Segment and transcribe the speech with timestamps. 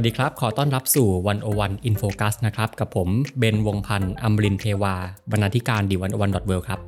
[0.00, 4.94] วัสดีครับ ขอต้อนรับสู่ One O One In Focus นะครับ กับผมเบนซ์ วงศ์พันธ์ อมรินทร์เทวา
[5.30, 6.80] บรรณาธิการ The One O One dot world ครับ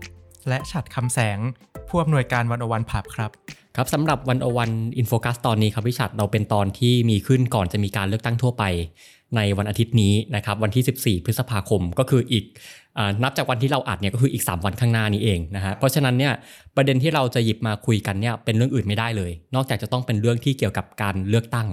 [0.49, 1.39] และฉัตร คำแสง
[1.89, 3.31] ผู้อำนวยการ One O One PUB ครับ
[3.77, 8.65] ครับสำหรับ One O One In Focus ตอนนี้ครับพี่ฉัตรเราเป็นตอนที่มีขึ้นก่อนจะมีการเลือกตั้งทั่วไป
[9.37, 12.45] ในวันอาทิตย์นี้นะครับวันที่ 14 พฤษภาคมก็คืออีก
[12.99, 16.33] อานับจากวันที่เราอัดเนี่ยก็คืออีก 3 วันข้างหน้านี้เองนะฮะเพราะฉะนั้นเนี่ย
[16.77, 21.69] ประเด็นที่เราจะหยิบมาคุยกันเนี่ยเป็นเรื่องอื่นไม่ได้เลย นอกจากจะต้องเป็นเรื่องที่เกี่ยวกับการเลือกตั้ง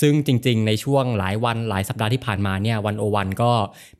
[0.00, 3.50] ซึ่งจริงๆ ในช่วงหลายวันหลายสัปดาห์ที่ผ่านมาเนี่ยวันโอวันก็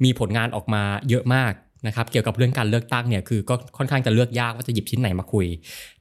[0.04, 1.52] มีผลงานออกมาเยอะมาก
[1.86, 5.46] นะครับเกี่ยวกับเรื่องการเลือกตั้งเนี่ยคือก็ค่อนข้างจะเลือกยากว่าจะหยิบชิ้นไหนมาคุย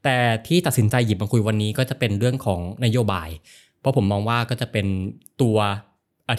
[0.04, 0.16] แต่
[0.48, 3.30] ที่ตัดสินใจหยิบมาคุยวันนี้ก็จะเป็นเรื่องของนโยบาย
[3.80, 4.86] เพราะผมมองว่าก็จะเป็น
[5.42, 5.58] ตัว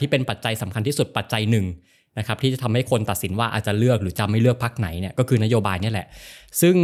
[0.01, 1.67] ที่เป็นปัจจัยสำคัญที่สุดปัจจัยหนึ่ง
[2.19, 6.07] นะครับที่จะทำให้คนตัดสินว่าอาจจะเลือกหรือจะไม่เลือกพักไหนเนี่ยก็คือนโยบายนี่แหละ
[6.61, 6.77] ซึ่ง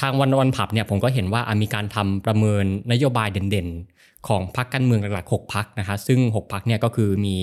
[0.00, 3.97] ทางวันวันผับเนี่ยผมก็เห็นว่ามีการทำประเมินนโยบายเด่นๆ
[4.28, 7.36] ของพรรคการเมืองหลักๆ 6พักนะคะซึ่ง 6พักเนี่ยก็คือมี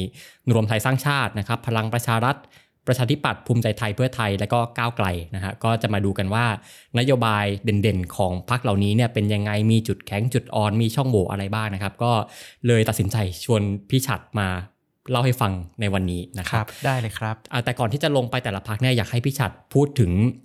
[0.53, 2.37] รวมไทยสร้างชาตินะครับ พลังประชารัฐ
[2.87, 6.45] ประชาธิปัตย์ภูมิใจไทยเพื่อไทยและก็ก้าวไกลนะฮะก็จะมาดูกันว่า
[6.99, 12.11] นโยบายเด่นๆ ของพรรคเหล่านี้เนี่ยเป็นยังไงมีจุดแข็งจุดอ่อนมีช่องโหว่อะไรบ้างนะครับ ก็
[12.67, 14.47] เลยตัดสินใจชวนพี่ฉัดมา
[15.11, 15.51] เล่าให้ฟัง
[15.81, 20.44] ในวันนี้นะคครัรับบได้เลยครับอ่าแต่ก่อนที่จะลงไปแต่ละพักเนี่ยอยากให้พี่ฉัดพูดถึงอ่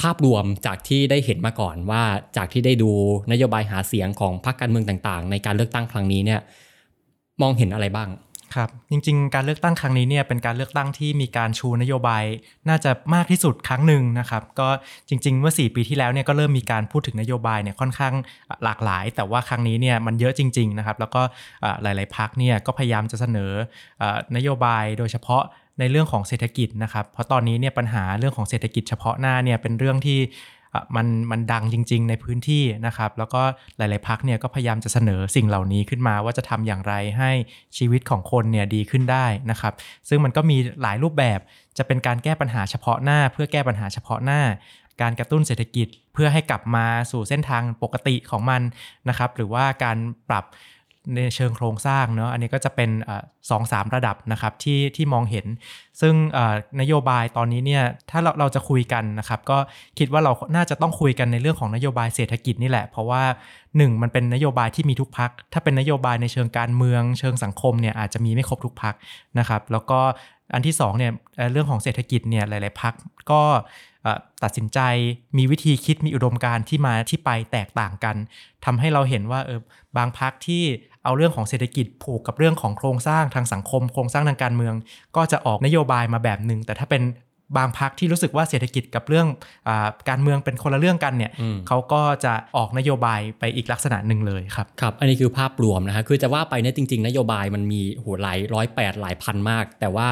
[0.00, 2.02] ภาพรวมจากที่ได้เห็นมาก่อนว่า
[2.36, 2.90] จากที่ได้ดู
[3.32, 6.40] นโยบายหาเสียงของพรรคการเมืองต่างๆ ในการเลือกตั้งครั้งนี้เนี่ย
[7.42, 8.10] มองเห็นอะไรบ้าง
[8.56, 12.24] ครับจริงๆ การเลือกตั้งครั้งนี้เนี่ยเป็นการเลือกตั้งที่มีการชูนโยบาย
[12.68, 14.68] น่าจะมากที่สุดครั้งหนึ่งนะครับก็
[15.08, 18.14] จริงๆ เมื่อ 4 ปีที่แล้วเนี่ยก็เริ่มมีการพูดถึงนโยบายเนี่ยค่อนข้าง
[18.64, 21.22] หลากหลาย แต่ว่าครั้งนี้เนี่ยมันเยอะจริงๆนะครับแล้วก็
[21.82, 23.52] หลายๆพักเนี่ยก็พยายามจะเสนอ
[24.36, 25.42] นโยบายโดยเฉพาะ
[25.78, 30.20] ในเรื่องของเศรษฐกิจนะครับ เพราะตอนนี้เนี่ยปัญหาเรื่องของเศรษฐกิจเฉพาะหน้าเนี่ยเป็นเรื่องที่
[30.96, 33.42] มันมันดังจริง ๆ ในพื้นที่นะครับ แล้วก็
[33.78, 37.30] หลาย ๆพักเนี่ยก็พยายามจะเสนอสิ่งเหล่านี้ขึ้นมาว่าจะทำอย่างไรให้
[37.76, 39.72] ชีวิตของคนเนี่ยดีขึ้นได้นะครับ
[40.08, 41.38] ซึ่งมันก็มีหลายรูปแบบ
[41.78, 44.40] จะเป็นการแก้ปัญหาเฉพาะหน้า เพื่อแก้ปัญหาเฉพาะหน้า
[45.00, 48.62] การกระตุ้นเศรษฐกิจเพื่อให้กลับมาสู่เส้นทางปกติของมัน
[49.08, 50.44] นะครับ หรือว่าการปรับ
[51.16, 52.90] ในเชิงโครงสร้างเนาะอันนี้ก็จะเป็น
[53.50, 55.46] สองสามระดับนะครับที่ที่มองเห็น
[56.00, 56.14] ซึ่ง
[56.80, 59.58] นโยบายตอนนี้เนี่ยถ้าเราเราจะคุยกันนะครับก็
[59.98, 63.22] คิดว่าเราน่าจะต้องคุยกันในเรื่องของนโยบายเศรษฐกิจนี่แหละ เพราะว่า
[63.62, 68.94] 1 มันเป็นนโยบายที่มีทุกพัก ถ้าเป็นนโยบายในเชิงการเมือง เชิงสังคมเนี่ยอาจจะมีไม่ครบทุกพัก
[69.38, 70.00] นะครับแล้วก็
[70.54, 71.12] อันที่2เนี่ย
[71.52, 72.94] เรื่องของเศรษฐกิจเนี่ยหลาย ๆพัก
[73.30, 73.42] ก็
[74.42, 74.80] ตัดสินใจ
[75.38, 78.16] มีวิธีคิดมีอุดมการณ์ที่มาที่ไปแตกต่างกัน
[78.64, 79.60] ทำให้เราเห็นว่าเออ
[79.96, 80.62] บางพักที่
[81.04, 84.74] เอาเรื่องของเศรษฐกิจผูกกับเรื่องของโครงสร้างทางสังคม โครงสร้างทางการเมือง
[85.16, 87.02] ก็จะออกนโยบายมาแบบหนึ่งแต่ถ้าเป็น
[87.56, 89.26] บางพักที่รู้สึกว่าเศรษฐกิจกับเรื่อง
[89.68, 100.08] อาการเมืองเป็นคนละเรื่องกันเนี่ยอืมเขาก็จะออกนโยบายไปอีกลักษณะหนึ่งเลยครับครับ อันนี้คือภาพรวมนะฮะคือจะว่าไปเนี่ยจริง ๆ นโยบายมันมีโหหลายร้อยแปดหลายพันมาก แต่ว่า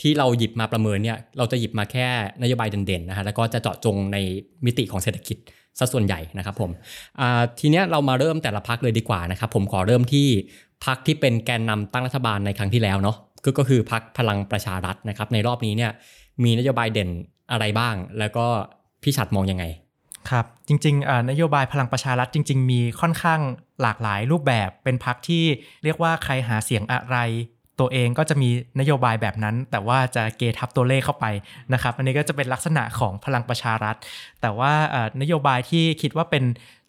[0.00, 2.06] ที่เราหยิบมาประเมินเนี่ยเราจะหยิบมาแค่
[2.42, 4.18] นโยบายเด่นๆนะฮะแล้วก็จะเจาะจงใน
[4.66, 5.36] มิติของเศรษฐกิจ
[5.78, 6.70] ซะส่วนใหญ่นะครับผม
[7.60, 10.28] ทีนี้เรามาเริ่มแต่ละพักเลยดีกว่านะครับผมขอเริ่มที่
[10.84, 13.16] พักที่เป็นแกนนำตั้งรัฐบาลในครั้งที่แล้วเนาะ
[13.58, 15.90] ก็คือพักพลังประชารัฐนะครับ ในรอบนี้เนี่ย
[16.44, 17.10] มีนโยบายเด่น
[17.52, 18.46] อะไรบ้าง แล้วก็
[19.02, 19.64] พี่ฉัดมองยังไง
[20.30, 23.40] ครับจริงๆนโยบายพลังประชารัฐจริง ๆ มีค่อนข้าง
[23.82, 25.44] หลากหลายรูปแบบเป็นพักที่
[25.84, 27.16] เรียกว่าใครหาเสียงอะไร
[27.80, 31.26] ตัวเองก็จะมีนโยบายแบบนั้น แต่ว่าจะเกทับตัวเลขเข้าไป
[31.72, 33.96] นะครับ อันนี้ก็จะเป็นลักษณะของพลังประชารัฐ
[34.40, 36.44] แต่ว่าอ่านโยบายที่คิดว่าเป็น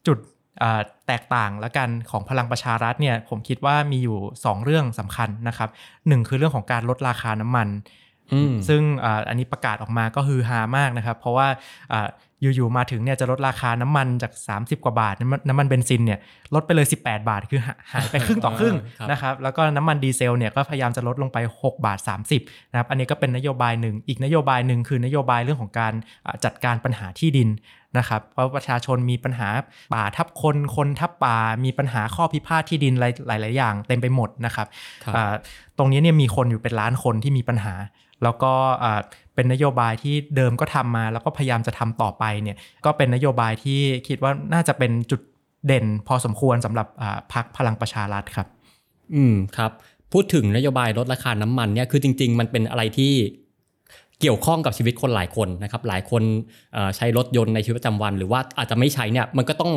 [0.07, 0.17] จุด
[0.61, 5.69] อ่าแตกต่างและกันของพลังประชารัฐเนี่ยผมคิดว่ามีอยู่ 2 เรื่องสำคัญนะครับ
[6.07, 7.67] หนึ่งคือเรื่องของการลดราคาน้ำมัน
[8.33, 11.47] อืมซึ่งอ่าอันนี้ประกาศออกมาก็ฮือฮามากนะครับ เพราะว่า
[12.45, 16.19] อ่าอยู่ๆมาถึงเนี่ยจะลดราคาน้ำมันจาก 30 กว่าบาทน้ำมันน้ำมันเบนซินเนี่ย
[16.53, 21.99] ลดไปเลย 18 บาท คือหาหายไปครึ่งต่อครึ่งครับนะครับแล้วก็น้ำมันดีเซลเนี่ยก็พยายามจะลดลงไป 6 บาท
[22.35, 25.93] 30นะครับอันนี้ก็เป็นนโยบายหนึ่ง อีกนโยบายหนึ่งคือนโยบายเรื่องของการ
[26.25, 27.49] อ่าจัดการปัญหาที่ดิน
[27.97, 29.47] นะครับเพราะประชาชนมีปัญหา
[29.93, 34.67] ป่าทับคน คนทับป่า มีปัญหาข้อพิพาทที่ดินหลายหลายๆอย่าง เต็มไปหมดนะครับ
[35.03, 35.33] ครับอ่า
[35.77, 37.73] ตรงนี้เนี่ยมีคนอยู่เป็นล้านคนที่มีปัญหา
[38.23, 38.53] แล้วก็
[38.83, 39.01] อ่า
[39.35, 45.21] เป็นนโยบายที่เดิมก็ทำมา แล้วก็พยายามจะทำต่อไปเนี่ยก็เป็นนโยบายที่คิดว่าน่าจะเป็นจุด
[45.67, 48.47] เด่นพอสมควรสำหรับอ่าพรรคพลังประชารัฐครับ
[49.15, 49.71] อืมครับ
[50.13, 53.13] พูดถึงนโยบายลดราคาน้ำมันเนี่ยคือจริง ๆ มันเป็นอะไรที่
[54.21, 56.23] เกี่ยวข้องกับชีวิตคนหลายคนนะครับ หลายคน
[56.95, 59.71] ใช้รถยนต์ในชีวิตประจำวัน หรือว่าอาจจะไม่ใช้เนี่ยมันก็ต้อง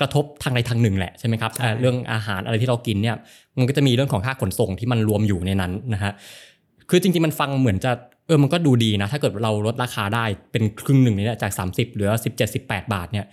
[0.00, 3.16] กระทบทางใดทางหนึ่งแหละใช่ไหมครับเรื่องอาหารอะไรที่เรากินเนี่ย
[3.58, 6.12] มันก็จะมีเรื่องของค่าขนส่งที่มันรวมอยู่ในนั้นนะฮะ
[6.90, 7.92] คือจริงๆมันฟังเหมือนจะ
[8.26, 13.26] เออมันก็ดูดีนะ ถ้าเกิดเราลดราคาได้เป็นครึ่งหนึ่งนี่ยจาก 30 เหลือ 17 18 บาทเนี่ย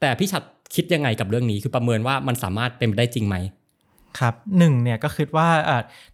[0.00, 0.42] แต่พี่ชัด
[0.74, 3.36] คิดยังไงกับเรื่องนี้คือประเมินว่ามันสามารถเป็นไปได้จริงไหม
[4.20, 5.48] ครับหนึ่งเนี่ยก็คือว่า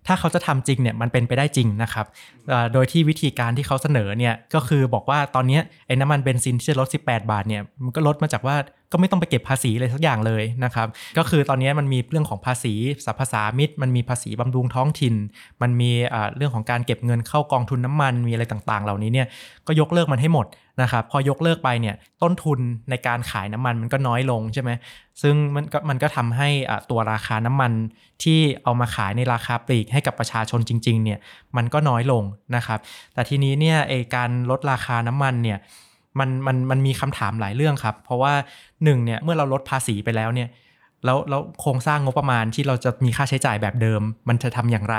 [0.06, 2.06] ถ้าเขาจะทำจริงเนี่ยมันเป็นไปได้จริงนะครับ
[2.73, 8.56] โดยที่วิธีการที่เขาเสนอเนี่ยก็คือบอกว่าตอนนี้ไอ้น้ำมันเบนซินที่จะลด 18 บาทเนี่ยมันก็ลดมาจากว่า
[8.93, 10.88] ก็ไม่ต้องไปเก็บภาษีเลยสักอย่างเลยนะครับ
[11.19, 12.75] ก็คือตอนนี้มันมีเรื่องของภาษี
[13.05, 15.14] สรรพสามิตมันมีภาษีบำรุงท้องถิ่น
[15.62, 15.91] มันมี
[16.37, 19.26] เรื่องของการเก็บเงินเข้ากองทุนน้ำมันมีอะไรต่างๆ เหล่านี้เนี่ย
[19.67, 20.47] ก็ยกเลิกมันให้หมด
[20.82, 22.61] นะครับพอยกเลิกไปเนี่ยต้นทุน
[22.91, 24.71] ในการขายน้ำมันมันก็น้อยลงใช่ไหม
[25.23, 26.49] ซึ่งมันก็มันก็ทำให้
[26.91, 27.73] ตัวราคาน้ำมัน
[28.23, 31.19] ที่เอามาขายในราคาปลีกให้กับประชาชนจริงๆเนี่ย
[31.56, 32.25] มันก็น้อยลง
[32.56, 32.79] นะครับ
[33.15, 35.59] แต่ทีนี้เนี่ยไอการลดราคาน้ำมันเนี่ย
[36.19, 38.33] มันมันมันมีคำถามหลายเรื่องครับ เพราะว่า
[38.85, 40.49] หนึ่งเนี่ยเมื่อเราลดภาษีไปแล้วเนี่ย
[41.05, 44.97] แล้วแล้วโครงสร้างงบประมาณที่เราจะมีค่าใช้จ่ายแบบเดิม มันจะทำอย่างไร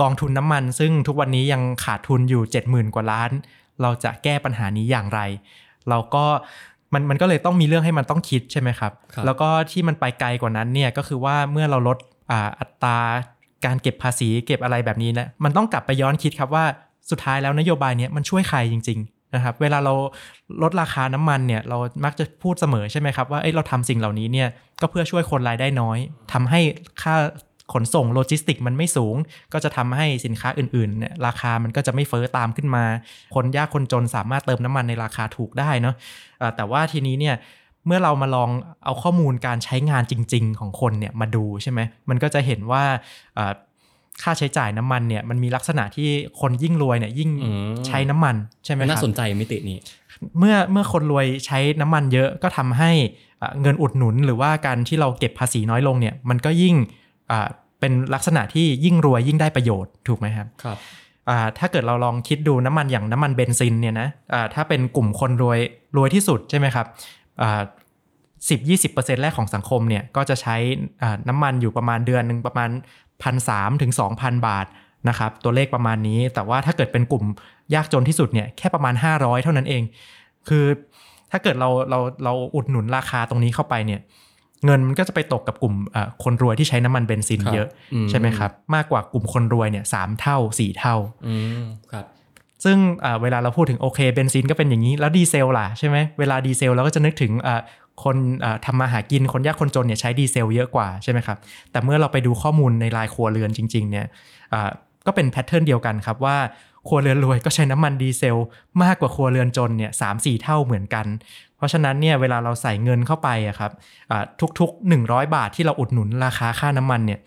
[0.00, 3.30] กองทุนน้ำมัน ซึ่งทุกวันนี้ยังขาดทุนอยู่ 70,000 กว่าล้าน
[3.82, 5.20] เราจะแก้ปัญหานี้อย่างไร
[5.88, 6.24] เราก็
[6.94, 11.98] มันมันก็เลยต้องมีเรื่องให้มันต้องคิดใช่ไหมครับรบแล้วก็ที่มันไปไกลกว่านั้นเนี่ยก็คือว่าเมื่อเราลด
[12.60, 12.98] อัตรา
[13.64, 16.64] การเก็บภาษีเก็บอะไรแบบนี้นะมันต้องกลับไปย้อนคิดครับว่า
[17.10, 19.00] สุดท้ายแล้วนโยบายนี้มันช่วยใครจริง
[19.34, 19.94] นะครับ เวลาเรา
[20.62, 24.48] ลดราคาน้ำมันเนี่ยเรามักจะพูดเสมอใช่ไหมครับว่าเอ้เราทำสิ่งเหล่านี้เนี่ย
[24.80, 25.98] ก็เพื่อช่วยคนรายได้น้อย
[26.32, 26.60] ทำให้
[27.02, 27.14] ค่า
[27.72, 29.16] ขนส่งโลจิสติกส์มันไม่สูง
[29.52, 32.84] ก็จะทำให้สินค้าอื่นๆเนี่ยราคามันก็จะไม่เฟ้อตามขึ้นมา
[33.34, 35.94] คนยากคนจนสามารถเติมน้ำมันในราคาถูกได้เนาะ
[36.56, 37.36] แต่ว่าทีนี้เนี่ย
[37.86, 38.50] เมื่อเรามาลอง
[38.84, 42.82] เอาข้อมูลการใช้งานจริง ๆ ของคนเนี่ยมาดูใช่ไหมมันก็จะเห็นว่า
[44.22, 46.08] ค่าใช้จ่ายน้ำมันเนี่ยมันมีลักษณะที่
[46.40, 47.30] คนยิ่งรวยเนี่ยยิ่ง
[47.86, 49.78] ใช้น้ำมันใช่ไหมครับน่าสนใจมิตินี้
[50.38, 52.90] เมื่อเมื่อคนรวยใช้น้ำมันเยอะก็ทำให้
[53.62, 56.74] เงินอุดหนุนหรือว่าการที่เราเก็บภาษีน้อยลงเนี่ยมันก็ยิ่ง
[57.80, 60.78] เป็นลักษณะที่ยิ่งรวยยิ่งได้ประโยชน์ถูกไหมครับครับ
[61.58, 64.08] ถ้าเกิดเราลองคิดดูน้ำมันอย่างน้ำมันเบนซินเนี่ยนะ
[64.54, 65.58] ถ้าเป็นกลุ่มคนรวย
[65.96, 66.86] รวยที่สุดใช่ไหมครับ
[68.48, 70.56] สิบยี่สิบเปอร์เซ็นต์แรกของสังคมเนี่ยก็จะใช้
[71.28, 72.70] น้ำมันอยู่ประมาณเดือนหนึ่งประมาณ
[73.22, 74.66] พันสามถึงสองพันบาท
[75.08, 77.24] นะครับตัวเลขประมาณนี้ แต่ว่าถ้าเกิดเป็นกลุ่ม
[77.74, 79.82] ยากจนที่สุดเนี่ยแค่ประมาณ 500 เท่านั้นเอง
[80.48, 80.64] คือ
[81.30, 84.00] ถ้าเกิดเราเราเราอุดหนุนราคาตรงนี้เข้าไปเนี่ย
[84.64, 85.74] เงินมันก็จะไปตกกับกลุ่ม
[86.24, 87.68] คนรวยที่ใช้น้ำมันเบนซินเยอะ
[88.10, 90.96] ใช่ไหมครับ มากกว่ากลุ่มคนรวยเนี่ยสามเท่าสี่เท่า
[91.92, 92.06] ครับ
[92.64, 92.78] ซึ่ง
[93.22, 97.32] เวลาเราพูดถึงโอเคเบนซินก็เป็นอย่างนี้แล้วดีเซลล่ะใช่ไหมเวลาดีเซลเราก็จะนึกถึง
[98.04, 98.16] คน
[98.66, 101.38] ทำมาหากินคนยากคนจนเนี่ยใช้ดีเซลเยอะกว่าใช่ไหมครับ
[101.70, 104.06] แต่เมื่อเราไปดูข้อมูลในรายครัวเรือนจริงๆเนี่ย
[105.06, 106.36] ก็เป็น pattern เดียวกันครับว่า
[106.88, 108.36] ครัวเรือนรวยก็ใช้น้ำมันดีเซล
[108.82, 111.06] มากกว่าครัวเรือนจนเนี่ยสามสี่เท่าเหมือนกัน
[111.56, 113.72] เพราะฉะนั้นเนี่ยเวลาเราใส่เงินเข้าไปอะครับ
[114.60, 117.20] ทุกๆ 100 บาทที่เราอุดหนุนราคาค่าน้ำมันเนี่ย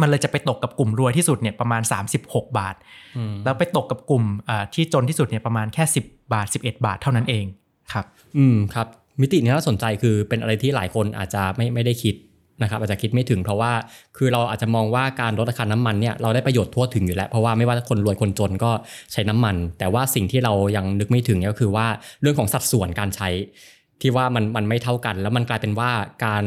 [0.00, 1.82] มันเลยจะไปตกกับกลุ่มรวยที่สุดเนี่ยประมาณ
[2.20, 2.74] 36 บาท
[3.44, 4.24] แล้วไปตกกับกลุ่ม
[4.74, 7.44] ที่จนที่สุดเนี่ยประมาณแค่ 10 บาท 11 บาทเท่านั้นเอง
[7.92, 8.06] ครับ
[8.38, 8.86] อืมครับ
[9.20, 12.14] มิตินี้น่าสนใจคือเป็นอะไรที่หลายคนอาจจะไม่ไม่ได้คิด
[12.62, 13.72] นะครับอาจจะคิดไม่ถึงเพราะว่า
[14.16, 18.70] คือเราอาจจะมองว่าการลดราคาน้ำมันเนี่ยเราได้ประโยชน์ทั่วถึงอยู่แล้ว เพราะว่าไม่ว่าคนรวยคนจนก็
[19.12, 21.86] ใช้น้ำมัน แต่ว่าสิ่งที่เรายังนึกไม่ถึงก็คือว่า
[22.22, 23.28] เรื่องของสัดส่วนการใช้
[24.00, 25.90] ที่ว่ามันมันไม่เท่ากัน แล้วมันกลายเป็นว่า
[26.24, 26.44] การ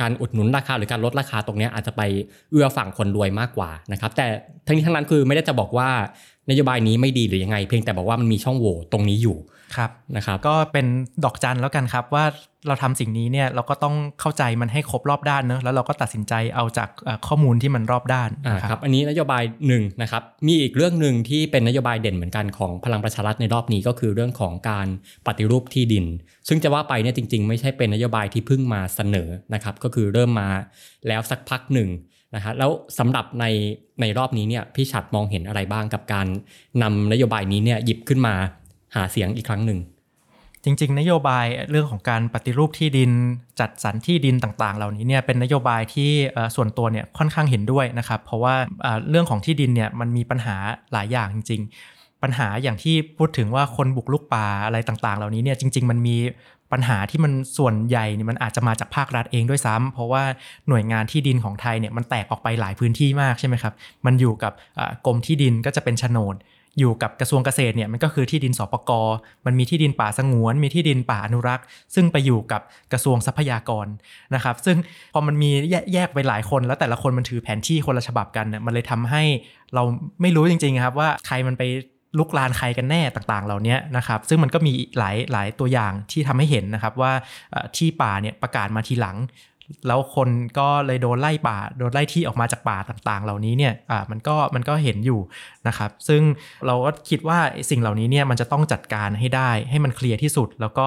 [0.00, 2.02] การอุดหนุนราคาหรือการลดราคาตรงนี้อาจจะไป
[2.50, 4.26] เอื้อฝั่งคนรวยมากกว่านะครับแต่
[4.66, 5.88] ทั้งนี้ทั้งนั้นคือไม่ได้จะบอกว่า
[6.50, 9.36] นโยบายนี้ไม่ดีหรือยังไง เพียงแต่บอกว่ามันมีช่องโหว่ตรงนี้อยู่
[9.76, 10.86] ครับนะครับก็เป็น
[11.24, 12.24] ดอกจันแล้วกันครับว่า
[12.68, 16.88] เราทำสิ่งนี้เนี่ยเราก็ต้องเข้าใจมันให้ครบรอบด้านเนอะแล้วเราก็ตัดสินใจเอาจาก
[17.26, 18.30] ข้อมูลที่มันรอบด้าน
[18.70, 24.86] ครับอันนี้นโยบายหนึ่งนะครับมีอีกเรื่องหนึ่งที่เป็นนโยบายเด่นเหมือนกันของพลังประชารัฐในรอบนี้ก็คือเรื่องของการ
[25.26, 26.04] ปฏิรูปที่ดิน
[26.48, 30.48] ซึ่งจะว่าไปเนี่ยจริง ๆ ไม่ใช่เป็นนโยบายที่เพิ่งมาเสนอนะครับก็คือเริ่มมา
[31.08, 31.88] แล้วสักพักหนึ่ง
[32.34, 33.44] นะฮะแล้วสำหรับใน
[34.00, 36.26] ในรอบนี้เนี่ยพี่ฉัดมองเห็นอะไรบ้างกับการ
[36.82, 38.34] นำนโยบายนี้เนี่ยหยิบขึ้นมา
[38.96, 39.80] หาเสียงอีกครั้งหนึ่ง
[40.64, 43.10] จริง ๆ นโยบายเรื่องของการปฏิรูปที่ดิน
[43.60, 46.10] จัดสรรที่ดินต่างๆ เหล่านี้เนี่ยเป็นนโยบายที่
[46.56, 48.54] ส่วนตัวเนี่ยค่อนข้างเห็นด้วยนะครับ เพราะว่า
[49.10, 50.56] เรื่องของที่ดินเนี่ยมันมีปัญหา
[50.92, 51.62] หลายอย่างจริง
[51.92, 56.16] ๆ ปัญหาอย่างที่พูดถึงว่าคนบุกลุกป่าอะไรต่างๆ เหล่านี้เนี่ยจริง ๆ มันมี
[56.72, 60.22] ปัญหาที่มันส่วนใหญ่เนี่ยมันอาจจะมาจากภาครัฐเองด้วยซ้ำเพราะว่า
[60.68, 63.74] หน่วยงานที่ดินของไทยเนี่ยมันแตกออกไปหลายพื้นที่มากใช่ไหมครับ
[64.06, 64.52] มันอยู่กับ
[65.06, 66.34] กรมที่ดินก็จะเป็นโฉนด
[66.78, 68.90] อยู่กับกระทรวงเกษตรเนี่ยมันก็คือที่ดินสปก
[69.46, 71.64] มันมีที่ดินป่าสงวน มีที่ดินป่าอนุรักษ์
[71.94, 73.86] ซึ่งไปอยู่กับกระทรวงทรัพยากร
[74.34, 74.76] นะครับ ซึ่ง
[75.14, 75.50] พอมันมี
[75.92, 79.22] แยกไปหลายคน แล้วแต่ละคนมันถือแผนที่คนละฉบับกันเนี่ยมันเลยทำให้
[79.74, 79.82] เรา
[80.22, 81.62] ไม่รู้จริงๆครับว่าใครมันไป
[82.18, 87.12] ลุกลานใครกันแน่ต่างๆ เหล่านี้นะครับ ซึ่งมันก็มีหลายหลายตัวอย่างที่ทำให้เห็นนะครับว่า
[87.76, 89.16] ที่ป่าเนี่ยประกาศมาทีหลัง
[89.86, 95.20] แล้วคนก็เลยโดนไล่ป่า โดนไล่ที่ออกมาจากป่าต่างๆ เหล่านี้เนี่ยอ่ามันก็มันก็เห็นอยู่
[95.68, 96.22] นะครับ ซึ่ง
[96.66, 97.38] เราก็คิดว่า
[97.70, 100.86] สิ่งเหล่านี้เนี่ยมันจะต้องจัดการให้ได้ให้มันเคลียร์ที่สุด แล้วก็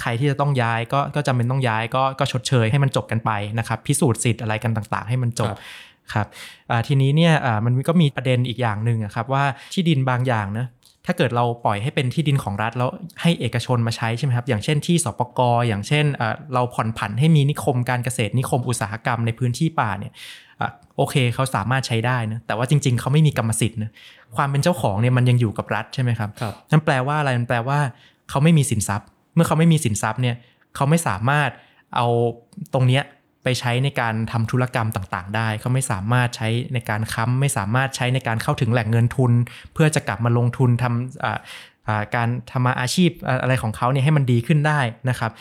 [0.00, 5.54] ใครที่จะต้องย้ายก็ก็จำเป็นต้องย้ายก็ก็ชดเชยให้มันจบกันไปนะครับ พิสูจน์สิทธิ์อะไรกันต่าง ๆ ให้มันจบ
[6.14, 6.26] ครับ
[6.88, 10.66] ทีนี้เนี่ยมันก็มีประเด็นอีกอย่างหนึ่งครับว่าที่ดินบางอย่างนะ
[11.06, 12.90] ถ้าเกิดเราปล่อยให้เป็นที่ดินของรัฐแล้ว
[13.22, 16.04] ให้เอกชนมาใช้ใช่ไหมครับ อย่างเช่นที่สปกอย่างเช่น
[16.54, 20.12] เราผ่อนผันให้มีนิคมการเกษตรนิคมอุตสาหกรรมในพื้นที่ป่าเนี่ย
[20.96, 23.90] โอเคเขาสามารถใช้ได้นะแต่ว่าจริง ๆเขาไม่มีกรรมสิทธิ์นะ
[24.36, 27.78] ความเป็นเจ้าของเนี่ยมันยังอยู่กับรัฐใช่ไหมครับครับนั่นแปลว่าอะไรมันแปลว่า
[28.30, 30.36] เขาไม่มีสินทรัพย์ เมื่อเขาไม่มีสินทรัพย์เนี่ย
[30.74, 31.50] เขาไม่สามารถ
[31.96, 32.06] เอา
[32.74, 33.02] ตรงเนี้ย
[33.46, 39.32] ไปใช้ในการทำธุรกรรมต่างๆ ได้ เขาไม่สามารถใช้ในการค้ำไม่สามารถใช้ในการเข้าถึงแหล่งเงินทุน
[39.74, 43.10] เพื่อจะกลับมาลงทุนทำการทำมาอาชีพ
[43.42, 45.32] อะไรของเขาเนี่ยให้มันดีขึ้นได้นะครับ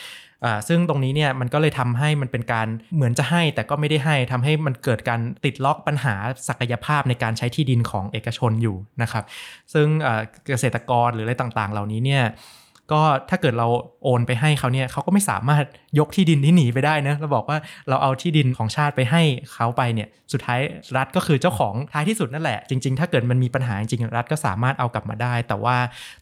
[0.68, 6.16] ซึ่งตรงนี้เนี่ยมันก็เลยทำให้มันเป็นการเหมือนจะให้ แต่ก็ไม่ได้ให้ทำให้มันเกิดการติดล็อกปัญหา
[6.48, 9.24] ศักยภาพในการใช้ที่ดินของเอกชนอยู่นะครับ
[9.74, 9.88] ซึ่ง
[10.48, 12.24] เกษตรกรหรืออะไรต่างๆ เหล่านี้เนี่ย
[12.92, 13.68] ก็ถ้าเกิดเรา
[14.04, 15.64] โอนไปให้เขาเนี่ยเขาก็ไม่สามารถ
[16.00, 17.58] ยกที่ดินที่หนีไปได้นะเราบอกว่า
[17.90, 19.22] เราเอาที่ดินของชาติไปให้
[19.54, 20.60] เขาไปเนี่ยสุดท้าย
[20.98, 25.78] รัฐก็คือเจ้าของท้ายที่สุดนั่นแหละ จริง ๆ ถ้าเกิดมันมีปัญหาจริงรัฐก็สามารถเอากลับมาได้ แต่ว่า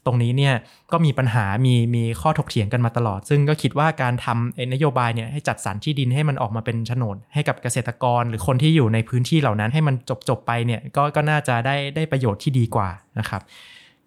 [0.06, 0.54] ตรงนี้เนี่ย
[0.92, 9.96] ก็มีปัญหามีมีข้อถกเถียงกันมาตลอด ซึ่งก็คิดว่าการทำนโยบายเนี่ยให้จัดสรรที่ดินให้มันออกมาเป็นโฉนดให้กับเกษตรกร หรือคนที่อยู่ในพื้นที่เหล่านั้นให้มัน
[10.30, 12.90] จบๆไปเนี่ยก็ก็น่าจะได้ได้ประโยชน์ที่ดีกว่า
[13.20, 13.42] นะครับ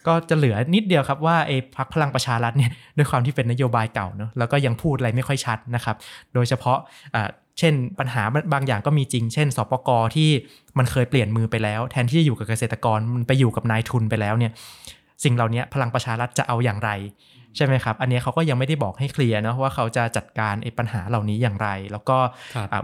[0.06, 5.96] ก็จะเหลือนิดเดียวครับว่าไอ้พักพลังประชารัฐเนี่ยด้วยความที่เป็นนโยบายเก่าเนาะแล้วก็ยังพูดอะไรไม่ค่อยชัดนะครับ
[6.34, 6.78] โดยเฉพาะ
[7.58, 8.22] เช่นปัญหา
[8.52, 10.30] บางอย่างก็มีจริง เช่นสปกที่
[10.78, 14.52] มันเคยเปลี่ยนมือไปแล้ว แทนที่จะอยู่กับเกษตรกรมันไปอยู่กับนายทุนไปแล้วเนี่ย
[15.24, 16.90] สิ่งเหล่านี้พลังประชารัฐจะเอาอย่างไร
[17.56, 22.18] ใช่ไหมครับ อันนี้เขาก็ยังไม่ได้บอกให้เคลียร์นะว่าเขาจะจัดการไอ้ปัญหาเหล่านี้อย่างไร แล้วก็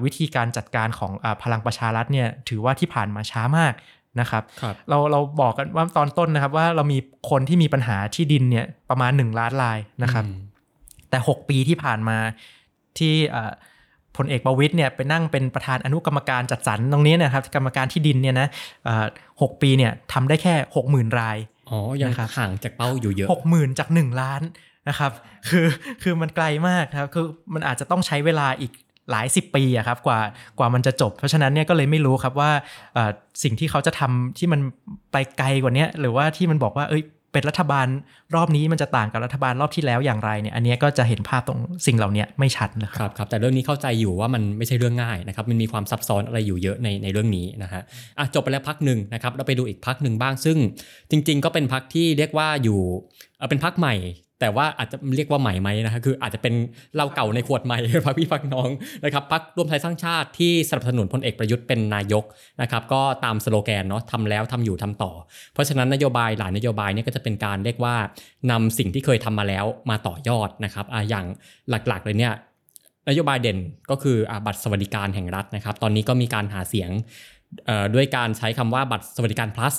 [0.05, 1.13] วิธีการจัดการของ
[1.43, 3.73] พลังประชารัฐเนี่ยถือว่าที่ผ่านมาช้ามาก
[4.21, 6.99] นะครับรบเราเราบอกกันว่าตอนต้นนะครับ ว่าเรามี
[7.31, 10.25] คนที่มีปัญหาที่ดินเนี่ยประมาณ 1 ล้านรายนะครับ
[11.11, 12.19] แต่ 6 ปีที่ผ่านมา
[12.99, 13.15] ที่
[14.17, 18.49] พลเอกประวิตยเนี่ยไปนั่งเป็นประธานอนุกรรมการจัดสรรตรงนี้นะครับ กรรมการที่ดินเนี่ยนะ
[19.43, 21.37] หกปีเนี่ยทำได้แค่หกหมื่นราย
[21.71, 24.43] อ๋อยังห่างจากเป้าอยู่เยอะหกหมื่นจากหนึ่งล้าน
[24.89, 25.13] นะครับ
[25.49, 25.67] คือ
[26.03, 28.73] คือมันไกลมากครับคือมันอาจจะต้องใช้เวลาอีก
[29.13, 30.21] หลายสิบปีอะครับกว่า
[30.59, 32.51] กว่ามันจะจบ เพราะฉะนั้นเนี่ยก็เลยไม่รู้ครับว่า
[33.43, 34.61] สิ่งที่เขาจะทำที่มัน
[35.13, 37.87] ไปไกลกว่านี้หรือว่าที่มันบอกว่าเอ้ยเป็นรัฐบาล
[38.35, 47.83] รอบนี้มันจะต่างกับรัฐบาลรอบที่แล้วอย่างไรเนี่ยอันนี้ก็จะเห็นภาพตรงสิ่งเหล่านี้ไม่ชัดนะครับครับแต่เรื่องนี้เข้าใจอยู่ว่ามันไม่ใช่เรื่องง่ายนะครับมันมีความซับซ้อนอะไรอยู่เยอะในในเรื่องนี้นะฮะ
[48.19, 50.57] อะจบไปแล้วพักหนึ่งนะครับเราไปดูอีกพักหนึ่งบ้างซึ่ง
[51.11, 52.81] จริง ๆ ก็เป็นพักที่เรียกว่าอยู่
[53.51, 53.95] เป็นพักใหม่
[54.43, 56.55] แต่ว่าอาจจะเรียกว่าใหม่ไหมนะครคืออาจจะเป็น
[56.97, 58.69] เราเก่าในขวดใหม่พักพี่พักน้อง
[59.05, 62.25] นะครับพักรวมไทยสร้างชาติที่สนับสนุนพลเอกประยุทธ์เป็นนายก
[62.63, 65.13] นะครับก็ตามสโลแกนเนาะทำแล้วทำอยู่ทำต่อ
[65.53, 67.95] เพราะฉะนั้นนโยบายหลายนโยบายเนี่ยก็จะเป็นการเรียกว่า
[68.51, 71.27] นำสิ่งที่เคยทำมาแล้วมาต่อยอดนะครับออย่าง
[71.71, 72.35] หลักๆเลยเนี่ย
[73.09, 73.59] นโยบายเด่น
[73.91, 76.91] ก็คือบัตรสวัสดิการแห่งรัฐนะครับ ตอนนี้ก็มีการหาเสียง
[77.95, 79.75] ด้วยการใช้คำว่าบัตรสวัสดิการ plus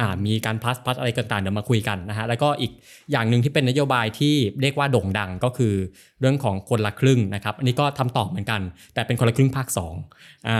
[0.00, 2.72] อ่ามีการพลัสพลัสอะไรต่างๆเดี๋ยวมาคุยกันนะฮะแล้วก็อีก
[3.12, 5.74] อย่างหนึ่งที่เป็นนโยบายที่เรียกว่าโด่งดังก็คือ
[6.20, 8.60] เรื่องของคนละครึ่งนะครับอันนี้ก็ทำต่อเหมือนกัน
[8.94, 9.66] แต่เป็นคนละครึ่งภาค
[10.02, 10.58] 2อ่า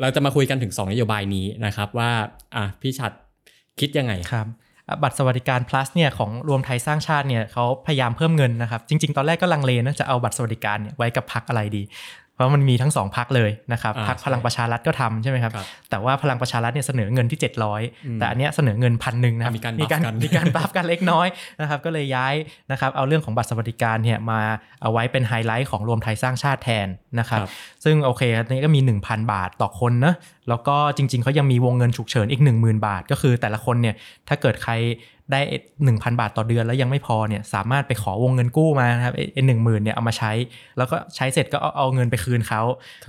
[0.00, 2.10] เราจะมาคุยกันถึง 2 นโยบายนี้นะครับว่า
[2.56, 3.12] อ่าพี่ชัด
[3.80, 4.46] คิดยังไงครับ
[5.02, 11.82] บัตรสวัสดิการ plus เนี่ยของรวมไทยสร้างชาติเนี่ยเขาพยายามเพิ่มเงินนะครับ จริง ๆ ตอนแรกก็ลังเลนะจะเอาบัตรสวัสดิการเนี่ยไว้กับพักอะไรดี
[12.38, 15.52] เพราะมันมีทั้งสองพักเลยนะครับพักพลังประชารัฐก็ทำใช่ไหมครับ
[15.90, 17.40] แต่ว่าพลังประชารัฐเนี่ยเสนอเงินที่
[17.78, 21.26] 700 แต่อันเนี้ยเสนอเงินพันหนึ่งนะครับมีการมีการมีการปรับกันเล็กน้อย
[21.60, 22.34] นะครับก็เลยย้าย
[22.72, 24.40] นะครับเอาเรื่องของบัตรสวัสดิการเนี่ยมา
[24.82, 27.40] เอาไว้เป็นไฮไลท์ของรวมไทยสร้างชาติแทนนะครับ
[27.84, 30.14] ซึ่งโอเคอันนี้ก็มี 1,000 บาทต่อคนนะ
[30.48, 33.94] แล้วก็จริง ๆเขายังมีวงเงินฉุกเฉินอีก 10,000 บาท ก็คือแต่ละคนเนี่ย
[34.28, 34.74] ถ้าเกิดใคร
[35.32, 35.40] ได้
[35.80, 40.32] 1,000 บาทต่อเดือนแล้วยังไม่พอเนี่ยสามารถไปขอวงเงินกู้มาครับเอ็นหนึ่งหมื่นเนี่ยเอามาใช้
[40.78, 42.62] แล้วก็ใช้เสร็จก็เอาเอาเงินไปคืนเขา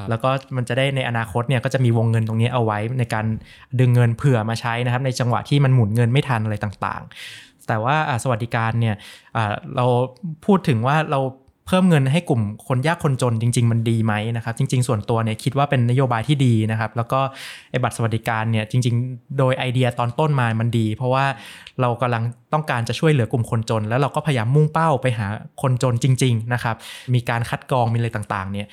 [0.10, 3.26] แล้วก็มันจะได้ในอนาคตเนี่ยก็จะมีวงเงินตรงนี้เอาไว้ในการ
[3.80, 8.96] ดึงเงินเผื่อมาใช้นะครับ ในจังหวะที่มันหมุนเงินไม่ทันอะไรต่างๆ แต่ว่าสวัสดิการเนี่ย
[9.76, 9.86] เรา
[10.46, 11.20] พูดถึงว่าเรา
[11.70, 17.20] เพิ่มเงินให้กลุ่มคนยากคนจนจริง ๆ มันดีไหมนะครับ จริง ๆ ส่วนตัวเนี่ยคิดว่าเป็นนโยบายที่ดีนะครับ แล้วก็
[17.72, 21.26] ไอ้บัตรสวัสดิการเนี่ยจริง ๆ โดยไอเดียตอนต้นมามันดี เพราะว่า
[21.82, 22.24] เรากำลัง
[22.54, 25.28] ต้องการจะช่วยเหลือกลุ่มคนจน แล้วเราก็พยายามมุ่งเป้าไปหา
[25.62, 26.76] คนจนจริง ๆ นะครับ
[27.14, 28.70] มีการคัดกรองมีอะไรต่างๆ เนี่ย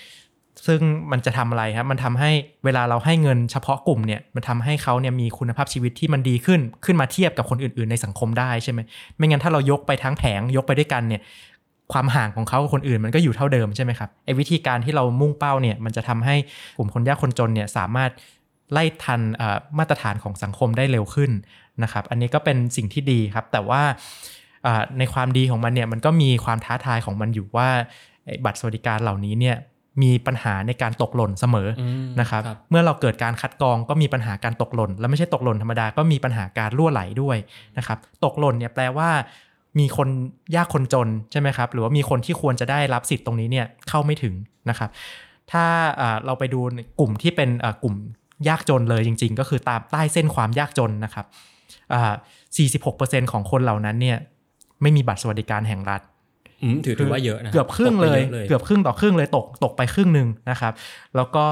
[0.67, 2.31] ซึ่งมันจะทำอะไรครับมันทำให้
[2.65, 8.81] เวลาเราให้เงินเฉพาะกลุ่มเนี่ย มันทำให้เขาเนี่ยมีคุณภาพชีวิตที่มันดีขึ้น ขึ้นมาเทียบกับคนอื่น ๆ ในสังคมได้ใช่ไหม
[9.17, 11.23] ไม่งั้นถ้าเรายกไปทั้งแผงยกไปด้วยกันเนี่ย
[11.93, 16.37] ความห่างของเขากับคนอื่นมันก็อยู่เท่าเดิมใช่ไหมครับไอ้วิธีการที่เรามุ่งเป้าเนี่ยมันจะทำให้
[16.77, 18.11] กลุ่มคนยากคนจนเนี่ยสามารถ
[18.73, 19.21] ไล่ทัน
[19.79, 21.31] มาตรฐานของสังคมได้เร็วขึ้น
[21.83, 23.83] นะครับ อันนี้ก็เป็นสิ่งที่ดีครับ แต่ว่า
[24.99, 27.69] ในความดีของมันเนี่ยมันก็มีความท้าทายของมันอยู่ว่า
[28.45, 29.57] บัตรสวัสดิการเหล่านี้เนี่ย
[30.03, 31.69] มีปัญหาในการตกหล่นเสมอ
[32.21, 37.37] นะครับเมื่อเราเกิดการคัดกรองก็มีปัญหาการตกหล่น และไม่ใช่ตกหล่นธรรมดาก็มีปัญหาการรั่วไหลด้วย
[37.79, 39.11] นะครับ ตกหล่นเนี่ยแปลว่า
[39.79, 40.09] มีคน
[40.57, 44.35] ยากคนจนใช่ไหมครับ หรือว่ามีคนที่ควรจะได้รับสิทธิ์ตรงนี้เนี่ยเข้าไม่ถึง
[44.71, 44.91] นะครับ
[45.53, 45.65] ถ้า
[46.25, 46.61] เราไปดู
[47.01, 47.51] กลุ่มที่เป็น
[47.83, 47.95] กลุ่ม
[48.49, 51.27] ยากจนเลยจริง ๆ ก็คือตามใต้เส้นความยากจนนะครับ
[52.85, 54.19] 46%ของคนเหล่านั้นเนี่ย
[54.83, 56.03] ไม่มีบัตรสวัสดิการแห่งรัฐ
[56.85, 60.73] ถือถือว่าเยอะนะเกือบครึ่งเลย เกือบครึ่งต่อครึ่งเลยตกตกไปครึ่งหนึ่งนะครับ
[61.17, 61.45] แล้วก็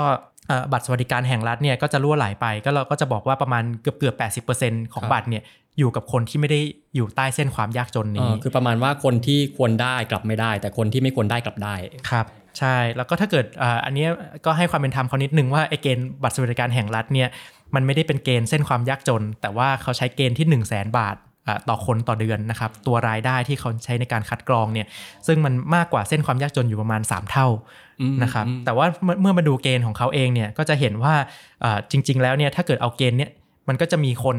[0.72, 5.42] บัตรสวัสดิการแห่งรัฐเนี่ยก็จะรั่วไหลไปก็เราก็จะบอกว่าประมาณเกือบเกือบแปดสิบเปอร์เซ็นของบัตรเนี่ย
[5.78, 6.60] อยู่กับคนที่ไม่ได้
[6.96, 11.74] อยู่ใต้เส้นความยากจนนี้คือประมาณว่าคนที่ควรได้กลับไม่ได้ แต่คนที่ไม่ควรได้กลับได้
[12.10, 12.26] ครับ
[12.58, 13.46] ใช่ แล้วก็ถ้าเกิด
[13.84, 14.06] อันนี้
[14.46, 17.28] ก็ให้ความเป็นธรรมเขานิดนึงว่าไอ้เกณฑ์บัตรสวัสดิการแห่งรัฐเนี่ย
[17.74, 21.16] มันไม่ได้เป็นเกณฑ์เส้นความยากจน แต่ว่าเขาใช้เกณฑ์ที่ 1 0 0 0 0แสนบาท
[21.68, 24.86] ต่อคนต่อเดือนนะครับตัวรายได้ที่เขาใช้ในการคัดกรองเนี่ย
[25.26, 27.48] ซึ่งมันมากกว่าเส้นความยากจนอยู่ประมาณ 3 เท่า
[28.22, 28.86] นะครับแต่ว่า
[29.20, 31.14] เมื่อมาดูเกณฑ์ของเขาเองเนี่ยก็จะเห็นว่า
[31.90, 33.30] จริง ๆ แล้วเนี่ยถ้าเกิดเอาเกณฑ์เนี่ย
[33.68, 34.36] มันก็จะมีคน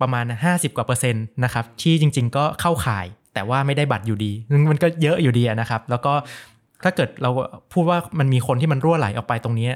[0.00, 4.32] ประมาณ 50 กว่าเปอร์เซ็นต์นะครับที่จริง ๆ ก็เข้าข่ายแต่ว่าไม่ได้บัตรอยู่ดี
[4.70, 6.12] มันก็เยอะอยู่ดีนะครับ แล้วก็
[6.84, 7.30] ถ้าเกิดเรา
[7.72, 9.68] พูดว่ามันมีคนที่มันรั่วไหลออกไปตรงนี้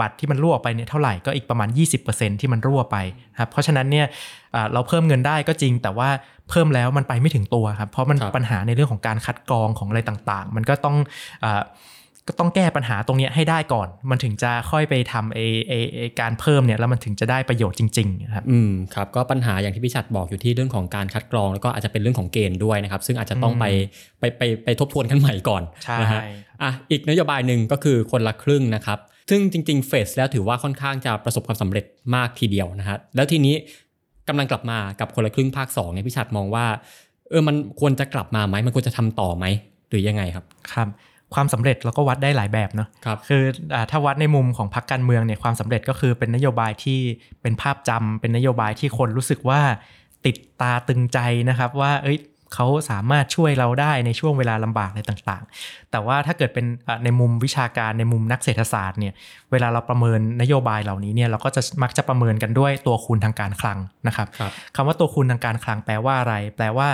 [0.00, 1.68] บัตรที่มันรั่วออกไปเนี่ยเท่าไหร่ก็อีกประมาณ
[2.04, 2.96] 20%ที่มันรั่วไป
[3.40, 4.06] ครับเพราะฉะนั้นเนี่ย
[4.72, 6.08] เราเพิ่มเงินได้ก็จริง แต่ว่า
[6.50, 10.96] เพิ่มแล้วมันไปไม่ถึงตัวครับเพราะมันปัญหาในเรื่องของการคัดกรองของอะไรต่างๆ มันก็ต้อง
[12.28, 15.46] ก็ต้องแก้ปัญหาตรงนี้ให้ได้ก่อน มันถึงจะค่อยไปทำไอ้
[15.96, 23.64] ไอ้การเพิ่มเนี่ยแล้วมันถึงจะได้ประโยชน์จริงๆครับอืมครับก็ปัญหาอย่างที่พี่ชัดบอกอยู่ที่เรื่องของการคัดกรอง แล้วก็อาจจะเป็นเรื่องของเกณฑ์ด้วยนะครับ ซึ่งอาจจะต้องไป
[24.18, 25.62] ไปไปไปทบทวนกันใหม่ก่อน
[26.02, 26.20] นะฮะ
[26.62, 28.98] อะอีกนโยบายหนึ่งก็คือคนละครึ่งนะครับ
[29.30, 33.54] ซึ่งจริงๆเฟสแล้วถือว่าค่อนข้างจะประสบความสำเร็จมากทีเดียวนะฮะแล้วทีนี้
[34.28, 36.66] กำลังกลับมากับคนละครึ่งภาค2เนี่ยพี่ชัดมองว่า
[37.30, 39.46] เออมันควรจะกลับมาไหมมันควรจะทำต่อไหม
[39.88, 40.88] หรือยังไงครับครับ
[41.34, 43.42] ความสำเร็จเราก็วัดได้หลายแบบเนาะครับคือ
[43.74, 47.00] อถ้าวัดในมุมของพรรคการเมืองเนี่ยความสำเร็จก็คือเป็นนโยบายที่
[47.42, 49.60] เป็นภาพจำเป็นนโยบายที่คนรู้สึกว่า
[50.26, 52.18] ติดตาตึงใจนะครับ ว่าเอ้ย
[52.54, 56.66] เขาสามารถช่วยเราได้ในช่วงเวลาลำบากอะไรต่างๆ แต่ว่าถ้าเกิดเป็น
[57.04, 59.14] ในมุมวิชาการในมุมนักเศรษฐศาสตร์เนี่ย
[59.52, 66.88] เวลาเราประเมินนโยบายเหล่านี้เนี่ยเราก็จะมักจะประเมินกันด้วยตัวคูณทางการคลังนะครับคบคำว่าตัวคูณทางการคลังแปลว่าอะไร แปลว่า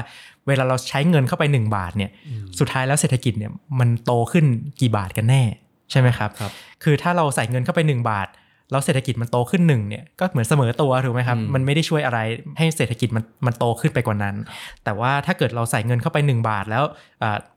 [0.46, 2.10] เวลาเราใช้เงินเข้าไป 1 บาทเนี่ย
[2.58, 4.44] สุดท้ายแล้วเศรษฐกิจเนี่ยมันโตขึ้น
[4.80, 5.42] กี่บาทกันแน่
[5.90, 8.28] ใช่ไหมครับรบคือถ้าเราใส่เงินเข้าไป 1 บาท
[8.70, 12.18] แล้วเศรษฐกิจมันโตขึ้นหนึ่งเนี่ยก็เหมือนเสมอตัวถูกไหมครับ มันไม่ได้ช่วยอะไร
[12.58, 14.36] ให้เศรษฐกิจมันมันโตขึ้นไปกว่านั้น
[14.84, 16.84] แต่ว่าถ้าเกิดเราใส่เงินเข้าไป 1 บาท แล้ว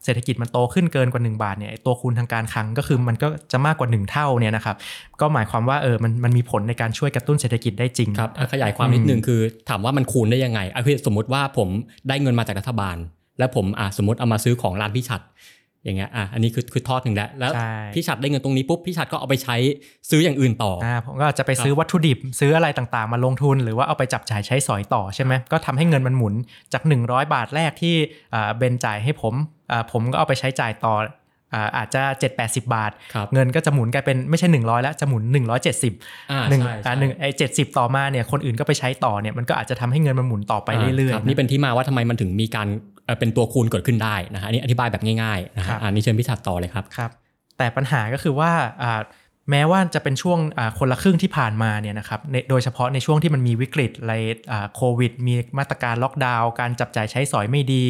[0.04, 4.76] เศรษฐกิจมันโตขึ้นเกินกว่า 1 บาทเนี่ยตัวคูณทางการคลังก็คือมันก็จะมากกว่า 1 เท่าเนี่ยนะครับ
[5.22, 11.70] ก็หมายความว่าเออมันมันมีผลในการช่วยกระตุ้นเศรษฐกิจได้จริงครับขยายความนิดนึงคือถามว่ามันคูณได้ยังไงคือสมมติว่าผม
[12.08, 12.98] ได้เงินมาจากรัฐบาล
[13.40, 15.22] แล้วผมอ่าสมมติเอามาซื้อของร้านพี่ชัด
[15.84, 17.52] อย่างเงี้ยอะอันนี้คือคือทอดหนึ่งแล้วแล้ว
[17.94, 19.56] พี่ชัดได้เงินตรงนี้ปุ๊บพี่ชัดก็เอาไปใช้
[20.10, 26.34] ซื้ออย่างอื่นต่ออ่าผมก็จะไปซื้อวัตถุดิบซื้ออะไรต่างๆ มาลงทุน หรือว่าเอาไปจับจ่ายใช้สอยต่อใช่ไหมก็ทำให้เงินมันหมุน
[26.74, 27.96] จาก 100 บาทแรกที่
[28.58, 29.34] เบนจ่ายให้ผม
[29.92, 30.96] ผมก็เอาไปใช้จ่ายต่อ
[31.78, 32.92] อาจจะ 7 80 บาท
[33.34, 35.44] เงินก็จะหมุนกลายเป็นไม่ใช่ 100 แล้วจะหมุน 170หนึ่ง
[36.50, 42.68] หนึ่งไอ้เจ็ดสิบต่อมาเนี่ยคนอื่นก็ไปใช้ต่อเนี่ยมันก็อาจจะทำให้เงินมันหมุนต่อไปเรื่อยๆนี่เป็นที่มาว่าทำไมมันถึงมีการ
[43.20, 47.12] เป็นตัวคูณเกิดขึ้นได้นะฮะอันนี้อธิบายแบบง่ายๆนะฮะอันนี้เชิญพิชัดต่อเลยครับครับ
[47.58, 48.52] แต่ปัญหาก็คือว่า
[49.50, 50.40] แม้ว่าจะเป็นช่วง
[50.80, 52.20] คนละครึ่งที่ผ่านมาเนี่ยนะครับ
[52.50, 54.14] โดยเฉพาะในช่วงที่มันมีวิกฤตอะไร
[54.76, 57.84] โควิด มีมาตรการล็อกดาวน์การจับจ่ายใช้สอยไม่ดี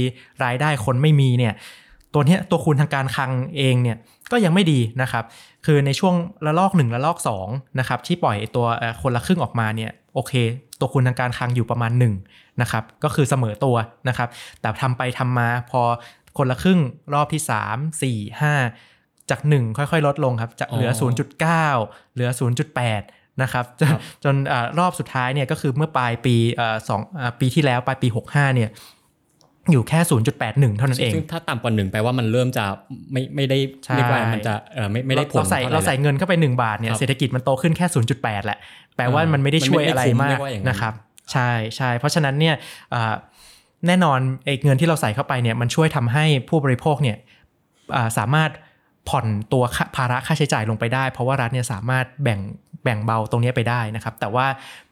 [0.43, 1.53] รายได้คนไม่มีเนี่ย
[2.13, 3.97] ตัวนี้ตัวคูณทางการคลังเองเนี่ย
[4.31, 5.23] ก็ยังไม่ดีนะครับ
[5.65, 8.65] คือในช่วงระลอก 1 ระลอก2นะครับที่ปล่อยตัว
[9.01, 10.33] คนละครึ่งออกมาเนี่ยโอเค
[10.79, 11.91] ตัวคูณทางการคลังอยู่ประมาณ
[12.25, 13.75] 1นะครับก็คือเสมอตัว
[14.07, 14.29] นะครับ
[14.61, 15.81] แต่ทำไปทำมาพอ
[16.37, 16.79] คนละครึ่ง
[17.13, 20.91] รอบที่ 3 4 5 จาก 1 ค่อยๆ ลดลงครับจากเหลือ
[21.31, 22.29] 0.9 เหลือ
[22.85, 26.35] 0.8นะครับจนจนอรอบสุดท้ายเนี่ยก็คือเมื่อปลายปี
[26.89, 27.01] สอง
[27.39, 28.69] ปีที่แล้วปลายปี 65เนี่ย
[29.71, 29.99] อยู่แค่
[30.39, 32.65] 0.81 เท่านั้นเอง ซึ่งถ้าต่ำกว่าหนึ่งแปลว่ามันเริ่มจะ
[33.11, 38.59] ไม่ไม่ได้ใช่เรียกว่ามันจะเออไม่ไม่ได้ผลเราใส่ท่ไหเราใส่แล้วเงินเข้าไป 1 บาทเนี่ยครับเศรษฐกิจมันโตขึ้นแค่ 0.8 แหละ
[38.95, 40.93] แปลว่าอ่ามัมันไม่ได้ช่วยอะไรมันไม่มากคุ้มเรียกว่าอย่างนั้นนะครับ
[41.31, 42.55] ใช่ใช่เพราะฉะนั้นเนี่ย
[42.93, 43.13] อ่า
[43.87, 47.17] แน่นอนไอ้เงินที่เราใส่เข้าไปเนี่ยมันช่วยทำให้ผู้บริโภคเนี่ย
[47.95, 48.49] อ่าสามารถ
[49.09, 52.39] ผ่อนตัวค่าภาระค่าใช้จ่ายลงไปได้ เพราะว่ารัฐเนี่ยสามารถแบ่ง
[52.83, 54.45] แบ่งเบาตรงนี้ไปได้นะครับ แต่ว่า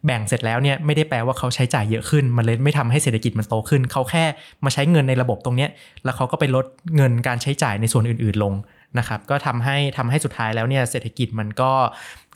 [0.05, 4.23] แบ่งเสร็จแล้วเนี่ยไม่ได้แปลว่าเขาใช้จ่ายเยอะขึ้น มันเลยไม่ทำให้เศรษฐกิจมันโตขึ้น เขาแค่
[4.65, 5.69] มาใช้เงินในระบบตรงเนี้ย
[6.03, 8.53] แล้วเขาก็ไปลดเงินการใช้จ่ายในส่วนอื่น ๆลง
[8.99, 11.71] นะครับก็ทำให้ทำให้สุดท้ายแล้วเนี่ยเศรษฐกิจมันก็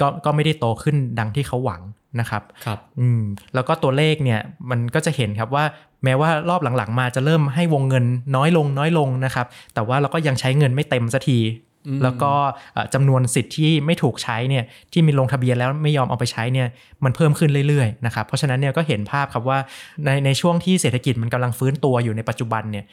[0.01, 1.81] ก็ก็ไม่ได้โตขึ้นดังที่เขาหวัง
[2.19, 3.21] นะครับครับอืม
[3.53, 4.39] แล้วก็ตัวเลขเนี่ย
[4.69, 5.65] มันก็จะเห็นครับว่า
[6.03, 11.70] แม้ว่ารอบหลังๆ มาจะเริ่มให้วงเงินน้อยลงน้อยลงนะครับแต่ว่าเราก็ยังใช้เงินไม่เต็มสักทีอืม
[12.03, 12.31] แล้วก็
[12.73, 16.67] เอ่อจำนวนสิทธิ์ที่ไม่ถูกใช้เนี่ยที่มีลงทะเบียนแล้วไม่ยอมเอาไปใช้เนี่ย
[17.03, 19.59] มันเพิ่มขึ้นเรื่อยๆนะครับเพราะฉะนั้นเนี่ยก็เห็นภาพครับว่า
[20.05, 22.85] ในในช่วงที่เศรษฐกิจมันกำลังฟื้นตัวอยู่ในปัจจุบันเนี่ย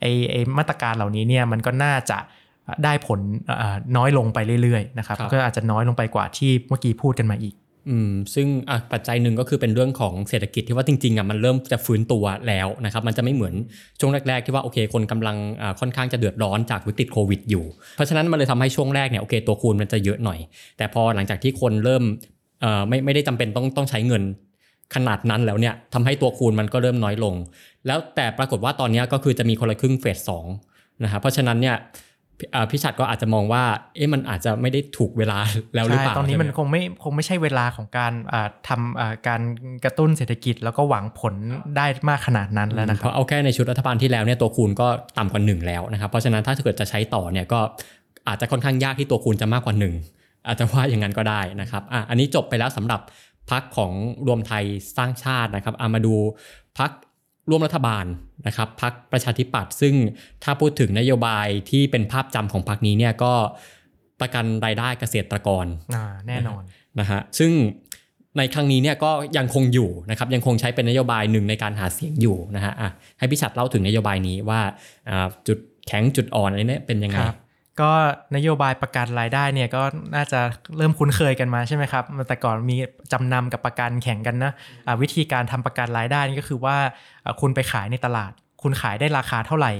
[0.00, 2.18] ไอไอมาตรการเหล่านี้เนี่ยมันก็น่าจะ
[2.84, 7.54] ได้ผลเอ่อน้อยลงไปเรื่อยๆนะครับครับก็อาจจะน้อยลงไปกว่าที่เมื่อกี้พูดกันมาอีก
[7.88, 13.54] อืมซึ่งอะปัจจัยหนึ่งก็คือเป็นเรื่องของเศรษฐกิจที่ว่าจริงๆอะมันเริ่มจะฟื้นตัวแล้วนะครับ มันจะไม่เหมือน
[14.00, 17.64] ช่วงแรก ๆ ที่ว่าโอเค คนกำลังอ่าค่อนข้างจะเดือดร้อนจากวิกฤตโควิดอยู่
[17.96, 20.38] เพราะฉะนั้นมันเลยทำให้ช่วงแรกเนี่ยโอเคตัวคูณมันจะเยอะหน่อย
[20.76, 22.02] แต่พอหลังจากที่คนเริ่ม
[22.64, 24.22] อ่ไม่ไม่ได้จำเป็นต้องต้องใช้เงิน
[24.94, 27.34] ขนาดนั้นแล้วเนี่ยทำให้ตัวคูณมันก็เริ่มน้อยลง
[27.86, 30.46] แล้วแต่ปรากฏว่าตอนนี้ก็คือจะมีคนละครึ่งเฟสสอง
[31.04, 31.76] นะครับเพราะฉะนั้นเนี่ย
[32.40, 33.62] พี่อ่าพี่ชัดก็อาจจะมองว่า
[33.96, 35.38] เอ๊ะมันอาจจะไม่ได้ถูกเวลา
[35.74, 39.40] แล้วหรือเปล่าใช่ตอนนี้มันใช่ไหคงไม่คงไม่ใช่เวลาของการอ่าทำอ่าการ
[39.84, 41.34] กระตุ้นเศรษฐกิจ แล้วก็หวังผล
[41.76, 47.60] ได้มากขนาดนั้นแล้วนะคเพรับราะเอาแค่ในชุดรัฐบาลที่แล้วเนี่ยตัวคูณก็ต่ำกว่าหนึ่งแล้วนะครับเพราะฉะนั้นถ้าเกิดจะใช้ต่อเนี่ยก็
[48.28, 49.94] อาจจะค่อนข้างยากที่ตัวคูณจะมากกว่าหนึ่ง
[50.46, 53.00] อาจจะว่าอย่างนั้นก็ได้นะครับอะอันนี้จบไปแล้วสำหรับ
[53.50, 53.92] พักของ
[54.26, 54.64] รวมไทย
[54.96, 56.14] สร้างชาตินะครับเอามาดู
[56.78, 56.90] พัก
[57.48, 58.04] ร่วมรัฐบาล
[58.46, 59.94] นะครับพักประชาธิปัตย์ซึ่ง
[60.44, 63.32] ถ้าพูดถึงนโยบายที่เป็นภาพจำของพักนี้เนี่ยก็
[64.20, 66.62] ประกันรายได้เกษตรกรอ่าแน่นอน
[67.00, 67.52] นะฮะซึ่ง
[68.38, 74.60] ในครั้งนี้เนี่ยก็ยังคงอยู่นะครับยังคงใช้เป็นนโยบายหนึ่งในการหาเสียงอยู่นะฮะอะให้พี่ชัดเล่าถึงนโยบายนี้ว่า
[75.10, 77.38] อ่าจุดแข็งจุดอ่อนอะไรเนี่ยเป็นยังไงครับ
[77.82, 77.90] ก็
[78.36, 79.82] นโยบายประกันรายได้เนี่ยก็
[80.14, 80.40] น่าจะ
[80.76, 82.76] เริ่มคุ้นเคยกันมาใช่ไหมครับแต่ก่อนมี
[83.12, 84.52] จำนำกับประกันแข่งกันนะ
[84.86, 86.76] อ่าวิธีการทำประกันรายได้นี่ก็คือว่า
[87.24, 89.72] อ่าคุณไปขายในตลาด คุณขายได้ราคาเท่าไหร่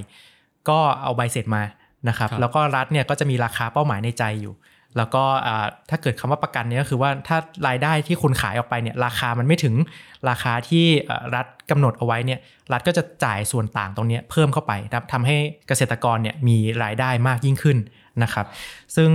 [0.69, 1.63] ก็เอาใบเสร็จมา
[2.07, 4.53] นะครับครับแล้วก็รัฐเนี่ยก็จะมีราคาเป้าหมายในใจอยู่
[4.97, 5.23] แล้วก็
[5.89, 9.75] ถ้าเกิดคำว่าประกันเนี่ยก็คือว่าถ้ารายได้ที่คุณขายออกไปเนี่ยราคามันไม่ถึง
[10.29, 10.85] ราคาที่
[11.35, 12.39] รัฐกำหนดเอาไว้เนี่ย
[12.73, 17.77] รัฐก็จะจ่ายส่วนต่างตรงนี้เพิ่มเข้าไปนะครับทำให้เกษตรกรเนี่ยมีรายได้มากยิ่งขึ้น
[18.23, 18.45] นะครับ
[18.95, 19.09] ซึ่ง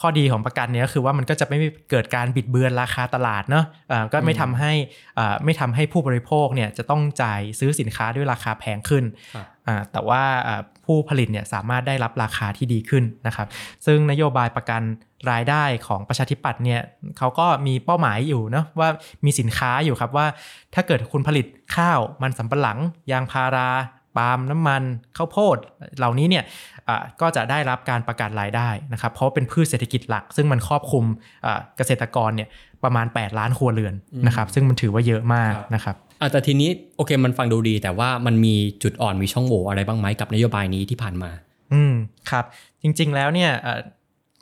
[0.00, 1.58] ข้อดีของประกันเนี่ยก็คือว่ามันก็จะไม่
[1.90, 4.72] เกิดการบิดเบือนราคาตลาดเนาะอ่าก็ไม่ทำให้
[5.18, 13.46] อ่าไม่ทำให้ผู้บริโภคเนี่ยจะต้องจ่ายซื้อสินค้าด้วยราคาแพงขึ้นครับอ่าแต่ว่าอ่าผู้ผลิตเนี่ยสามารถได้รับราคาที่ดีขึ้นนะครับ
[13.86, 14.82] ซึ่งนโยบายประกัน
[15.30, 16.80] รายได้ของประชาธิปัตย์เนี่ย
[17.18, 18.88] เขาก็มีเป้าหมายอยู่เนาะว่า
[19.24, 20.26] มีสินค้าอยู่ครับว่า
[20.74, 22.78] ถ้าเกิดคุณผลิตข้าวมันสำปะหลัง
[23.12, 23.68] ยางพารา
[24.16, 24.82] ปาล์มน้ำมัน
[25.16, 25.56] ข้าวโพด
[25.98, 26.44] เหล่านี้เนี่ย
[26.88, 31.04] อ่าก็จะได้รับการประกันรายได้นะครับเพราะเป็นพืชเศรษฐกิจหลัก ซึ่งมันครอบคลุม
[31.46, 32.48] อ่าเกษตรกรเนี่ย
[32.84, 33.94] ประมาณ 8 ล้านครัวเรือน
[34.26, 41.30] นะครับซึ่งมันถือว่าเยอะมากนะครับอาจจะทีนี้โอเคมันฟังดูดี แต่ว่ามันมีจุดอ่อนมีช่องโหว่อะไรบ้างไหมกับนโยบายนี้ที่ผ่านมา
[41.72, 41.94] อืม
[42.30, 42.44] ครับ
[42.82, 43.80] จริง ๆ แล้วเนี่ยเอ่อ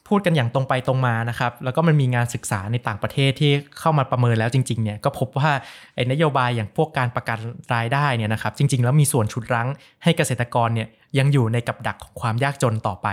[0.09, 5.51] พูดกันอย่างตรงไปตรงมานะครับ แล้วก็มันมีงานศึกษาในต่างประเทศที่เข้ามาประเมินแล้วจริงๆเนี่ยก็พบว่า
[5.95, 7.39] ไอ้นโยบายอย่างพวกการประกัน
[7.75, 9.69] รายได้เนี่ยนะครับ จริง ๆ แล้วมีส่วนฉุดรั้ง
[10.03, 13.09] ให้เกษตรกรเนี่ยยังอยู่ในกับดักของความยากจนต่อไป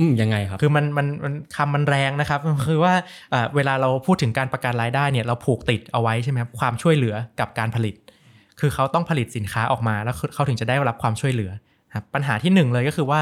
[0.00, 2.94] อืมยังไงครับ คือมันมันมันคำมันแรงนะครับ คือว่า
[3.30, 7.94] เอ่อเวลาเราพูดถึงการประกันรายได้เนี่ยเราผูกติดเอาไว้ใช่ไหมครับความช่วยเหลือกับการผลิต
[8.60, 11.50] คือเขาต้องผลิตสินค้าออกมาแล้วเขาถึงจะได้รับความช่วยเหลือ
[11.94, 13.20] ครับปัญหาที่หนึ่งเลยก็คือว่า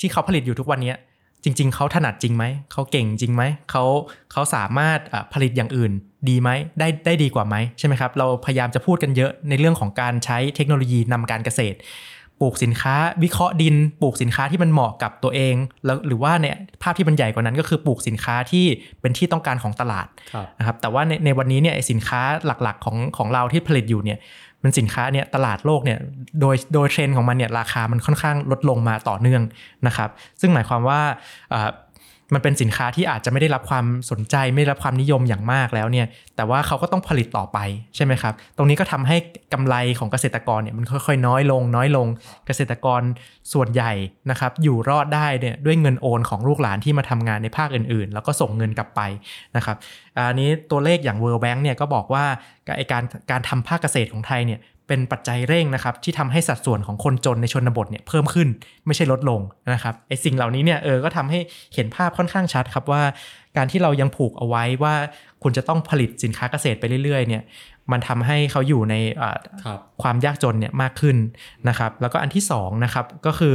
[0.00, 0.96] ที่เขาผลิตอยู่ทุกวันเนี้ย
[1.44, 3.84] จริง ๆ เขาถนัดจริงไหม เขาเก่งจริงไหม เขา
[4.32, 5.92] เขาสามารถเอ่อผลิตอย่างอื่น
[6.28, 11.78] ดีไหม ได้ได้ดีกว่าไหมใช่ไหมครับ เราพยายามจะพูดกันเยอะในเรื่องของการใช้เทคโนโลยีนำการเกษตร
[12.40, 18.64] ปลูกสินค้า วิเคราะห์ดิน ปลูกสินค้าที่มันเหมาะกับตัวเอง แล้วหรือว่าเนี่ยภาพที่มันใหญ่กว่านั้นก็คือปลูกสินค้าที่
[19.00, 24.18] เป็นที่ต้องการของตลาดครับนะครับ แต่ว่าในในวันนี้เนี่ยไอ้สินค้าหลักๆของของเราที่ผลิตอยู่เนี่ย
[24.62, 25.98] มันสินค้าเนี่ยตลาดโลกเนี่ย
[26.40, 29.42] โดยโดยเทรนด์ของมันเนี่ยราคามันค่อนข้างลดลงมาต่อเนื่อง
[29.86, 31.00] นะครับ ซึ่งหมายความว่า
[31.52, 31.70] อ่า
[32.34, 37.58] มันเป็นสินค้าที่อาจจะไม่ได้รับความสนใจไม่ได้รับความนิยมอย่างมากแล้วเนี่ยแต่ว่าเขาก็ต้องผลิตต่อไป
[37.96, 39.16] ใช่ไหมครับ ตรงนี้ก็ทำให้
[39.52, 42.06] กำไรของเกษตรกรเนี่ยมันค่อยๆ น้อยลง น้อยลง
[42.46, 43.02] เกษตรกร
[43.52, 43.92] ส่วนใหญ่
[44.30, 49.00] นะครับอยู่รอดได้เนี่ยด้วยเงินโอนของลูกหลานที่มาทำงานในภาคอื่นๆ แล้วก็ส่งเงินกลับไป
[49.56, 49.76] นะครับ
[50.16, 52.24] อันนี้ตัวเลขอย่าง World Bank เนี่ยก็บอกว่า
[52.76, 58.48] ไอการการทำภาคเกษตรของไทยเนี่ย เป็นปัจจัยเร่งนะครับที่ทำให้สัดส่วนของคนจนในชนบทเนี่ยเพิ่มขึ้น
[58.86, 59.40] ไม่ใช่ลดลง
[59.74, 61.40] นะครับไอสิ่งเหล่านี้เนี่ยเออก็ทำให้
[61.74, 63.02] เห็นภาพค่อนข้างชัดครับว่า
[63.56, 64.94] การที่เรายังผูกเอาไว้ว่า
[65.42, 67.42] คุณจะต้องผลิตสินค้าเกษตรไปเรื่อยๆเนี่ย
[67.92, 68.94] มันทำให้เขาอยู่ใน
[70.02, 71.16] ความยากจนเนี่ยมากขึ้น
[71.68, 73.54] นะครับแล้วก็อันที่2นะครับก็คือ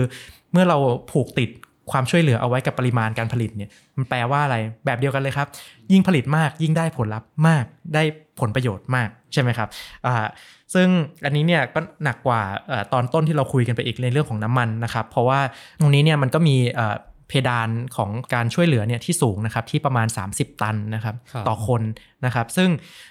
[0.52, 0.78] เมื่อเรา
[1.12, 1.50] ผูกติด
[1.92, 5.48] ความช่วยเหลือเอาไว้กับปริมาณการผลิตเนี่ยมันแปลว่าอะไรแบบเดียวกันเลยครับ
[5.92, 8.04] ยิ่งผลิตมากยิ่งได้ผลลัพธ์มากได้
[8.40, 9.70] ผลประโยชน์มากใช่ไหมครับ
[10.06, 10.16] อ่า
[10.74, 10.88] ซึ่ง
[11.26, 12.42] อันนี้เนี่ยก็หนักกว่า
[12.94, 15.40] ตอนต้นที่เราคุยกันไปอีกในเรื่องของน้ำมันนะครับ เพราะว่า
[15.80, 16.56] ตรงนี้เนี่ยมันก็มี
[17.34, 21.16] เพดานของการช่วยเหลือเนี่ยที่สูงนะครับที่ประมาณ 30 ตันนะครับ
[21.48, 21.82] ต่อคน
[22.26, 22.70] นะครับ ซึ่ง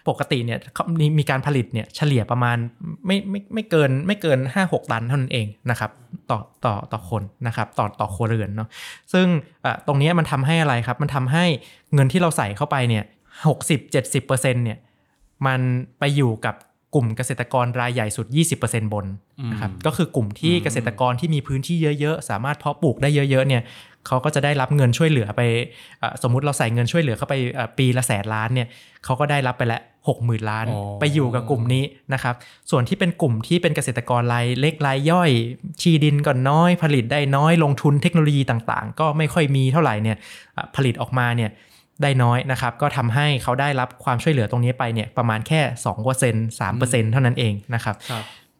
[0.08, 0.58] ปกติเนี่ย
[1.18, 2.56] มีการผลิตเนี่ยเฉลี่ยประมาณ
[3.06, 5.90] ไม่ไม่ไม่เกินไม่เกิน 5-6 ตันเท่านั้นเองนะครับ
[6.30, 8.68] ต่อต่อต่อคนนะครับต่อต่อครัวเรือนเนาะ
[9.12, 9.26] ซึ่ง
[9.86, 11.44] ตรงนี้มันทำให้อะไรครับ มันทำให้
[11.94, 13.04] เงินที่เราใส่เข้าไปเนี่ย
[13.48, 14.78] หกสิบเจ็ดสิบเปอร์เซ็นต์เนี่ย
[15.46, 15.60] มัน
[15.98, 16.56] ไปอยู่กับ
[16.96, 18.26] กลุ่มเกษตรกรรายใหญ่สุด
[18.60, 19.06] 20%บน
[19.52, 23.62] นะครับก็คือกลุ่มที่เกษตรกรที่มีพื้นที่เยอะๆ สามารถเพาะปลูกได้เยอะๆเนี่ย
[24.06, 25.40] เขาก็จะได้รับเงินช่วยเหลือไป
[26.22, 27.34] สมมุติเราใส่เงินช่วยเหลือเข้าไป
[27.78, 28.68] ปีละแสนล้านเนี่ย
[29.04, 30.66] เขาก็ได้รับไปละหกหมื่นล้าน
[31.00, 31.84] ไปอยู่กับกลุ่มนี้
[32.14, 32.34] นะครับ
[32.70, 35.30] ส่วนที่เป็นกลุ่มที่เป็นเกษตรกรรายเล็กรายย่อย
[35.80, 40.16] ชีดินก่อนน้อย ผลิตได้น้อยลงทุนเทคโนโลยีต่างๆ ก็ไม่ค่อยมีเท่าไหร่เนี่ย
[40.76, 41.50] ผลิตออกมาเนี่ย
[42.02, 45.60] ได้น้อยนะครับ ก็ทำให้เขาได้รับความช่วยเหลือตรงนี้ไปเนี่ยประมาณแค่
[45.92, 47.96] 2% 3%เท่านั้นเองนะครับ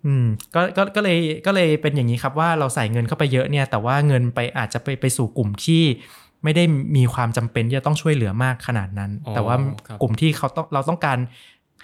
[0.07, 5.83] อืมก็ก็ก็เลยก็เลยเป็นอย่างนี้ครับว่าเราใส่เงินเข้าไปเยอะเนี่ย แต่ว่าเงินไปอาจจะไปไปสู่กลุ่มที่
[6.45, 6.65] ไม่ได้
[6.97, 9.57] มีความจำเป็นที่จะต้องช่วยเหลือมากขนาดนั้น แต่ว่า
[10.03, 11.19] กลุ่มที่เขาต้องเราต้องการ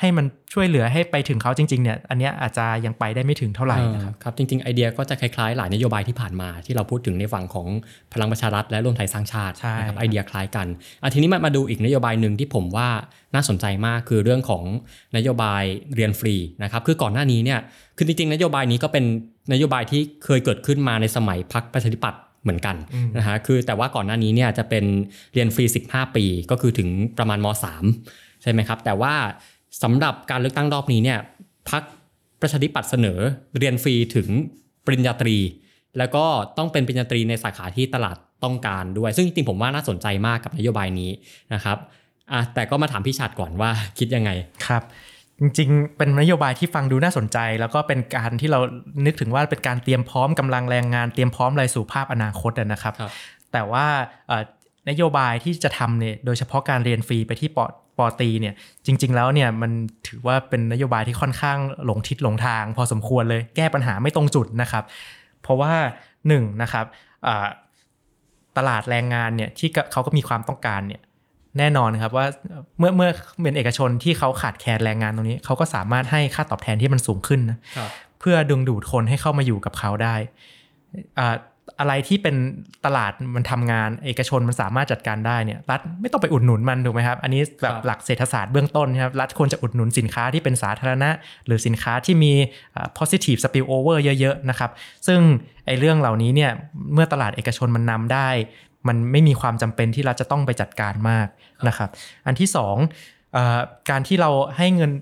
[0.00, 7.68] ให้มันช่วยเหลือให้ไปถึงเขาจริงๆเนี่ยอันนี้อาจจะยังไปได้ไม่ถึงเท่าไหร่นะครับครับจริงๆไอเดียก็จะคล้ายๆ หลายนโยบายที่ผ่านมา ที่เราพูดถึงในฝั่งของ
[8.12, 10.66] พลังประชารัฐและรวมไทยสร้างชาตินะครับไอเดียคล้ายกัน
[11.02, 12.88] อาทีนี้มามาดูอีกนโยบายหนึ่งที่ผมว่า
[13.34, 14.64] น่าสนใจมากคือเรื่องของ
[15.16, 15.62] นโยบาย
[15.94, 17.60] เรียนฟรีนะครับคือก่อนหน้านี้เนี่ย
[17.96, 19.04] คือจริงๆ นโยบายนี้ก็เป็น
[19.52, 22.76] นโยบายที่เคยเกิดขึ้นมาในสมัยพรรคประชาธิปัตย์เหมือนกัน
[23.16, 24.84] นะฮะคือแต่ว่าก่อนหน้านี้เนี่ยจะเป็น
[25.32, 27.46] เรียนฟรี 15 ปีก็คือถึงประมาณม
[27.92, 29.14] .3 ใช่ไหมครับแต่ว่า
[29.82, 31.18] สำหรับการเลือกตั้งรอบนี้เนี่ย
[31.70, 31.82] พัก
[32.40, 33.18] ประชาธิปัตย์เสนอ
[33.58, 34.28] เรียนฟรีถึง
[34.84, 35.36] ปริญญาตรี
[35.98, 36.24] แล้วก็
[36.58, 41.10] ต้องเป็นปริญญาตรีในสาขาที่ตลาดต้องการด้วย ซึ่งจริงๆผมว่าน่าสนใจมากกับนโยบายนี้
[41.54, 41.78] นะครับ
[42.32, 44.30] อะแต่ก็มาถามพี่ชัดก่อนว่าคิดยังไง
[44.66, 44.82] ครับ
[45.40, 48.60] จริงๆ เป็นนโยบายที่ฟังดูน่าสนใจ แล้วก็เป็นการที่เรา
[49.06, 53.10] นึกถึงว่าเป็นการเตรียมพร้อมกำลังแรงงานเตรียมพร้อมรายสู่ภาพอนาคตนะครับรบ
[53.52, 53.86] แต่ว่า
[54.90, 57.66] นโยบายที่จะทำเนี่ยโดยเฉพาะการเรียนฟรีไปที่ปอ
[57.98, 58.54] ปอตีเนี่ย
[58.86, 59.72] จริง ๆ แล้วเนี่ยมัน
[60.08, 64.84] ถือว่าเป็นนโยบายที่ค่อนข้างหลงทิศหลงทาง พอสมควรเลยแก้ปัญหาไม่ตรงจุดนะครับ
[65.42, 65.72] เพราะว่า
[66.08, 66.86] 1นนะครับ
[68.56, 71.02] ตลาดแรงงานเนี่ยที่เขาก็มีความต้องการเนี่ย
[71.58, 72.26] แน่นอนครับว่า
[72.78, 73.10] เมื่อเมื่อ
[73.42, 77.58] เป็นเอกชนที่เขาขาดแคลนแรงงานตรงนี้ เขาก็สามารถให้ค่าตอบแทนที่มันสูงขึ้นนะ
[78.20, 80.14] เพื่อดึงดูดคนให้เข้ามาอยู่กับเขาได้
[81.80, 82.36] อะไรที่เป็น
[82.84, 91.10] ตลาดมันทำงาน เอกชนมันสามารถจัดการได้เนี่ยรัฐไม่ต้องไปอุดหนุนมันถูกไหมครับ อันนี้แบบหลักเศรษฐศาสตร์เบื้องต้นครับรัฐควรจะอุดหนุนสินค้าที่เป็นสาธารณะ
[91.46, 92.32] หรือสินค้าที่มี
[92.98, 94.70] positive spillover เยอะๆนะครับ
[95.06, 95.20] ซึ่ง
[95.66, 96.50] ไอ้เรื่องเหล่านี้เนี่ย
[96.92, 98.28] เมื่อตลาดเอกชนมันนำได้
[98.88, 101.26] มันไม่มีความจำเป็นที่เราจะต้องไปจัดการมาก
[101.68, 101.90] นะครับ
[102.26, 102.48] อันที่
[103.18, 104.92] 2การที่เราให้เงิน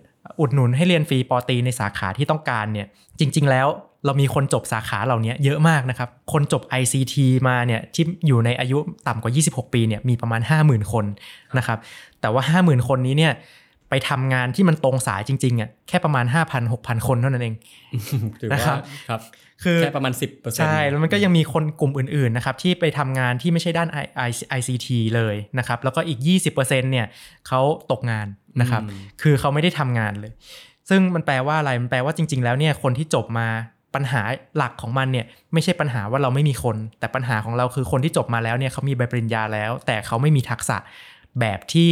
[0.41, 2.87] อุดหนุนให้เรียนฟรีปอตีในสาขาที่ต้องการเนี่ย
[3.21, 3.69] จริง ๆ แล้ว
[4.07, 7.15] เรามีคนจบสาขาเหล่านี้เยอะมากนะครับ คนจบ ICT
[7.49, 11.05] มาเนี่ยที่อยู่ในอายุต่ำกว่า 26 ปีเนี่ยมีประมาณ 50,000 คน
[11.59, 11.79] นะครับ
[12.21, 13.33] แต่ว่า 50,000 คนนี้เนี่ย
[13.91, 17.57] ไปทำงานที่มันตรงสายจริงๆอะแค่ประมาณ 5,000 6,000 คนเท่านั้นเอง
[18.53, 19.21] นะครับครับ
[19.63, 23.89] คือแค่ประมาณ 10%ใช่ แล้วมันก็ยังมีคนกลุ่มอื่นๆนะครับที่ไปทำงานที่ไม่ใช่ด้าน
[24.59, 26.19] ICT เลยนะครับ แล้วก็อีก
[26.55, 27.07] 20%เนี่ย
[27.49, 28.27] เขาตกงาน
[28.61, 28.83] นะครับ
[29.23, 30.33] คือเขาไม่ได้ทำงานเลย
[30.89, 33.49] ซึ่งมันแปลว่าอะไร มันแปลว่าจริง ๆ แล้วเนี่ยคนที่จบมา
[33.97, 34.23] ปัญหา
[34.57, 40.77] หลักของมันเนี่ยไม่ใช่ปัญหาว่าเราไม่มีคน แต่ปัญหาของเราคือคนที่จบมาแล้วเนี่ยเขามีใบปริญญาแล้ว แต่เขาไม่มีทักษะ
[41.41, 41.91] แบบที่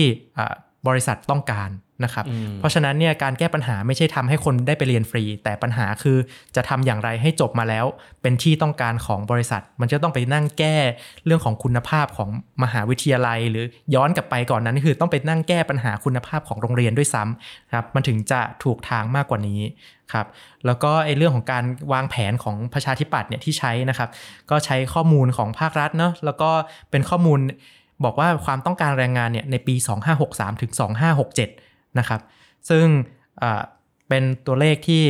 [0.88, 1.70] บริษัทต้องการ
[2.05, 2.25] นะครับ
[2.59, 6.18] เพราะฉะนั้นเนี่ยการแก้ปัญหาไม่ใช่ทำให้คนได้ไปเรียนฟรี แต่ปัญหาคือ
[6.57, 7.87] จะทำอย่างไรให้จบมาแล้ว
[8.23, 10.77] เป็นที่ต้องการของบริษัท มันจะต้องไปนั่งแก้
[11.25, 12.29] เรื่องของคุณภาพของ
[12.62, 19.61] มหาวิทยาลัย หรือย้อนกลับไปก่อนนั้นคือต้องไปนั่งแก้ปัญหาคุณภาพของโรงเรียนด้วยซ้ำครับมันถึงจะถูกทางมากกว่านี้
[20.12, 20.27] ครับ
[20.66, 24.09] แล้วก็ไอ้เรื่องของการวางแผนของประชาธิปัตย์เนี่ยที่ใช้นะครับ
[24.51, 26.51] ก็ใช้ข้อมูลของภาครัฐเนาะแล้วก็
[26.90, 27.40] เป็นข้อมูล
[28.04, 29.74] บอกว่าความต้องการแรงงานเนี่ยในปี
[30.18, 30.72] 2563 ถึง
[31.35, 32.20] 2567 นะครับ
[32.70, 32.87] ซึ่ง
[34.09, 35.02] เป็นตัวเลขที่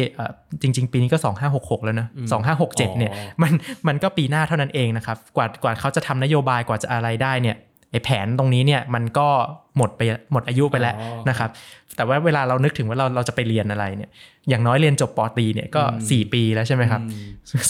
[0.62, 1.18] จริง ๆ ปีนี้ก็
[1.52, 2.06] 2566 แล้วนะ
[2.52, 3.52] 2567 เนี่ยมัน
[3.88, 7.56] มันก็ปีหน้าเท่านั้นเองนะครับ กว่ากว่าเขาจะทำนโยบายกว่าจะอะไรได้เนี่ย
[7.90, 9.28] ไอ้แผนตรงนี้เนี่ยมันก็
[9.76, 10.00] หมดไป
[10.32, 11.50] หมดอายุไปแล้วอ๋อนะครับ
[11.96, 14.10] แต่ว่าเวลาเรานึกถึงว่าเราเราจะไปเรียนอะไรเนี่ย
[14.48, 17.00] อย่างน้อยเรียนจบปอตรีเนี่ยก็ 4 ปีแล้วใช่ไหมครับ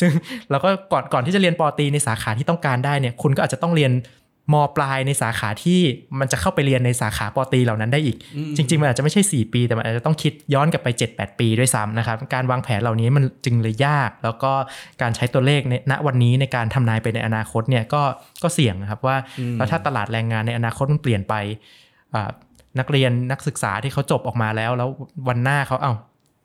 [0.00, 0.10] ซึ่ง
[0.50, 3.92] เราก็ก่อนก่อนที่จะเรียนปอตรีในสาขาที่ต้องการได้เนี่ย คุณก็อาจจะต้องเรียน
[4.52, 5.80] มปลายในสาขาที่
[6.20, 8.16] มันจะเข้าไปเรียนในสาขาปอตรีเหล่านั้นได้อีก
[8.56, 14.52] จริง ๆ มันอาจจะไม่ใช่ 4 ปี แต่มันอาจจะต้องคิดย้อนกลับไป 7-8 ปีด้วยซ้ำนะครับ การวางแผนเหล่านี้มันจึงเลยยาก แล้วก็
[15.02, 18.02] การใช้ตัวเลขในณวันนี้ในการทำนายไปในอนาคตเนี่ยก็
[18.42, 19.16] ก็เสี่ยงนะครับว่า
[19.56, 21.34] แล้วถ้าตลาดแรงงานในอนาคตมันเปลี่ยนไป
[22.14, 22.30] อ่า
[22.78, 24.88] นักเรียนนักศึกษาที่เขาจบออกมาแล้ว แล้ว
[25.28, 25.94] วันหน้าเขาเอ้า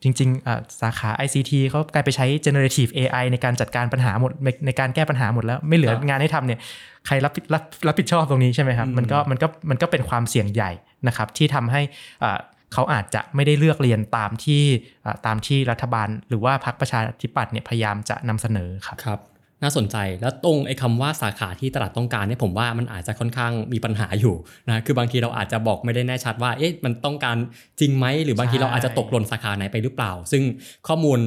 [0.03, 6.59] จริงๆอะสาขา ICT เขากลายไปใช้ generative AI ในการจัดการปัญหาหมด ในในการแก้ปัญหาหมดแล้ว ไม่เหลือครับงานให้ทำเนี่ย
[7.07, 10.71] ใครรับผิดรับรับผิดชอบตรงนี้ใช่ไหมครับ มันก็มันก็มันก็เป็นความเสี่ยงใหญ่
[11.07, 11.81] นะครับ ที่ทำให้
[12.23, 12.39] อ่า
[12.73, 14.63] เขาอาจจะไม่ได้เลือกเรียนตามที่
[15.05, 19.19] อ่าตามที่รัฐบาล หรือว่าพรรคประชาธิปัตย์เนี่ยพยายามจะนำเสนอครับครับ
[19.63, 24.36] น่าสนใจแล้วตรงไอ้คำว่าสาขาที่ตลาดต้องการเนี่ยผมว่ามันอาจจะค่อนข้างมีปัญหาอยู่
[24.67, 27.38] นะคือบางทีเราอาจจะบอกไม่ได้แน่ชัดว่าเอ๊ะมันต้องการ
[27.80, 30.43] จริงไหมหรือบางทีใช่เราอาจจะตกหล่นสาขาไหนไปหรือเปล่า ซึ่ง
[30.88, 31.19] ข้อมูล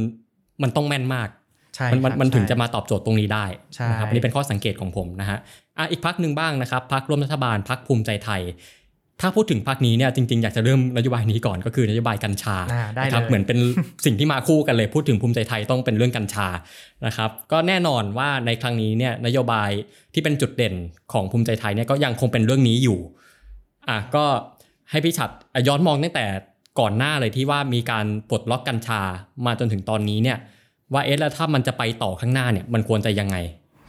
[0.62, 1.29] มันต้องแม่นมาก
[1.75, 5.38] ใช่มันมันครับมันถึงใช่จะมาตอบโจทย์ตรงนี้ได้ใช่นะครับอันนี้เป็นข้อสังเกตของผมนะฮะ
[5.79, 8.42] อะอีกพักหนึ่งบ้างนะครับพักร่วมรัฐบาลพักภูมิใจไทย
[9.20, 13.59] ถ้าพูดถึงพักนี้เนี่ยจริงๆ อยากจะเริ่มนโยบายนี้ก่อนก็คือนโยบายกัญชาอ่าได้นะครับเลยเหมือนเป็น
[14.05, 16.48] สิ่งที่มาคู่กันเลยพูดถึงภูมิใจไทยต้องเป็นเรื่องกัญชา
[17.07, 19.70] นะครับก็แน่นอนว่าในครั้งนี้เนี่ยนโยบาย
[20.14, 20.75] ที่เป็นจุดเด่น
[21.12, 22.98] ของภูมิใจไทยเนี่ยก็ยังคงเป็นเรื่องนี้อยู่
[23.88, 24.25] อะก็
[24.90, 26.27] ให้พี่ฉัดอะย้อนมองตั้งแต่
[26.81, 29.01] ก่อนหน้าเลยที่ว่ามีการปลดล็อกกัญชา
[29.46, 30.38] มาจนถึงตอนนี้เนี่ย
[30.92, 33.37] ว่าเอ๊ะแล้วถ้ามันจะไปต่อข้างหน้าเนี่ยมันควรจะยังไง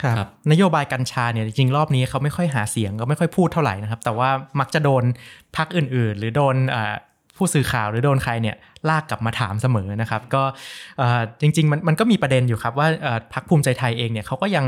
[0.04, 5.04] ครับครับนโยบายกัญชาเนี่ยจริงๆรอบนี้เขาไม่ค่อยหาเสียงก็ไม่ค่อยพูดเท่าไหร่นะครับ แต่ว่ามักจะโดน
[5.56, 6.94] พักอื่น ๆ หรือโดนอ่า
[7.36, 8.56] ผู้สื่อข่าวหรือโดนใครเนี่ย
[8.88, 10.42] ลากกลับมาถามเสมอนะครับ ก็
[10.98, 14.64] เอ่อจริงๆมันมันก็มีประเด็นอยู่ครับว่าเอ่อพักภูมิใจไทยเองเนี่ยเขาก็ยัง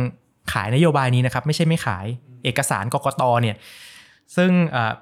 [0.52, 2.06] ขายนโยบายนี้นะครับ ไม่ใช่ไม่ขาย
[2.44, 3.56] เอกสารกกตเนี่ย
[4.36, 4.92] ซึ่งเอ่อ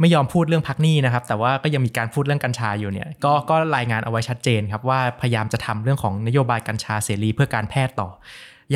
[0.00, 8.08] ไม่ยอมพูดเรื่องพักหนี้นะครับ แต่ว่าก็ยังมีการพูดเรื่องกัญชาอยู่เนี่ยก็ก็รายงานเอาไว้ชัดเจนครับว่าพยายามจะทำเรื่องของนโยบายกัญชาเสรีเพื่อการแพทย์ต่อ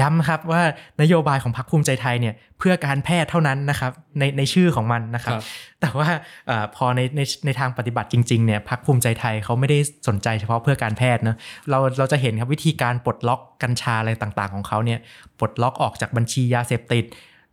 [0.00, 0.62] ย้ำครับว่า
[1.02, 5.44] นโยบายของพรรคภูมิใจไทยเนี่ยเพื่อการแพทย์เท่านั้นนะครับในในชื่อของมันนะครับครับ
[5.80, 6.08] แต่ว่า
[6.46, 9.78] เออพอในในในทางปฏิบัติจริงๆเนี่ยพรรคภูมิใจไทยเขาไม่ได้
[10.08, 11.36] สนใจเฉพาะเพื่อการแพทย์นะ
[11.70, 14.98] เราเราจะเห็นครับวิธีการปลดล็อกกัญชาอะไรต่างๆ ของเขาเนี่ย
[15.38, 17.04] ปลดล็อกออกจากบัญชียาเสพติด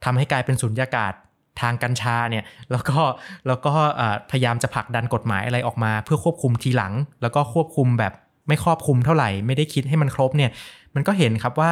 [0.03, 1.13] ทำให้กลายเป็นสุญญากาศ
[1.61, 2.99] ทางกัญชาเนี่ยแล้วก็
[3.47, 8.13] แล้วก็เอ่อพยายามจะผลักดันกฎหมายอะไรออกมา เพื่อควบคุมทีหลัง แล้วก็ควบคุมแบบ
[8.47, 10.51] ไม่ครอบคุมเท่าไหร่ ไม่ได้คิดให้มันครบเนี่ย
[10.95, 11.71] มันก็เห็นครับว่า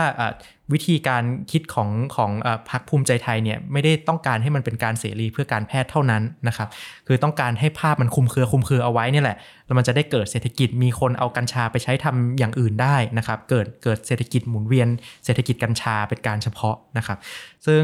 [0.73, 2.31] วิธีการคิดของของ
[2.69, 6.69] พรรคภูมิใจไทยเนี่ยไม่ได้ต้องการให้มันเป็นการเสรีเพื่อการแพทย์เท่านั้นนะครับ
[7.07, 14.87] คือต้องการให้ภาพมันคุมเครือคุมเครือเอาไว้นี่แหละแล้วมันจะได้เกิดเศรษฐกิจมีคนเอากัญชาไปใช้ทำอย่างอื่นได้นะครับ เกิดเกิดเศรษฐกิจหมุนเวียน
[15.25, 17.17] เศรษฐกิจกัญชาเป็นการเฉพาะนะครับ
[17.65, 17.81] ซึ่ง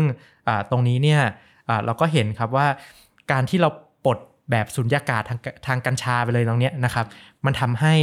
[0.71, 1.21] ตรงนี้เนี่ย
[1.85, 2.67] เราก็เห็นครับว่า
[3.31, 3.69] การที่เรา
[4.05, 4.17] ปลด
[4.51, 7.05] แบบสุญญากาศทางทางกัญชาไปเลยตรงเนี้ยนะครับ
[7.45, 7.93] มันทำให้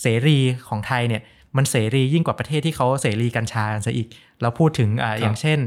[0.00, 1.22] เสรีของไทยเนี่ย
[1.56, 4.08] มันเสรียิ่งกว่าประเทศที่เขาเสรีกัญชากันซะอีก
[4.42, 5.58] เราพูดถึงอาอย่างเช่น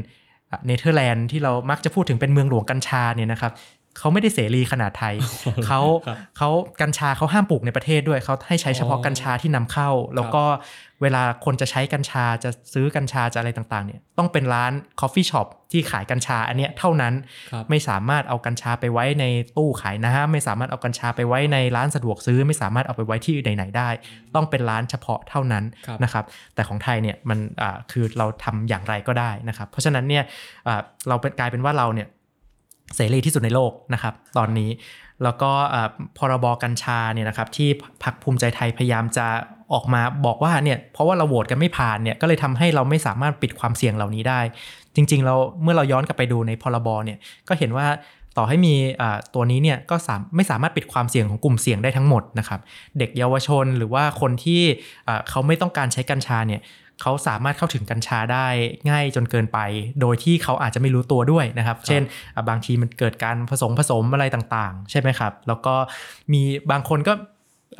[0.66, 3.52] เนเธอร์แลนด์ที่เรามักจะพูดถึงเป็นเมืองหลวงกัญชาเนี่ยนะครับ
[3.98, 5.14] เขาไม่ได้เสรีขนาดไทย
[5.66, 10.44] เขาครับเขากัญชาเขาห้ามปลูกในประเทศด้วยเขาให้ใช้เฉพาะอ๋อกัญชาที่นำเข้า แล้วก็
[11.02, 17.14] เวลาคนจะใช้กัญชาจะซื้อกัญชาจะอะไรต่างๆเนี่ยต้องเป็นร้าน coffee shop ที่ขายกัญชาอันเนี้ยเท่านั้น
[17.52, 19.24] ครับไม่สามารถเอากัญชาไปไว้ใน
[19.56, 23.88] ตู้ขายน้ำไม่สามารถเอากัญชาไปไว้ในร้านสะดวกซื้อ ไม่สามารถเอาไปไว้ที่ไหนๆได้
[24.34, 30.24] ต้องเป็นร้านเฉพาะเท่านั้นครับนะครับแต่ของไทยเนี่ยมันอ่าคือเราทำอย่างไรก็ได้นะครับเพราะฉะนั้นเนี่ย
[30.66, 32.08] อ่าเราเป็นกลายเป็นว่าเราเนี่ย
[32.96, 34.70] เสรีที่สุดในโลกนะครับตอนนี้
[35.22, 35.50] แล้วก็
[36.18, 37.68] พรบกัญชาเนี่ยนะครับที่
[38.02, 39.26] พรรคภูมิใจไทยพยายามจะ
[39.72, 44.40] ออกมาบอกว่าเนี่ยเพราะว่าเราโหวตกันไม่ผ่านเนี่ยก็เลยทำให้เราไม่สามารถปิดความเสี่ยงเหล่านี้ได้
[44.94, 47.18] จริงๆเราเมื่อเราย้อนกลับไปดูในพรบเนี่ย
[47.48, 47.86] ก็เห็นว่า
[48.38, 48.74] ต่อให้มี
[49.34, 49.96] ตัวนี้เนี่ยก็
[50.36, 52.60] ไม่สามารถปิดความเสี่ยงของกลุ่มเสี่ยงได้ทั้งหมดนะครับ
[52.98, 54.62] เด็กเยาวชนหรือว่าคนที่
[55.28, 56.60] เขาไม่ต้องการใช้กัญชาเนี่ย
[57.02, 58.46] เขาสามารถเข้าถึงกัญชาได้
[58.90, 59.58] ง่ายจนเกินไป
[60.00, 62.02] โดยที่เขาอาจจะไม่รู้ตัวด้วยนะครับ เช่น
[62.34, 65.74] อะบางทีมันเกิดการผสมผสมอะไรต่างๆ ใช่ไหมครับ แล้วก็
[66.32, 67.12] มีบางคนก็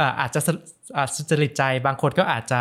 [0.00, 0.48] อ่าอาจจะส
[0.96, 2.61] อ่าสุจริตใจ บางคนก็อาจจะ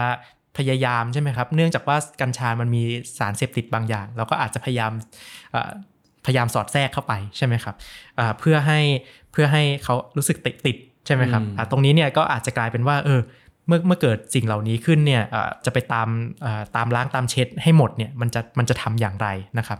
[0.57, 2.83] พยายามใช่ไหมครับ เนื่องจากว่ากัญชามันมี
[3.17, 4.91] สารเสพติดบางอย่าง เราก็อาจจะพยายาม
[5.55, 5.71] อ่า
[6.25, 7.75] พยายามสอดแทรกเข้าไปใช่ไหมครับ
[8.19, 8.79] อ่าเพื่อให้
[9.31, 13.21] เพื่อให้เขารู้สึกติดติดใช่ไหมครับอืมอ่าตรงนี้เนี่ยก็อาจจะกลายเป็นว่าเออ
[13.67, 16.07] เมื่อเมื่อเกิดสิ่งเหล่านี้ขึ้นเนี่ยเอ่อจะไปตาม
[16.41, 19.79] เอ่อตามล้างตามเช็ดให้หมดเนี่ยมันจะมันจะทำอย่างไรนะครับ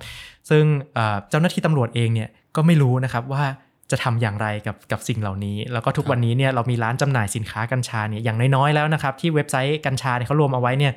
[0.50, 3.44] ซึ่งเอ่อเจ้าหน้าที่ตำรวจเองเนี่ยก็ไม่รู้นะครับว่า
[3.92, 10.94] จะทำอย่างไรกับกับสิ่งเหล่านี้ แล้วก็ทุกวันนี้เนี่ยเรามีร้านจำหน่ายสินค้ากัญชาเนี่ยอย่างน้อยๆแล้วนะครับที่เว็บไซต์กัญชาเนี่ยเขารวมเอาไว้เนี่ย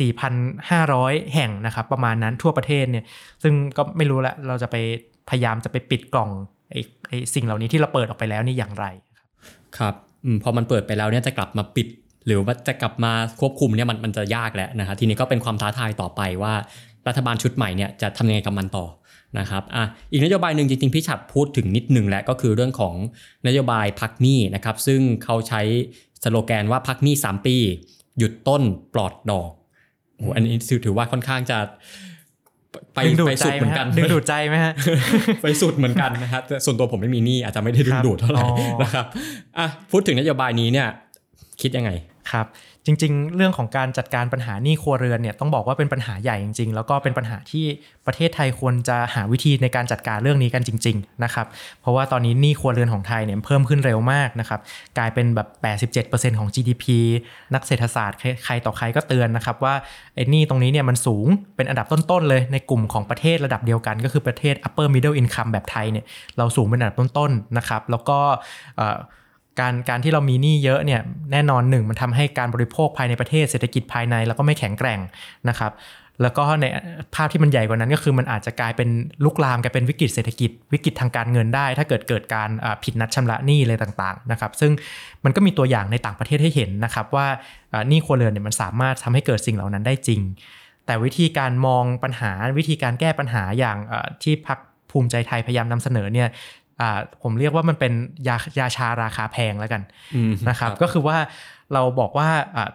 [0.00, 0.34] สี่พัน
[0.70, 3.04] ห้าร้อยแห่งนะครับประมาณนั้นทั่วประเทศเนี่ย
[3.42, 4.76] ซึ่งก็ไม่รู้ละเราจะไป
[5.30, 6.30] พยายามจะไปปิดกล่อง
[6.70, 8.86] ไอ้ไอ้สิ่งเหล่านี้ที่เราเปิดออกไปแล้วนี่อย่างไร
[9.78, 10.07] ครับอืม
[10.42, 11.88] พอมันเปิดไปแล้วเนี่ยจะกลับมาปิด
[12.26, 16.54] หรือว่าจะกลับมาควบคุมเนี่ยมันมันจะยากแล้วนะครับทีนี้ก็เป็นความท้าทายต่อไปว่า
[17.08, 18.86] รัฐบาลชุดใหม่เนี่ยจะทำยังไงกับมันต่อ
[19.38, 22.94] นะครับอะอีกนโยบายหนึ่งจริงๆ พี่ฉัดพูดถึงนิดหนึ่งแล้วก็คือเรื่องของ
[23.46, 25.62] นโยบายพักหนี้นะครับ ซึ่งเขาใช้
[26.22, 27.56] สโลแกนว่าพักหนี้ 3 ปี
[28.18, 28.62] หยุดต้น
[28.94, 29.50] ปลอดดอก
[30.16, 30.50] โอ้โหอันนี้
[30.84, 31.58] ถือว่าค่อนข้างจะ
[32.94, 34.72] ไปดึงดูดไปใจสุดไหเหมมือนฮะกันดึงดูดใจไหมฮะ
[35.42, 39.06] ไปสุดเหมือนกันนะครับแต่ส่วนตัวผมไม่มีหนี้อาจจะไม่ได้ดึงดูดเท่าไหร่อ๋อนะครับ
[39.58, 40.88] อะพูดถึงนโยบายนี้เนี่ย
[41.62, 41.90] คิดยังไง
[42.30, 42.46] ครับ
[42.86, 47.66] จริง ๆ เรื่องของการจัดการปัญหาหนี้ครัวเรือนเนี่ยต้องบอกว่าเป็นปัญหาใหญ่จริง ๆ แล้วก็เป็นปัญหาที่
[48.06, 51.46] ประเทศไทยควรจะหาวิธีในการจัดการเรื่องนี้กันจริง ๆ นะครับ
[51.80, 54.60] เพราะว่าตอนนี้หนี้ครัวเรือนของไทยเนี่ยเพิ่มขึ้นเร็วมากนะครับ
[54.98, 55.48] กลายเป็นแบบ
[56.10, 56.84] 87%ของ GDP
[57.54, 59.74] นักเศรษฐศาสตร์ใครใครต่อใครก็เตือนนะครับว่า
[60.14, 61.26] ไอ้หนี้ตรงนี้เนี่ยมันสูง
[61.56, 66.04] เป็นอันดับต้นๆเลยในกลุ่มของประเทศระดับเดียวกัน ก็คือประเทศ upper middle income แบบไทยเนี่ย
[66.38, 68.18] เราสูงเป็นอันดับต้นๆนะครับแล้วก็
[69.60, 71.00] การการที่เรามีหนี้เยอะเนี่ย
[71.32, 75.00] แน่นอนหนึ่งมันทำให้การบริโภคภายในประเทศเศรษฐกิจภายในแล้วก็ไม่แข็งแกร่ง
[75.48, 75.72] นะครับ
[76.22, 76.64] แล้วก็ใน
[77.14, 78.88] ภาพที่มันใหญ่กว่านั้นก็คือมันอาจจะกลายเป็น
[79.24, 82.50] ลุกลามกลายเป็นวิกฤตเศรษฐกิจ วิกฤตทางการเงินได้ ถ้าเกิดเกิดการ
[82.84, 84.72] ผิดนัดชำระหนี้อะไรต่างๆนะครับซึ่ง
[85.24, 87.26] มันก็มีตัวอย่างในต่างประเทศให้เห็นนะครับว่า
[87.88, 90.20] หนี้ครัวเรือนเนี่ยมันสามารถทำให้เกิดสิ่งเหล่านั้นได้จริง
[90.86, 93.76] แต่วิธีการมองปัญหาวิธีการแก้ปัญหาอย่าง
[94.22, 94.58] ที่พัก
[94.90, 96.28] ภูมิใจไทยพยายามนำเสนอเนี่ย
[96.80, 97.92] อ่าผมเรียกว่ามันเป็น
[98.28, 99.82] ยายาชาราคาแพงแล้วกัน
[100.14, 101.18] อืมนะครับ ก็คือว่า
[101.72, 102.68] เราบอกว่าอะ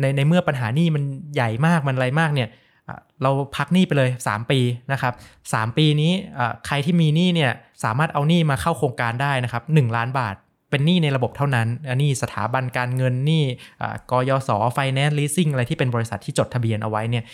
[0.00, 1.02] ในในเมื่อปัญหาหนี้มัน
[1.34, 2.48] ใหญ่มากมันอะไรมากเนี่ย
[2.88, 4.60] อะเราพักหนี้ไปเลย 3 ปี
[4.92, 7.52] นะครับ3ปีนี้อะใครที่มีหนี้เนี่ย
[7.84, 10.36] สามารถเอาหนี้มาเข้าโครงการได้นะครับ1ล้านบาท
[10.70, 13.42] เป็นหนี้ในระบบเท่านั้นอันนี้สถาบันการเงินหนี้
[13.82, 17.24] อะกยศ Finance Leasing อะไรที่เป็นบริษัทที่จดทะเบียนเอาไว้เนี่ย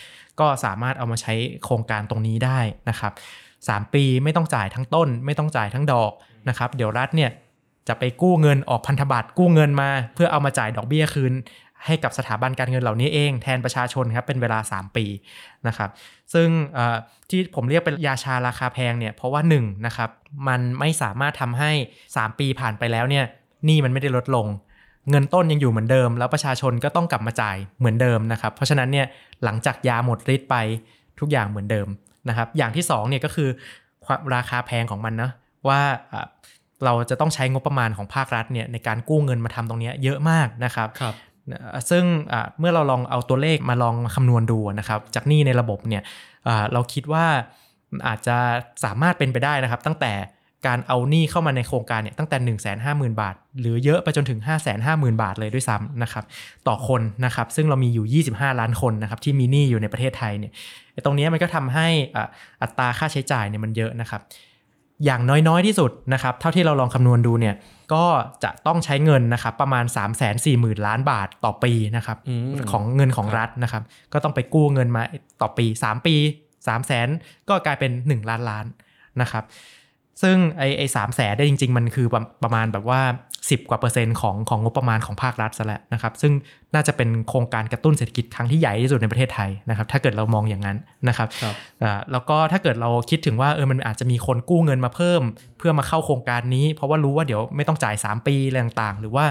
[0.41, 2.59] ก็สามารถเอามาใช้โครงการตรงนี้ได้
[2.91, 3.12] นะครับ
[3.65, 6.13] 3 ปีไม่ต้องจ่ายทั้งต้น ไม่ต้องจ่ายทั้งดอก
[6.49, 7.31] นะครับเดี๋ยวรัฐเนี่ย
[7.89, 11.33] จะไปกู้เงินออกพันธบัตรกู้เงินมา เพื่อเอามาจ่ายดอกเบี้ยคืน
[11.87, 15.07] ให้กับสถาบันการเงินเหล่านี้เองแทนประชาชนครับเป็นเวลา 3 ปี
[15.67, 15.91] นะครับ
[16.35, 16.49] ซึ่ง
[17.31, 20.11] ที่ผมเรียกเป็นยาชาราคาแพงเนี่ยเพราะว่า1นะครับ
[20.49, 21.73] มันไม่สามารถทำให้
[22.05, 23.25] 3 ปีผ่านไปแล้วเนี่ย
[23.65, 24.47] หนี้มันไม่ได้ลดลง
[25.11, 29.07] เงินต้นยังอยู่เหมือนเดิม แล้วประชาชนก็ต้องกลับมาจ่ายเหมือนเดิมนะครับ เพราะฉะนั้นเนี่ย
[29.45, 30.57] หลังจากยาหมดฤทธิ์ไป
[31.21, 31.89] ทุกอย่างเหมือนเดิม
[32.29, 33.49] นะครับอย่างที่2เนี่ยก็คือ
[34.05, 35.31] ความราคาแพงของมันนะ
[35.68, 35.81] ว่า
[36.12, 36.27] อะ
[36.85, 41.14] เราจะต้องใช้งบประมาณของภาครัฐเนี่ยในการกู้เงินมาทำตรงเนี้ยเยอะมากนะครับครับ
[41.49, 46.03] เอ่อซึ่งอะเมื่อเราลองเอาตัวเลขมาลองคำนวณดูนะครับ จากหนี้ในระบบเนี่ย
[46.47, 47.27] อะเราคิดว่า
[48.07, 48.37] อาจจะ
[48.85, 50.12] สามารถเป็นไปได้นะครับ ตั้งแต่
[50.67, 55.23] การเอาหนี้เข้ามาในโครงการเนี่ยตั้งแต่ 1 5 0 0 0 0 บาท หรือเยอะไปจนถึง 5 5 0 0 0 0
[55.23, 56.25] บาทเลยด้วยซ้ำนะครับ
[56.69, 60.53] ต่อคนนะครับซึ่งเรามีอยู่ 25 ล้านคนนะครับที่มีหนี้อยู่ในประเทศไทยเนี่ย
[60.93, 62.27] ไอ้ตรงเนี้ยมันก็ทำให้อะ
[62.63, 64.21] อัตราค่าใช้จ่ายเนี่ยมันเยอะนะครับ
[65.05, 67.55] อย่างน้อยๆที่สุดนะครับเท่าที่เราลองคำนวณดูเนี่ย
[67.93, 68.05] ก็
[68.45, 73.83] จะต้องใช้เงินนะครับประมาณ 3 4 0 0 0 0 ล้านบาทต่อปีนะครับอืมของเงินของครับรัฐนะครับ
[74.13, 75.03] ก็ต้องไปกู้เงินมา
[75.41, 77.09] ต่อปี 3 ปี 3 0 0แสน
[77.49, 78.67] ก็กลายเป็น 1 ล้านล้าน
[79.21, 79.45] นะครับ
[80.23, 83.01] ซึ่งไอ้ไอ้สามแสนได้จริง ๆ มันคือประประมาณแบบว่า
[83.37, 86.33] 10 กว่าเปอร์เซ็นต์ของของงบประมาณของภาครัฐซะแล้วนะครับ ซึ่ง
[86.75, 90.77] น่าจะเป็นโครงการกระตุ้นเศรษฐกิจครั้งที่ใหญ่ที่สุดในประเทศไทยนะครับ ถ้าเกิดเรามองอย่างนั้น
[91.09, 95.23] นะครับครับอ่าแล้วก็ถ้าเกิดเราคิดถึงว่าเออมันอาจจะมีคนกู้เงินมาเพิ่ม
[95.59, 99.25] เพื่อมาเข้าโครงการนี้ เพราะว่ารู้ว่าเดี๋ยวไม่ต้องจ่าย 3 ปีอะไรต่างๆ หรือว่า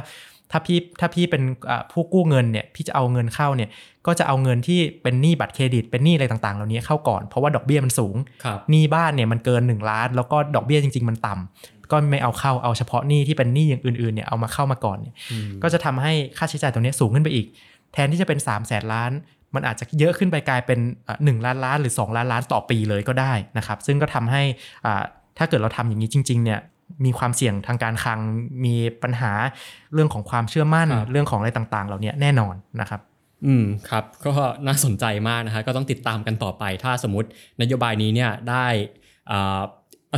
[0.52, 3.70] ถ้าพี่ถ้าพี่เป็นอ่าผู้กู้เงินเนี่ยพี่จะเอาเงินเข้าเนี่ย
[4.08, 17.46] ก็จะเอาเงินที่เป็นหนี้บัตรเครดิตเป็นหนี้อะไรต่างๆ เหล่านี้เข้าก่อนเพราะว่าดอกเบี้ยมันสูงครับหนี้บ้านเนี่ยมันเกิน 1 ล้าน แล้วก็ดอกเบี้ยจริง ๆ มันต่ำก็ไม่เอาเข้าเอาเฉพาะหนี้ที่เป็นหนี้อย่างอื่นๆเนี่ยเอามาเข้ามาก่อนเนี่ยอืมก็จะทำให้ค่าใช้จ่ายตรงนี้สูงขึ้นไปอีก
[17.94, 19.12] แทนที่จะเป็น3 0 0แสนล้าน
[19.56, 20.80] มันอาจจะเยอะขึ้นไปกลายเป็น
[21.24, 24.42] หนึ่งล้านล้านหรือ 2 ล้านล้านต่อปีเลยก็ได้นะครับซึ่งก็ทำให้
[24.86, 25.04] อ่า
[25.38, 26.60] ถ้าเกิดเราทำอย่างนี้จริงๆเนี่ย
[27.06, 28.20] มีความเสี่ยงทางการคลัง
[28.66, 29.32] มีปัญหา
[29.94, 33.02] เรื่องของความเชื่อมั่นครับเรื่องของอะไรต่างๆ เหล่านี้แน่นอนนะครับ
[33.46, 34.34] อืมครับก็
[34.66, 37.28] น่าสนใจมากนะฮะก็ต้องติดตามกันต่อไป ถ้าสมมติ
[37.62, 38.66] นโยบายนี้เนี่ยได้
[39.32, 39.62] อ่า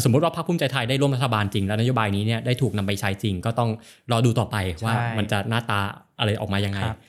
[0.06, 3.70] สมมติว่าพรรคภูมิใจไทยได้ร่วมรัฐบาลจริง แล้วนโยบายนี้เนี่ยได้ถูกนำไปใช้จริง ก็ต้อง
[4.12, 5.80] รอดูต่อไปว่าใช่มันจะหน้าตา
[6.20, 7.00] อะไรออกมายังไงครับ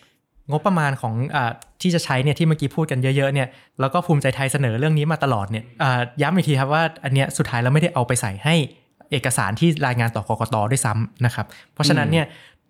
[0.50, 1.50] งบประมาณของอา
[1.82, 3.48] ที่จะใช้เนี่ยที่เมื่อกี้พูดกันเยอะๆเนี่ย
[3.80, 8.54] แล้วก็ภูมิใจไทยเสนอเรื่องนี้มาตลอดเนี่ยอ่าย้ำอีกทีครับว่าอันเนี้ยสุดท้ายเราไม่ได้เอาไปใส่ให้
[9.12, 12.26] เอกสารที่รายงานต่อกกตด้วยซ้ำนะครับ เพราะฉะนั้นเนี่ย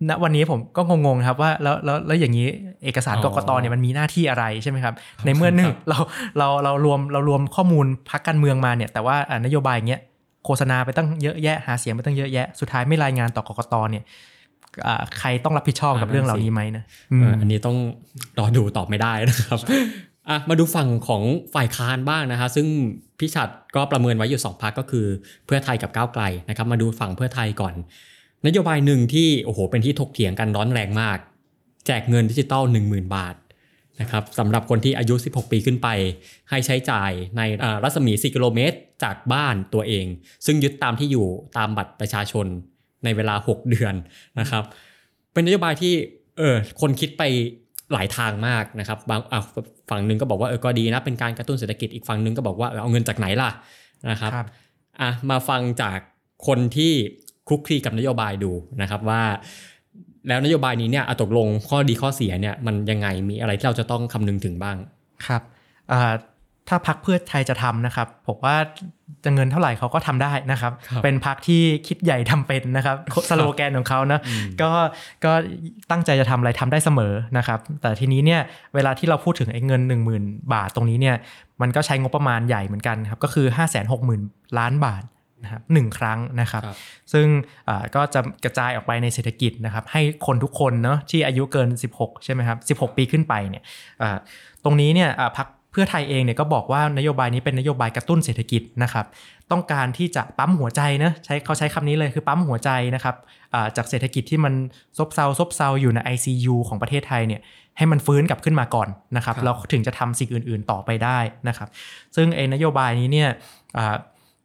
[0.09, 2.47] ณวันนี้ผมก็งงๆครับว่าแล้วแล้วแล้วอย่างนี้
[2.83, 4.93] เอกสารอ๋กอกตเนี่ยมันมีหน้าที่อะไรใช่ไหมครับ
[5.25, 5.97] ในเมื่อหนึ่งครับเรา
[6.37, 10.01] เราเรารวมเรารวมข้อมูลพักการเมืองมาเนี่ยแต่ว่าอ่านโยบายอย่างเงี้ย
[10.45, 14.03] โฆษณาไปตั้งเยอะแยะ หาเสียงไปตั้งเยอะแยะ สุดท้ายไม่รายงานต่อกกตเนี่ย
[14.87, 17.77] อ่าใครต้องรับผิดชอบกับเรื่องเหล่านี้ไหมนะอืมเอออันนี้ต้อง
[18.39, 19.59] รอดูตอบไม่ได้นะครับ
[20.29, 21.23] อะมาดูฝั่งของ
[21.53, 22.67] ฝ่ายค้านบ้างนะคะซึ่ง
[23.19, 25.05] พี่ชัดก็ประเมินไว้อยู่ 2พักก็คือ
[25.45, 27.73] เพื่อไทยกับก้าวไกลนะครับ มาดูฝั่งเพื่อไทยก่อน
[28.45, 31.17] นโยบายหนึ่งที่โอ้โหเป็นที่ถกเถียงกันร้อนแรงมาก
[31.87, 33.35] แจกเงินดิจิตอล10,000 บาท
[34.01, 35.87] นะครับสำหรับคนที่อายุ 16 ปีขึ้นไป
[36.49, 40.05] ให้ใช้จ่ายในอ่ารัศมี 4 กิโลเมตร จากบ้านตัวเอง
[40.45, 41.27] ซึ่งยึดตามที่อยู่
[41.57, 42.45] ตามบัตรประชาชน
[43.03, 43.93] ในเวลา 6 เดือน
[44.39, 44.63] นะครับ
[45.33, 45.93] เป็นนโยบายที่
[46.37, 47.23] เออคนคิดไป
[47.93, 49.39] หลายทางมากนะครับบางอะ
[49.89, 53.49] ฝั่งหนึ่งก็บอกว่าเออก็ดีนะเป็นการกระตุ้นเศรษฐกิจอีกฝั่งหนึ่งก็บอกว่าเออเอาเงินจากไหนล่ะ
[54.11, 54.47] นะครับครับ
[55.01, 55.97] อะมาฟังจาก
[56.47, 56.93] คนที่
[57.47, 59.21] คลุกคลีกับนโยบายดูนะครับว่า
[60.27, 64.77] แล้วนโยบายนี้เนี่ยอะตกลงข้อดีข้อเสียเนี่ยมันยังไงมีอะไรที่เราจะต้องคำนึงถึงบ้าง
[65.25, 65.41] ครับ
[65.91, 66.13] อ่า
[66.69, 68.55] ถ้าพักเพื่อไทยจะทำนะครับผมว่า
[69.23, 72.95] จะเงินเท่าไหร่เขาก็ทำได้นะครับครับ เป็นพักที่คิดใหญ่ทำเป็นนะครับ
[73.29, 74.19] สโลแกนของเขานะ
[74.61, 74.69] ก็
[75.25, 75.31] ก็
[75.91, 78.41] ตั้งใจจะทำอะไรทำได้เสมอนะครับ แต่ทีนี้เนี่ย
[78.75, 79.91] เวลาที่เราพูดถึงไอ้เงิน 1
[80.21, 81.15] 0,000 บาทตรงนี้เนี่ย
[81.61, 85.03] มันก็ใช้งบประมาณใหญ่เหมือนกันครับก็คือ 5 6 0 0 0 0 ล้านบาท
[85.43, 86.77] นะครับหนึ่งครั้งนะครับครับ
[87.13, 87.27] ซึ่ง
[87.69, 93.63] อ่าก็จะกระจายออกไปในเศรษฐกิจนะครับ ให้คนทุกคนเนาะที่อายุเกิน 16 ใช่ไหมครับ 16 ปีขึ้นไปเนี่ย
[94.01, 94.17] อ่า
[94.63, 99.05] ตรงนี้เนี่ยอ่าพัก เพื่อไทยเองเนี่ยก็บอกว่านโยบายนี้เป็นนโยบายกระตุ้นเศรษฐกิจนะครับ
[99.51, 103.15] ต้องการที่จะปั๊มหัวใจนะใช้เขาใช้คำนี้เลยคือปั๊มหัวใจนะครับ
[103.53, 104.53] อ่าจากเศรษฐกิจที่มัน
[104.97, 107.41] ซบเซาซบเซาอยู่ใน ICU ของประเทศไทยเนี่ย
[107.77, 111.67] ให้มันฟื้นกลับขึ้นมาก่อนนะครับครับเราถึงจะทำสิ่งอื่น ๆ ต่อไปได้นะครับ
[112.15, 113.29] ซึ่งไอ้นโยบายนี้เนี่ย
[113.77, 113.95] อ่า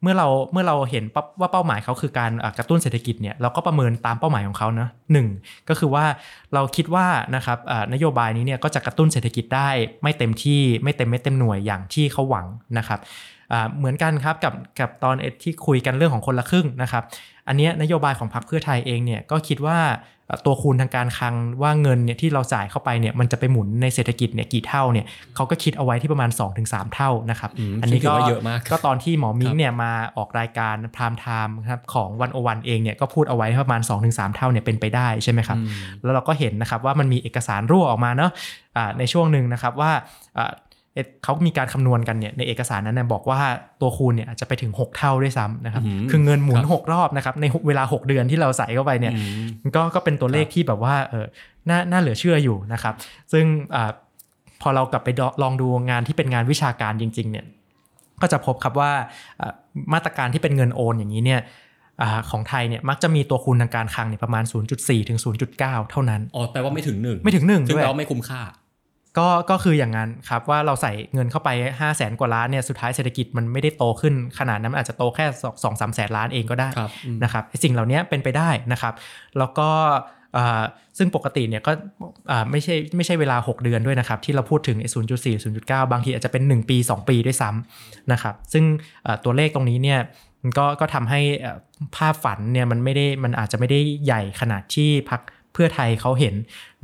[0.05, 5.29] เมื่อเราเมื่อเราเห็นปั๊บว่าเป้าหมายเขาคือการกระตุ้นเศรษฐกิจเนี่ยเราก็ประเมินตามเป้าหมายของเขาเนะหนึ่ง
[5.69, 6.05] ก็คือว่า
[6.55, 7.59] เราคิดว่านะครับ
[7.93, 9.71] นโยบายนี้เนี่ยก็จะกระตุ้นเศรษฐกิจได้
[10.03, 12.47] ไม่เต็มที่ไม่เต็มเม็ดเต็มหน่วยอย่างที่เขาหวัง
[12.79, 13.01] นะครับ
[13.77, 17.03] เหมือนกันครับกับกับตอนที่คุยกันเรื่องของคนละครึ่งนะครับ
[17.49, 19.79] อันนี้นโยบายของพรรคเพื่อไทยเองเนี่ยก็คิดว่า
[20.47, 26.31] ตัวคูณทางการคลังว่าเงินเนี่ยที่เราจ่ายเข้าไปเนี่ยมันจะไปหมุนในเศรษฐกิจเนี่ยกี่เท่าเนี่ยเขาก็คิดเอาไว้ที่ประมาณ
[26.63, 35.71] 2-3 เท่านะครับอืมอันนี้ซึ่งถืก็อว่าเยอะมากก็ตอนที่หมอมิคงรับเนี่ยมาออกรายการพรามไทม์ครับของวันโอวันเองเนี่ยก็พูดเอาไว้ประมาณ 2-3 เท่าเนี่ยเป็นไปได้ใช่ไหมครับอืม
[36.03, 38.31] แล้วเราก็เห็นนะครับว่ามันมีเอกสารรั่วออกมาเนาะ
[38.77, 39.93] อ่าในช่วงหนึ่งนะครับว่า
[40.39, 40.53] อ่า
[40.95, 43.41] เอ่อเขามีการคำนวณกันเนี่ยในเอกสารนั้นเนี่ยบอกว่า
[43.81, 49.21] ตัวคูณเนี่ยอาจจะไปถึง 6 เท่าด้วยซ้ำนะครับอืมคือเงินหมุคนรับ6รอบนะครับในเวลา 6 เดือนที่เราใส่เข้าไปเนี่ยอื
[49.69, 51.27] มก็ก็เป็นตัวเลขที่แบบว่าเออ
[51.71, 52.95] น่าน่าเหลือเชื่ออยู่นะครับ
[53.33, 53.45] ซึ่ง
[53.77, 53.91] อา
[54.63, 57.45] พอเรากลับไปดลองดูงานที่เป็นงานวิชาการจริง ๆ เนี่ย
[58.21, 58.93] ก็จะพบครับว่า
[59.41, 59.53] อ่า
[59.93, 61.41] มาตรการที่เป็นเงินโอนอย่างนี้เนี่ย
[62.03, 64.45] อาของไทยเนี่ยมักจะมีตัวคูณทางการคลังเนี่ยประมาณ
[64.77, 65.19] 0.4 ถึง
[65.55, 68.41] 0.9 เท่านั้น อ๋อแปลว่าไม่ถึงหนึ่งไม่ถึงหนึ่งซึ่งด้วยแปลว่าไม่คุ้มค่า
[69.19, 71.49] ก็ก็คืออย่างนั้นครับว่าเราใส่เงินเข้าไป
[71.79, 78.95] 5 0 0แสนกว่าล้านเนี่ยสุดท้ายเศรษฐกิจมันไม่ได้โตขึ้นขนาดนั้นมันอาจจะโตแค่2 2 3แสนล้านเองก็ได้ครับอืมนะครับไอ้สิ่งเหล่านี้เป็นไปได้นะครับ
[79.39, 79.69] แล้วก็
[80.37, 80.63] อ่า
[80.99, 81.73] ซึ่งปกติเนี่ยก็
[82.31, 88.65] อ่าไม่ใช่ไม่ใช่เวลา 6 เดือนด้วยนะครับ ที่เราพูดถึงไอ้0.4 0.9 บางทีอาจจะเป็น 1 ปี 2 ปีด้วยซ้ำนะครับซึ่ง
[89.07, 90.01] อ่าตัวเลขตรงนี้เนี่ย
[90.43, 91.57] มันก็ก็ทำให้อ่า
[91.97, 95.21] ภาพฝันเนี่ยมันไม่ได้มันอาจจะไม่ได้ใหญ่ขนาดที่พัก
[95.53, 96.35] เพื่อไทยเขาเห็น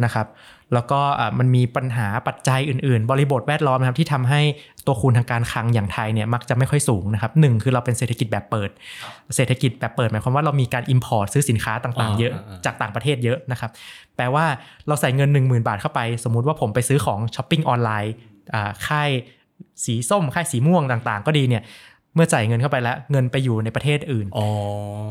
[0.04, 0.26] นะครับ
[0.74, 4.40] แล้วก็อะมันมีปัญหาปัจจัยอื่น ๆ บริบทแวดล้อมนะครับที่ทำให้
[4.86, 8.70] ตัวคูณทางการคลังอย่างไทยเนี่ยมักจะไม่ค่อยสูงนะครับหนึ่งคือเราเป็นเศรษฐกิจแบบเปิด
[9.36, 13.70] เศรษฐกิจแบบเปิดหมายความว่าเรามีการ import ซื้อสินค้าต่างๆ เยอะอ่าๆจากต่างประเทศเยอะนะครับ
[14.16, 14.44] แปลว่า
[14.86, 18.14] เราใส่เงิน 1 0,000 บาทเข้าไป สมมุติว่าผมไปซื้อของช้อปปิ้งออนไลน์
[18.54, 19.10] อ่าค่าย
[19.84, 21.62] สีส้มค่ายสีม่วงต่างๆ ก็ดีเนี่ย
[22.14, 24.46] เมื่อจ่ายเงินเข้าไปแล้ว เงินไปอยู่ในประเทศอื่นอ๋อ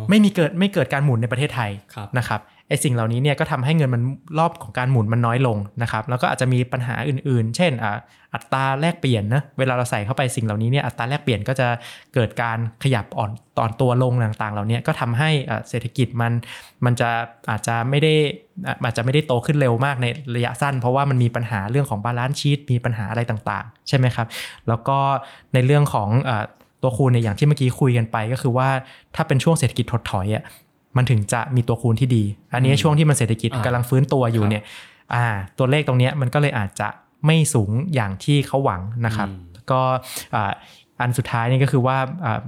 [0.10, 4.03] ไม่มีเกิดไม่เกิดการหมุนในประเทศไทยครับนะครับ ไอสิ่งเหล่านี้เนี่ยก็ทำให้เงินมัน
[4.39, 7.97] รอบของการหมุนมันน้อยลงนะครับแล้วก็อาจจะมีปัญหาอื่นๆ เช่นอ่า
[8.34, 11.67] อัตราแลกเปลี่ยนนะเวลาเราใส่เข้าไปสิ่งเหล่านี้เนี่ยอัตราแลกเปลี่ยนก็จะ
[12.13, 15.30] เกิดการขยับอ่อนตอนตัวลงต่างๆ เหล่านี้ก็ทำให้
[15.70, 16.32] เศรษฐกิจมัน
[16.86, 17.09] มันจะ
[17.49, 18.13] อาจจะไม่ได้
[18.84, 20.05] อาจจะไม่ได้โตขึ้นเร็วมากใน
[20.36, 24.28] ระยะสั้น เพราะว่ามันมีปัญหาเรื่องของ balance sheet มีปัญหาอะไรต่างๆ ใช่ไหมครับ
[24.67, 24.97] แล้วก็
[25.53, 26.32] ในเรื่องของอ
[26.82, 28.70] ตัวคูณเนี่ยอย่างที่เมื่อกี้คุยกันไปก็คือว่า
[29.15, 30.43] ถ้าเป็นช่วงเศรษฐกิจถดถอยอะ
[30.98, 32.24] มันถึงจะมีตัวคูณที่ดี
[32.54, 34.64] อันนี้อืมช่วงที่มันเศรษฐกิจอ่ากำลังฟื้นตัวอยู่ครับเนี่ย
[35.14, 35.26] อ่า
[35.58, 36.88] ตัวเลขตรงเนี้ยมันก็เลยอาจจะ
[37.26, 39.82] ไม่สูงอย่างที่เขาหวังนะครับอืมก็
[40.36, 40.52] อ่า
[41.02, 42.40] อันสุดท้ายนี่ก็คือว่าอ่า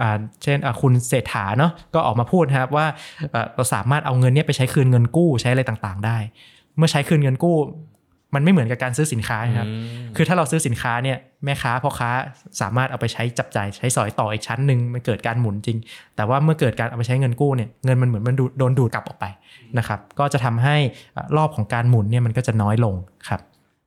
[0.00, 2.86] อ่าเช่นอ่าคุณเศรษฐาเนาะก็ออกมาพูดนะครับว่า
[3.30, 6.18] เอ่อเราสามารถเอาเงินเนี้ยไปใช้คืนเงินกู้ใช้อะไรต่างๆ ได้
[6.76, 7.56] เมื่อใช้คืนเงินกู้
[8.34, 9.74] มันไม่เหมือนกับการซื้อสินค้านะครับอื
[10.04, 12.10] มคือถ้าเราซื้อสินค้าเนี่ยแม่ค้าพ่อค้า
[12.60, 15.78] สามารถเอาไปใช้จับจ่ายใช้สอยต่ออีกชั้นหนึ่งมันเกิดการหมุนจริง
[16.16, 19.24] แต่ว่าเมื่อเกิดการเอาไปใช้เงินกู้เนี่ยเงินมันเหมือนมันดูโดนดูดกลับออกไป
[19.78, 20.76] นะครับ ก็จะทำให้
[21.16, 22.94] อะรอบของการหมุนเนี่ยมันก็จะน้อยลง
[23.28, 23.40] ครับ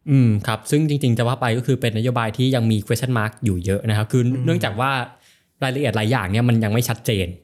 [0.09, 4.91] อืมครับซึ่งจริง ๆ จะว่าไปก็คือเป็นนโยบายที่ยังมี question mark อยู่เยอะนะครับ คือเนื่องจากว่า
[5.63, 7.37] รายละเอียดหลายอย่างเนี่ยมันยังไม่ชัดเจนนะ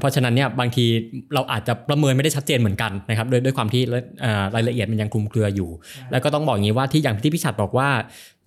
[0.00, 0.84] เพราะฉะนั้นเนี่ยบางที
[1.34, 3.82] เราอาจจะประเมินไม่ได้ชัดเจนเหมือนกันนะครับด้วยด้วยความที่
[4.20, 5.70] เอ่อรายละเอียดมันยังคลุมเครืออยู่
[6.10, 7.88] แล้วก็ต้องบอกอย่างนี้ว่าที่อย่างที่พี่ชัดบอกว่า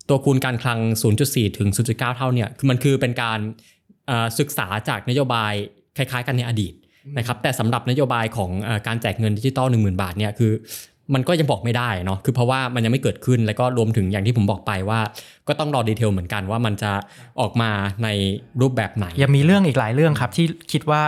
[0.08, 0.78] ตัวคูณการคลัง
[1.18, 3.40] 0.4 ถึง 0.9 เท่าเนี่ยคือมันคือเป็นการ
[4.38, 5.52] ศึกษาจากนโยบาย
[5.96, 6.74] คล้ายๆ กันในอดีต
[7.18, 8.50] นะครับแต่สำหรับนโยบายของ
[8.86, 10.52] การแจกเงินดิจิตอล10,000 บาทเนี่ยคือ
[11.14, 15.00] มันก็ยังบอกไม่ได้เนาะคือเพราะว่ามันยังไม่เกิดขึ้นแล้วก็รวมถึงอย่างที่ผมบอกไปว่า
[15.48, 16.92] ก็ต้องรอ detail เหมือนกันว่ามันจะ
[17.40, 17.70] ออกมา
[18.04, 18.08] ใน
[18.60, 21.02] รูปแบบไหน ยังมีเรื่องอีกหลายเรื่องครับ ที่คิดว่า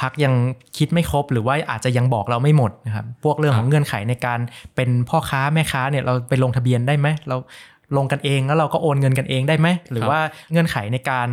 [0.00, 0.34] พรรคยัง
[0.78, 4.40] คิดไม่ครบ หรือว่าอาจจะยังบอกเราไม่หมดนะครับพวกเรื่องของเงื่อนไขในการ
[4.76, 7.36] เป็นพ่อค้าแม่ค้าเนี่ยเราไปลงทะเบียนได้ไหมเรา
[7.96, 10.18] ลงกันเองแล้วเราก็โอนเงินกันเองได้ไหม หรือว่า
[10.50, 11.28] เงื่อนไขในการ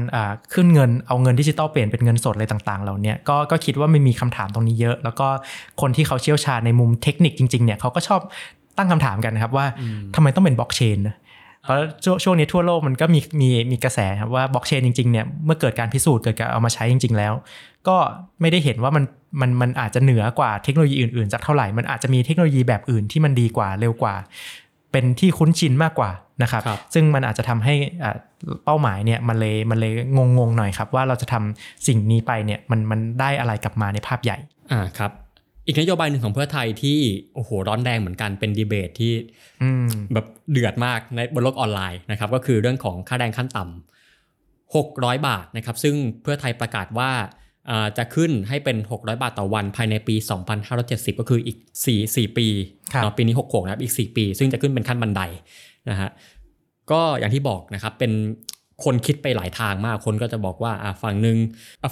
[0.53, 5.27] ขึ้นเงินเอาเงินดิจิตอลเปลี่ยนเป็นเงินสดอะไรต่างๆเหล่านี้ก็ก็คิดว่าไม่มีคำถามตรงนี้เยอะ แล้วก็
[5.81, 8.21] คนที่เขาเชี่ยวชาญในมุมเทคนิคจริงๆเนี่ยเขาก็ชอบ
[8.77, 9.65] ตั้งคำถามกันนะครับว่า
[10.15, 11.15] ทำไมต้องเป็นบล็อกเชนนะ
[11.63, 11.79] เพราะ
[12.23, 17.33] ช่วงนี้ทั่วโลกมันก็มีมีมีกระแสครับว่าบล็อกเชนจริงๆเนี่ยเมื่อเกิดการพิสูจน์เกิดการเอามาใช้จริง ๆ แล้ว
[17.87, 17.97] ก็
[18.41, 19.03] ไม่ได้เห็นว่ามัน
[19.41, 24.15] มันมันอาจจะเหนือกว่าเทคโนโลยีอื่นๆจากเท่าไหร่มันอาจจะมีเทคโนโลยีแบบอื่นที่มันดีกว่าเร็วกว่า
[24.91, 27.75] เป็นที่คุ้นชินมากกว่า นะครับรบซึ่งมันอาจจะทำให้
[28.65, 29.93] เป้าหมายเนี่ยมันเลยมันเลย
[30.37, 34.37] งงๆหน่อยครับว่าเราจะทำสิ่งนี้ไปเนี่ยมันมันได้อะไรกลับมาในภาพใหญ่
[34.71, 35.11] อ่าครับ
[35.65, 36.99] อีกนโยบายหนึ่งของเพื่อไทยที่
[37.35, 39.13] โอ้โหร้อนแรงเหมือนกันเป็นดีเบตที่
[40.13, 47.11] แบบเดือดมากในบนโลกออนไลน์นะครับก็คือเรื่องของค่าแรงขั้นต่ำ600 บาทนะครับซึ่งเพื่อไทยประกาศว่า
[47.97, 50.15] จะขึ้นให้เป็น 600 บาทต่อวันภายในปี
[50.67, 52.47] 2570 ก็คืออีก 4 4 ปี
[53.17, 55.21] ปีนี้ 6 6 นะครับอีก 4 ปี ซึ่งจะขึ้นเป็นขั้นบันได
[55.89, 56.09] นะฮะ
[56.91, 58.11] ก็อย่างที่บอกนะครับเป็น
[58.85, 60.71] คนคิดไปหลายทางมาก คนก็จะบอกว่า
[61.03, 61.37] ฝั่งหนึ่ง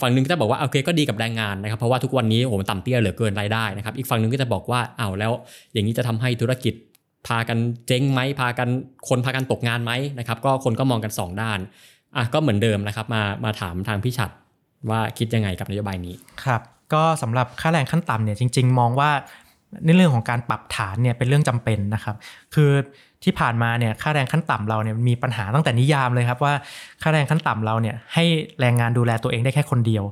[0.02, 5.32] ฝั่งหนึ่งก็จะบอกว่าโอเคก็ดีกับแรงงานนะครับ เพราะว่าทุกวันนี้โอ้โหต่ำเตี้ยเหลือเกินรายได้นะครับ อีกฝั่งหนึ่งก็จะบอกว่าอ้าวแล้ว
[5.74, 6.74] อย่างนี้จะทำให้ธุรกิจ
[7.28, 8.68] พากันเจ๊งไหมพากัน
[9.10, 11.60] คนพากันตกงานไหมนะครับ ก็คนก็มองกัน 2 ด้าน
[12.16, 14.32] อะก็เหมือนเดิมนะครับมามาถามทางพี่ชัด
[14.90, 16.62] ว่าคิดยังไงกับนโยบายนี้ครับ
[16.94, 19.12] ก็สำหรับค่าแรงขั้นต่ำเนี่ยจริง ๆ มองว่า
[19.86, 22.16] ในเรื่องของการปรับฐานเนี่ยเป็นเรื่องจำเป็นนะครับ
[22.56, 22.72] คือ
[23.24, 26.54] ที่ผ่านมาเนี่ยค่าแรงขั้นต่ำเราเนี่ยมีปัญหาตั้งแต่นิยามเลยครับว่า
[27.02, 28.24] ค่าแรงขั้นต่ำเราเนี่ยให้
[28.60, 30.04] แรงงานดูแลตัวเองได้แค่คนเดียว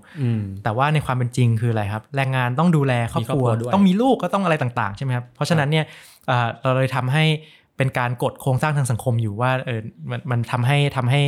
[0.64, 5.86] แต่ว่าในความเป็นจริงคืออะไรครับ แรงงานต้องดูแลครอบครัวต้องมีลูกก็ต้องอะไรต่างๆใช่ไหมครับเพราะฉะนั้นเนี่ย
[6.62, 7.24] เราเลยทำให้
[7.78, 9.80] เป็นการกดโครงสร้างทางสังคมอยู่ว่าเออ
[10.10, 11.22] มันมันทำให้ทำให้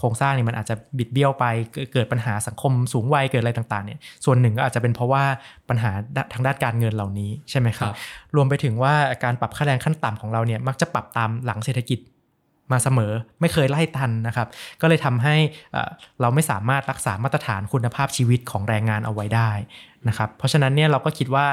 [0.00, 1.44] โครงสร้างนี่มันอาจจะบิดเบี้ยวไป
[1.92, 5.24] เกิดปัญหาสังคมสูงวัยเกิดอะไรต่างๆเนี่ยส่วนหนึ่งก็อาจจะเป็นเพราะว่า
[5.68, 5.90] ปัญหา
[6.32, 7.92] ทางด้านการเงินเหล่านี้ใช่ไหมครับ
[8.36, 8.94] รวมไปถึงว่า
[9.24, 11.98] การปรับค่าแรงขั้นต่ำของเราเนี่ยมักจะปรับตามหลังเศรษฐกิจ
[12.72, 14.48] มาเสมอไม่เคยไล่ทันนะครับ
[14.80, 15.36] ก็เลยทำให้
[16.20, 19.50] เราไม่สามารถรักษามาตรฐานคุณภาพชีวิตของแรงงานเอาไว้ได้
[20.08, 21.46] นะครับ เพราะฉะนั้นเนี่ยเราก็คิดว่า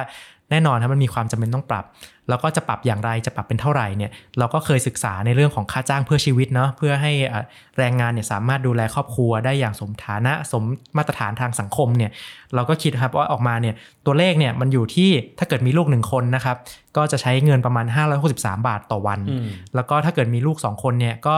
[0.51, 1.85] แน่นอนครับมันมีความจำเป็นต้องปรับ
[2.29, 7.11] แล้วก็จะปรับอย่างไรจะปรับเป็นเท่าไหร่เนี่ยเราก็เคยศึกษาในเรื่องของค่าจ้างเพื่อชีวิตเนาะเพื่อให้
[7.77, 10.63] แรงงานเนี่ยสามารถดูแลครอบครัวได้อย่างสมฐานะสม
[10.97, 12.11] มาตรฐานทางสังคมเนี่ย
[12.55, 13.75] เราก็คิดครับว่าออกมาเนี่ย
[14.05, 16.57] ตัวเลขเนี่ยมันอยู่ที่ถ้าเกิดมีลูกหนึ่งคนนะครับ
[16.97, 17.85] ก็จะใช้เงินประมาณ
[18.27, 19.19] 563 บาทต่อวัน
[19.75, 21.37] แล้วก็ถ้าเกิดมีลูก 2 คนเนี่ยก็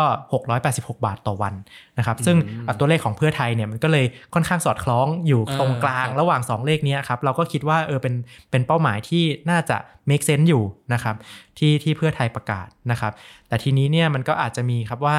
[0.53, 1.53] 686 บาทต่อวัน
[1.97, 2.37] นะครับ ซึ่ง
[2.79, 8.13] ตัวเลขของเพื่อไทยเนี่ยมันก็เลยค่อนข้างสอดคล้องอยู่ตรงกลางระหว่าง 2 เลขนี้ครับ เราก็คิดว่าเออเป็น
[8.51, 9.77] เป็นเป้าหมายที่น่าจะ
[10.09, 11.15] make sense อยู่นะครับ
[11.57, 13.13] ที่ที่เพื่อไทยประกาศนะครับ
[13.47, 15.17] แต่ทีนี้เนี่ยมันก็อาจจะมีครับว่า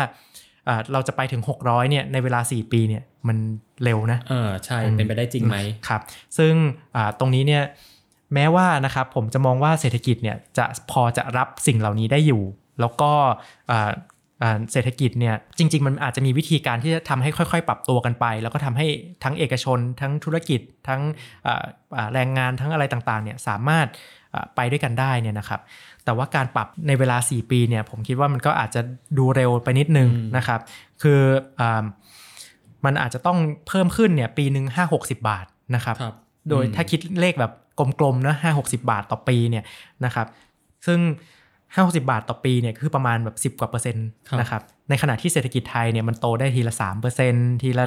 [0.92, 3.36] เราจะไปถึง 600เนี่ยในเวลา 4 ปีเนี่ยมัน
[3.84, 5.56] เร็วนะเออใช่เป็นไปได้จริงไหม
[5.88, 6.00] ครับ
[6.38, 6.52] ซึ่ง
[7.18, 7.62] ตรงนี้เนี่ย
[8.34, 12.42] แม้ว่านะครับผมจะมองว่าเศรษฐกิจเนี่ยจะพอจะรับสิ่งเหล่านี้ได้อยู่
[12.80, 13.10] แล้วก็
[14.72, 18.86] เศรษฐกิจเนี่ยจริง ๆ มันอาจจะมีวิธีการที่จะทำให้ค่อย ๆ ปรับตัวกันไป แล้วก็ทำให้
[19.24, 21.00] ทั้งเอกชน ทั้งธุรกิจ ทั้ง
[22.14, 23.86] แรงงานทั้งอะไรต่างๆเนี่ยสามารถ
[24.56, 25.60] ไปด้วยกันได้เนี่ยนะครับ
[26.04, 28.80] แต่ว่าการปรับในเวลา 4 ปีเนี่ยผมคิดว่ามันก็อาจจะ
[29.18, 30.60] ดูเร็วไปนิดนึงนะครับ
[31.02, 31.20] คือ
[31.60, 31.62] อ
[32.84, 36.14] มันอาจจะต้องเพิ่มขึ้นเนี่ยปีหนึ่งห้าหกสิบาทนะครับรบ
[36.50, 37.52] โดยถ้าคิดเลขแบบ
[37.98, 39.64] กลมๆนะห้าหกสิบาทต่อปีเนี่ย
[40.04, 40.26] นะครับ
[40.86, 40.98] ซึ่ง
[41.74, 44.06] ห้าหกสิบาทต่อปีเนี่ยคือประมาณแบบสิบกว่าเปอร์เซ็นต์
[44.40, 47.84] นะครับในขณะที่เศรษฐกิจไทยเนี่ยมันโตได้ทีละสามเปอร์เซ็นทีละ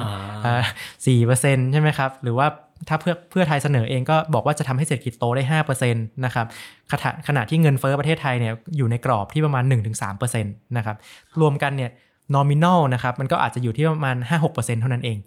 [1.06, 2.46] สี่เปอร์เซ็นใช่ไหมครับ หรือว่า
[2.88, 6.46] ถ้าเพื่อเพื่อไทยเสนอเองก็บอกว่าจะทำให้เศรษฐกิจโตได้ห้าเปอร์เซ็นต์นะครับ
[6.92, 9.64] ขณะขณะที่เงินเฟ้อประเทศไทยเนี่ยอยู่ในกรอบที่ประมาณ
[10.02, 10.96] 1-3%นะครับ
[11.40, 11.90] รวมกันเนี่ย
[12.34, 15.18] nominal นะครับมันก็อาจจะอยู่ที่ประมาณ5-6%เท่านั้นเอง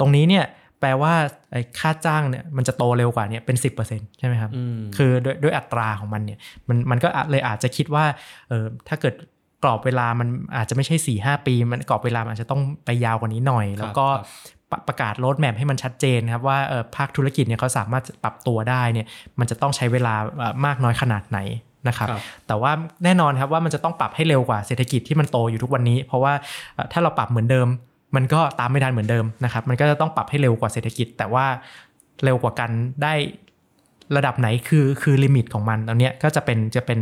[0.00, 0.44] ตรงนี้เนี่ย
[0.80, 1.12] แปลว่า
[1.52, 3.56] ไอ้ค่าจ้างเนี่ยมันจะโตเร็วกว่าเนี่ยเป็น
[3.86, 4.50] 10%ใช่ไหมครับ
[4.96, 8.04] คือด้วยด้วยอัตราของมันเนี่ยมันมันก็เลยอาจจะคิดว่า
[8.48, 9.14] เออถ้าเกิด
[9.64, 14.06] กรอบเวลามันอาจจะไม่ใช่4ี่หปี มันกรอบเวลาอาจจะต้องไปยาวกว่านี้หน่อย แล้วก็
[14.88, 16.58] ประกาศโรดแมพให้มันชัดเจนครับว่า
[16.96, 19.06] ภาคธุรกิจเนี่ยเขาสามารถปรับตัวได้เนี่ย
[19.38, 20.14] มันจะต้องใช้เวลา
[20.66, 21.38] มากน้อยขนาดไหน
[21.88, 22.08] นะครับ
[22.46, 22.72] แต่ว่า
[23.04, 26.32] แน่นอนครับว่ามันจะต้องปรับให้เร็วกว่าเศรษฐกิจที่มันโตอยู่ทุกวันนี้ เพราะว่า
[26.92, 27.68] ถ้าเราปรับเหมือนเดิม
[28.16, 31.46] มันก็ตามไม่ได้เหมือนเดิมนะครับ มันก็จะต้องปรับให้เร็วกว่าเศรษฐกิจ แต่ว่า
[32.24, 32.70] เร็วกว่ากัน
[33.02, 33.14] ได้
[34.16, 36.98] ระดับไหนคือคือลิมิตของมันตอนนี้ก็จะเป็นจะเป็น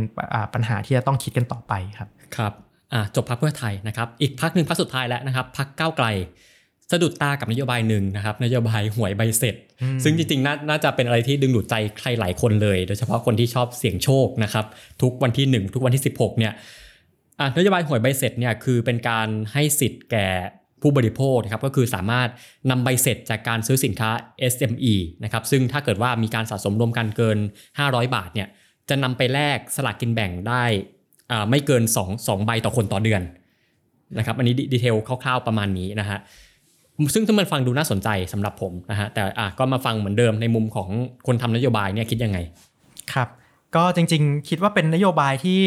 [0.53, 2.53] ปัญหาที่จะต้องคิดกันต่อไปครับครับ
[2.93, 6.07] อ่าจบพักเพื่อไทยนะครับ อีกพักหนึ่งพักสุดท้ายแล้วนะครับพักก้าวไกล
[6.91, 9.55] สะดุดตากับนโยบายหนึ่งนะครับนโยบายหวยใบเสร็จ
[10.03, 14.65] ซึ่งจริงๆนาน่าจะเป็นอะไรที่ดึงดูดใจใครหลายคนเลย โดยเฉพาะคนที่ชอบเสี่ยงโชคนะครับ
[15.01, 16.53] ทุกวันที่ 1 ทุกวันที่ 16เนี่ย
[17.39, 20.27] อ่านโยบายหวยใบเสร็จเนี่ยคือเป็นการให้สิทธิ์แก่
[20.85, 22.29] ผู้บริโภคนะครับก็คือสามารถ
[22.69, 24.09] นำใบเสร็จจากการซื้อสินค้า
[24.53, 27.37] SME นะครับซึ่งถ้าเกิดว่ามีการสะสมรวมกันเกิน
[27.77, 28.47] 500 บาทเนี่ย
[28.89, 30.63] จะนำไปแลกสลากกินแบ่งได้
[31.31, 33.21] อ่าไม่เกิน 2 2 ใบต่อคนต่อเดือน
[34.17, 36.19] นะครับอันนี้ดีเทลคร่าวๆประมาณนี้นะฮะ
[37.13, 40.89] ซึ่งถ้ามันฟังดูน่าสนใจสำหรับผมนะฮะแต่อะก็มาฟังเหมือนเดิมในมุมของ
[41.27, 42.37] คนทำนโยบายเนี่ยคิดยังไง
[43.13, 43.29] ครับ
[43.75, 45.59] ก็จริงๆ คิดว่าเป็นนโยบายที่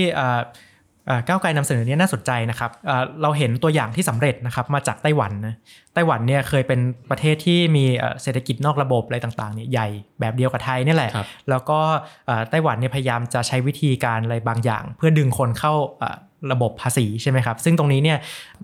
[1.28, 5.54] ก้าวไกลนำเสนอเนี่ยน่าสนใจนะครับเอ่อเราเห็นตัวอย่างที่สำเร็จนะครับมาจากไต้หวันนะ
[5.94, 6.80] ไต้หวันเนี่ยเคยเป็น
[7.11, 9.88] ประเทศที่มีเอ่อเศรษฐกิจนอกระบบอะไรต่างๆเนี่ยใหญ่
[10.20, 11.78] แบบเดียวกับไทยนี่แหละครับแล้วก็
[12.26, 16.16] เอ่อไต้หวันเนี่ยพยายามจะใช้วิธีการอะไรบางอย่าง เพื่อดึงคนเข้าเอ่อ
[16.52, 18.18] ระบบภาษีใช่ไหมครับ ซึ่งตรงนี้เนี่ย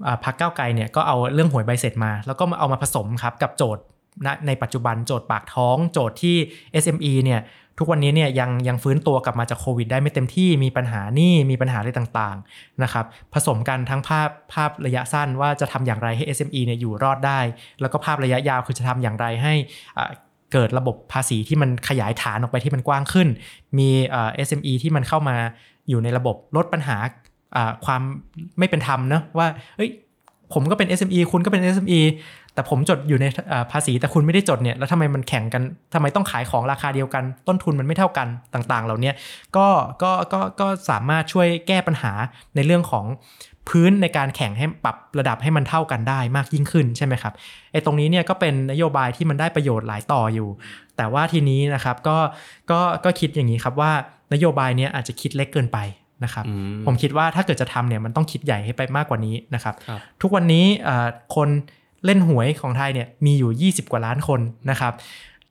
[0.04, 3.84] เอ่อพรรคก้าวไกลเนี่ยก็เอาเรื่องหวยใบเสร็จมา แล้วก็มาเอามาผสมครับกับโจทย์
[4.26, 6.36] ณในปัจจุบันโจทย์ปากท้องโจทย์ที่
[6.82, 7.40] SME เนี่ย
[7.78, 13.04] ทุกวันนี้เนี่ยยังยังฟื้นตัวกลับมาจากโควิดได้ไม่เต็มที่มีปัญหานี้มีปัญหาอะไรต่างๆนะครับ
[13.34, 17.40] ผสมกันทั้งภาพภาพระยะสั้นว่าจะทำอย่างไรให้ SME เนี่ยอยู่รอดได้
[17.80, 19.54] แล้วก็ภาพระยะยาวคือจะทำอย่างไรให้
[19.98, 20.10] อ่า
[20.52, 23.28] เกิดระบบภาษีที่มันขยายฐานออกไปที่มันกว้างขึ้น
[23.78, 25.36] มีเอ่อ SME ที่มันเข้ามา
[25.88, 26.96] อยู่ในระบบลดปัญหา
[27.56, 28.02] อ่าความ
[28.58, 29.46] ไม่เป็นธรรมเนะว่า
[29.76, 29.90] เอ้ย
[30.52, 32.00] ผมก็เป็น SME คุณก็เป็น SME
[32.54, 33.26] แต่ผมจดอยู่ใน
[33.72, 35.62] ภาษีแต่คุณไม่ได้จดเนี่ยแล้วทำไมมันแข่งกัน
[35.94, 39.12] ทำไมต้องขายของราคาเดียวกัน ต้นทุนมันไม่เท่ากันต่างๆ เหล่านี้
[39.56, 39.66] ก็
[40.02, 42.12] ก็ก็ก็สามารถช่วยแก้ปัญหา
[42.54, 43.04] ในเรื่องของ
[43.68, 47.32] พื้นในการแข่งให้ปรับระดับให้มันเท่ากันได้มากยิ่งขึ้นใช่ไหมครับ
[47.72, 50.48] ไอ้ตรงนี้เนี่ยก็เป็นนโยบายที่มันได้ประโยชน์หลายต่ออยู่
[50.96, 52.18] แต่ว่าทีนี้นะครับก็
[52.70, 53.92] ก็ก็คิดอย่างนี้ครับว่า
[54.32, 55.78] นโยบายเนี้ยอาจจะคิดเล็กเกินไป
[56.24, 61.48] นะครับอืมผมคิดว่าถ้าเกิดจะทำเนี่ยมันต้องคิดใหญ่ให้ไปมากกว่านี้นะครับครับทุกวันนี้เอ่อคน
[62.04, 64.92] เล่นหวยของไทยเนี่ยมีอยู่ 20 กว่าล้านคนนะครับ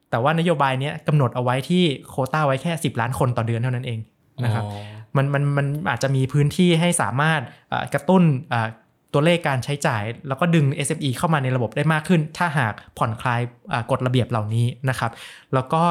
[0.10, 4.00] แต่ว่านโยบายเนี้ยกำหนดเอาไว้ที่โควต้าไว้แค่ 10 ล้านคนต่อเดือนเท่านั้นเอง
[4.44, 4.72] นะครับอ๋อ
[5.16, 8.68] มันมันมันอาจจะมีพื้นที่ให้สามารถเอ่อกระตุ้นเอ่อ
[9.14, 13.42] ตัวเลขการใช้จ่าย แล้วก็ดึง SME เข้ามาในระบบได้มากขึ้น ถ้าหากผ่อนคลาย
[13.74, 15.12] อ่ากฎระเบียบเหล่านี้นะครับ
[15.54, 15.82] แล้วก็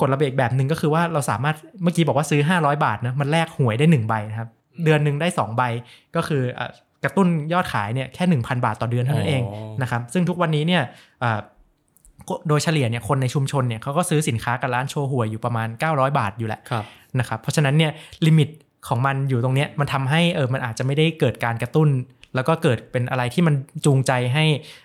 [0.00, 4.48] กฎระเบียบอีกแบบหนึ่งก็คือว่าเราสามารถเมื่อกี้บอกว่าซื้อ 500 บาทนะมันแลกหวยได้ 1 ใบนะครับ
[4.84, 5.62] เดือนหนึ่งได้ 2 ใบ
[6.16, 6.70] ก็คืออะ
[7.04, 10.82] กระตุ้นยอดขายเนี่ยแค่ 1,000 บาทต่อเดือนเท่านั้นเองอ๋อนะครับซึ่งทุกวันนี้เนี่ย
[11.22, 11.38] อ่า
[12.28, 16.84] ก็โดยเฉลี่ยเนี่ยคนในชุมชนเนี่ยเขาก็ซื้อสินค้ากับร้านโชว์หวยอยู่ประมาณ 900 บาทอยู่แหละครับ
[17.18, 17.92] นะครับเพราะฉะนั้นเนี่ย
[18.26, 18.48] ลิมิต
[18.88, 21.88] ของมันอยู่ตรงเนี้ยมันทำให้เออมันอาจจะไม่ได้เกิดการกระตุ้น
[22.34, 23.54] แล้วก็เกิดเป็นอะไรที่มัน
[23.84, 24.44] จูงใจให้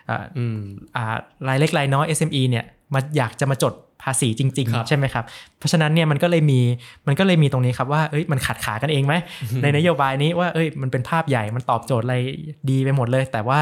[0.10, 0.60] อ่าอืม
[0.96, 1.16] อ่า
[1.48, 3.74] รายเล็กรายน้อย SME เนี่ยมาอยากจะมาจด
[4.04, 5.26] ภาษีจริงครับๆใช่ไหมครับ
[5.60, 6.60] เพราะฉะนั้นเนี่ยมันก็เลยมี
[7.08, 9.14] มันก็เลยมีตรงนี้ครับว่าเอ้ยมันขัดขากันเองไหม
[9.62, 12.16] ในนโยบายนี้ว่าเอ้ยมันเป็นภาพใหญ่มันตอบโจทย์อะไร
[12.70, 13.60] ดีไปหมดเลย แต่ว่า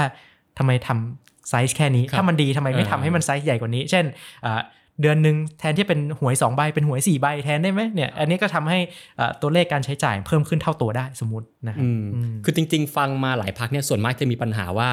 [0.57, 4.05] ทำไมทำไซส์แค่นี้ครับถ้ามันดีทำไมไม่เออทำให้มันไซส์ใหญ่กว่านี้ เช่น
[4.45, 4.61] อ่า
[5.01, 8.79] เดือนหนึ่งแทนที่เป็นหวย 2 ใบเป็นหวย 4 ใบแทนได้ไหมเนี่ยอันนี้ก็ทำให้
[9.19, 14.89] อ่าตัวเลขการใช้จ่ายเพิ่มขึ้นเท่าตัวได้สมมตินะครับอืมอืมคือจริง ๆ ฟังมาหลายพักเนี่ยส่วนมากจะมีปัญหาว่า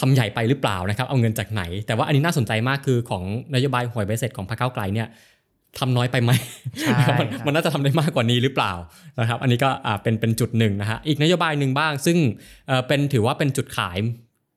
[0.00, 3.22] ทำใหญ่ไปหรือเปล่านะครับเอาเงินจากไหน แต่ว่าอันนี้น่าสนใจมากคือของ
[3.54, 5.08] นโยบายหวยใบเสร็จของพรรคก้าวไกลเนี่ย
[5.78, 6.30] ทำน้อยไปไหม
[6.80, 8.72] ใช่นะครับมันครับมันน่าจะทำได้มากกว่านี้หรือเปล่า
[9.20, 12.16] นะครับ อันนี้ก็อ่าเป็นเป็นจุดหนึ่งนะฮะอีกนโยบายหนึ่งบ้าง ซึ่ง
[12.68, 13.98] เอ่อเป็นถือว่าเป็นจุดขาย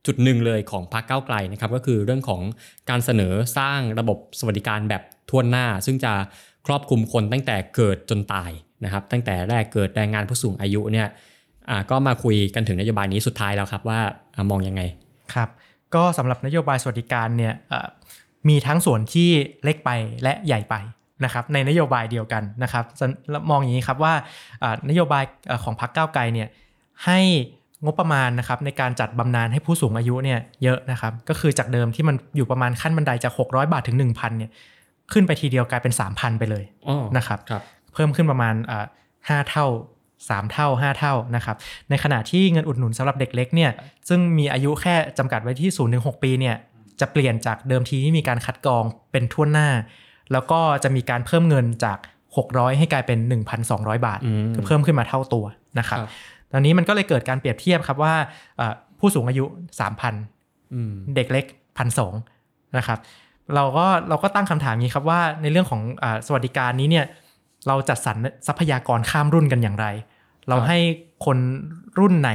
[0.06, 2.42] จุดหนึ่งเลยของพรรคก้าวไกลนะครับก็คือเรื่องของ
[2.90, 6.14] การเสนอสร้างระบบสวัสดิการแบบทั่วหน้า ซึ่งจะ
[6.68, 8.52] ครอบคลุมคนตั้งแต่เกิดจนตาย
[8.84, 11.08] นะครับ ตั้งแต่แรกเกิดแรงงานผู้สูงอายุเนี่ย
[11.70, 14.00] อ่าก็มาคุยกันถึงนโยบายนี้สุดท้ายแล้วครับว่า
[14.36, 14.82] อมองยังไง
[15.34, 15.50] ครับ
[15.96, 17.54] ก็สำหรับนโยบายสวัสดิการเนี่ย
[18.50, 19.30] มีทั้งส่วนที่
[19.64, 19.90] เล็กไป
[20.24, 20.76] และใหญ่ไป
[21.24, 23.06] นะครับในนโยบายเดียวกันนะครับจะ
[23.50, 24.14] มองอย่างนี้ครับว่า
[24.90, 25.24] นโยบาย
[25.64, 26.48] ของพรรคก้าวไกลเนี่ย
[27.06, 27.20] ให้
[27.84, 34.52] งบประมาณนะครับในการจัดบำนาญให้ผู้สูงอายุเนี่ยเยอะนะครับ ก็คือจากเดิมที่มันอยู่ประมาณขั้นบันไดจาก 600 บาทถึง 1,000เนี่ย
[35.12, 37.62] ขึ้นไปทีเดียวกลายเป็น 3,000 ไปเลยอ๋อนะครับครับ
[37.94, 38.86] เพิ่มขึ้นประมาณอ่า
[39.30, 39.66] ห้าเท่า
[40.18, 41.56] 3 เท่า 5 เท่านะครับ
[41.90, 43.72] ในขณะที่เงินอุดหนุนสำหรับเด็กเล็กเนี่ย
[44.10, 46.56] ซึ่งมีอายุแค่จำกัดไว้ที่0ูนถึงหปีเนี่ย
[47.00, 49.70] จะเปลี่ยนจากเดิมทีที่มีการคัดกรองเป็นทั่วหน้า
[50.32, 51.98] แล้วก็จะมีการเพิ่มเงินจาก
[52.38, 53.20] 600 ให้กลายเป็น
[53.62, 55.46] 1,200 บาทอืมคือเพิ่มขึ้นมาเท่าตัว
[55.80, 56.10] นะครับครับ
[56.52, 58.14] ตอนนี้มันก็เลยเกิดการเปรียบเทียบครับว่า
[58.60, 59.46] อ่าผู้สูงอายุ
[60.10, 61.46] 3,000อืมเด็กเล็ก
[61.78, 62.14] พันสอง
[62.78, 63.00] นะครับ
[63.56, 67.06] เราก็เราก็ตั้งคำถามนี้ครับว่าในเรื่องของอาสวัสดิการนี้เนี่ย
[67.68, 68.18] เราจัดสรร
[68.48, 69.88] ทรัพยากรข้ามรุ่นกันอย่างไร
[70.50, 70.78] เราให้
[71.26, 71.38] คน
[72.00, 72.32] รุ่นไหน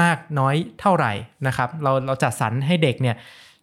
[0.00, 1.12] มากน้อยเท่าไหร่
[1.46, 3.16] นะครับเราเราจัดสรรให้เด็กเนี่ย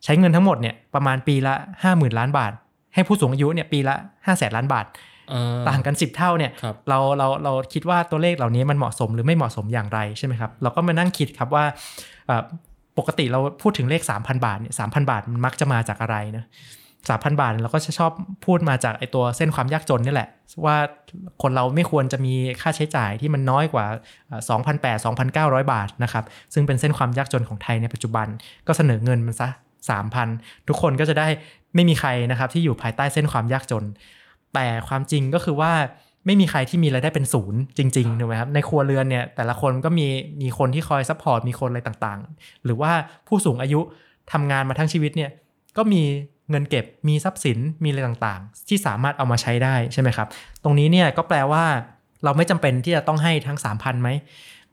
[0.03, 2.51] ใช้เงินทั้งหมดเนี่ยประมาณปีละ 5 0,000 ล้านบาท
[2.93, 4.93] ให้ผู้สูงอายุเนี่ยปีละ 5 0 0แสนล้านบาทอ่า
[5.69, 11.63] ต่างกัน 10 เท่าเนี่ยครับเราเราเราคิดว่าตัวเลขเหล่านี้มันเหมาะสมหรือไม่เหมาะสมอย่างไรใช่ไหมครับเราก็มานั่งคิดครับว่า
[12.28, 12.43] เอ่อ
[12.97, 16.45] ปกติเราพูดถึงเลข 3,000 บาทเนี่ยสามบาทมันมักจะมาจากอะไรนะ
[17.09, 18.11] สามพันบาทเราก็จะชอบ
[18.45, 20.30] พูดมาจากไอตัวเส้นความยากจนนี่แหละ
[20.65, 20.76] ว่า
[21.41, 23.86] คนเราไม่ควรจะมีค่าใช้จ่ายที่มันน้อยกว่า
[24.49, 26.23] 2,800 2,900 บาทนะครับ
[26.53, 28.28] ซึ่งเป็นเส้นความยากจนของไทยในปัจจุบัน
[28.67, 29.49] ก็เสนอเงินมันซะ
[30.09, 31.28] 3,000 ทุกคนก็จะได้
[31.76, 33.84] ไม่มีใครนะครับที่อยู่ภายใต้เส้นความยากจน
[34.56, 35.72] แต่ความจริงก็คือว่า
[36.26, 40.08] ไม่มีใครที่มีรายได้เป็นศูนย์จริงๆถูกไหมครับในครัวเรือนเนี่ยแต่ละคนก็มี
[40.41, 42.91] มีคนที่คอย support มีคนอะไรต่างๆ หรือว่า
[43.28, 43.80] ผู้สูงอายุ
[44.32, 45.32] ทำงานมาทั้งชีวิตเนี่ย
[45.78, 46.01] ก็มี
[46.49, 50.28] เงินเก็บมีทรัพย์สินมีอะไรต่างๆ ที่สามารถเอามาใช้ได้ใช่ไหมครับ
[50.64, 51.66] ตรงนี้เนี่ยก็แปลว่า
[52.24, 54.10] เราไม่จำเป็นที่จะต้องให้ทั้ง 3,000ไหม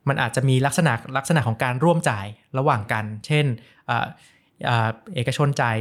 [0.09, 2.27] มันอาจจะมีลักษณะลักษณะของการร่วมจ่าย
[2.59, 3.45] ระหว่างกัน เช่น
[3.91, 3.93] อ
[4.87, 5.77] อเอกชนจ่าย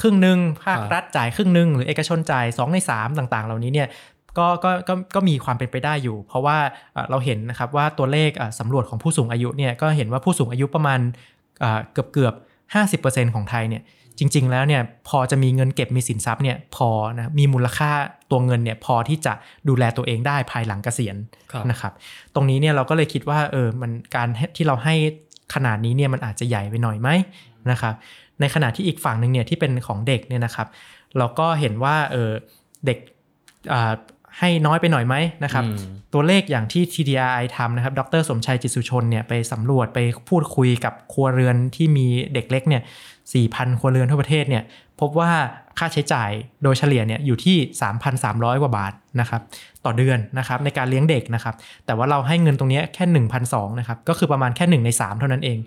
[0.00, 3.88] ครึ่งหนึ่งภาครัฐจ่ายครึ่งหนึ่งหรือเอกชนจ่าย 2 ใน 3 ต่างๆ เหล่านี้เนี่ย
[4.38, 6.56] ก็ก็ก็ก็มีความเป็นไปได้อยู่ เพราะว่า
[6.96, 11.00] อ่าเราเห็นนะครับว่าตัวเลขอ่าสำรวจของผู้สูงอายุเนี่ยก็เห็นว่าผู้สูงอายุประมาณ
[11.62, 12.34] อ่าเกือบเกือบ
[12.94, 13.82] 50%ของไทยเนี่ย
[14.18, 17.90] จริง ๆ แล้วเนี่ยพอจะมีเงินเก็บมีสินทรัพย์เนี่ยพอนะมีมูลค่า
[18.30, 19.32] ตัวเงินเนี่ยพอที่จะ
[19.68, 21.16] ดูแลตัวเองได้ภายหลังเกษียณ
[21.52, 21.92] ครับนะครับ
[22.34, 24.94] ตรงนี้เนี่ยเราก็เลยคิดว่าเออมันการที่เราให้
[25.54, 27.08] ขนาดนี้เนี่ยมันอาจจะใหญ่ไปหน่อยไหม
[27.70, 27.94] นะครับ
[28.40, 30.68] ในขณะที่อีกฝั่งหนึ่งเนี่ยที่เป็นของเด็กเนี่ยนะครับ
[31.18, 32.30] เราก็เห็นว่าเออ
[32.86, 32.98] เด็ก
[33.72, 33.92] อ่า
[34.38, 35.14] ให้น้อยไปหน่อยไหม
[35.44, 35.78] นะครับอืม
[36.14, 42.82] ตัวเลขอย่างที่ TDI ทำนะครับ ดรสมชัยจิตสุชนเนี่ยไปสำรวจไปพูดคุยกับครัวเรือนที่มีเด็กเล็กเนี่ย
[43.30, 44.62] 4,000 ครัวเรือนทั่วประเทศเนี่ย
[45.00, 45.30] พบว่า
[45.78, 46.30] ค่าใช้จ่าย
[46.62, 47.56] โดยเฉลี่ยเนี่ยอยู่ที่
[48.10, 49.42] 3,300 กว่าบาทนะครับ
[49.84, 51.54] ต่อเดือนนะครับในการเลี้ยงเด็กนะครับ
[51.86, 53.04] แต่ว่าเราให้เงินตรงเนี้ยแค่
[53.42, 55.58] 1,200นะครับ ก็คือประมาณแค่ 1 ใน 3 เท่านั้นเอง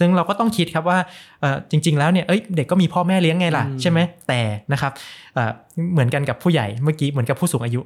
[0.00, 0.98] ซึ่งเราก็ต้องคิดครับว่า
[1.40, 3.98] เอ่อจริง ๆ แล้วเนี่ยเอ้ยเด็กก็มีพ่อแม่เลี้ยงไงล่ะอืมใช่ไหม
[4.28, 4.40] แต่
[4.72, 4.92] นะครับ
[5.34, 5.50] เอ่อ
[5.92, 7.80] เหมือนกันกับผู้ใหญ่เมื่อกี้เหมือนกับผู้สูงอายุ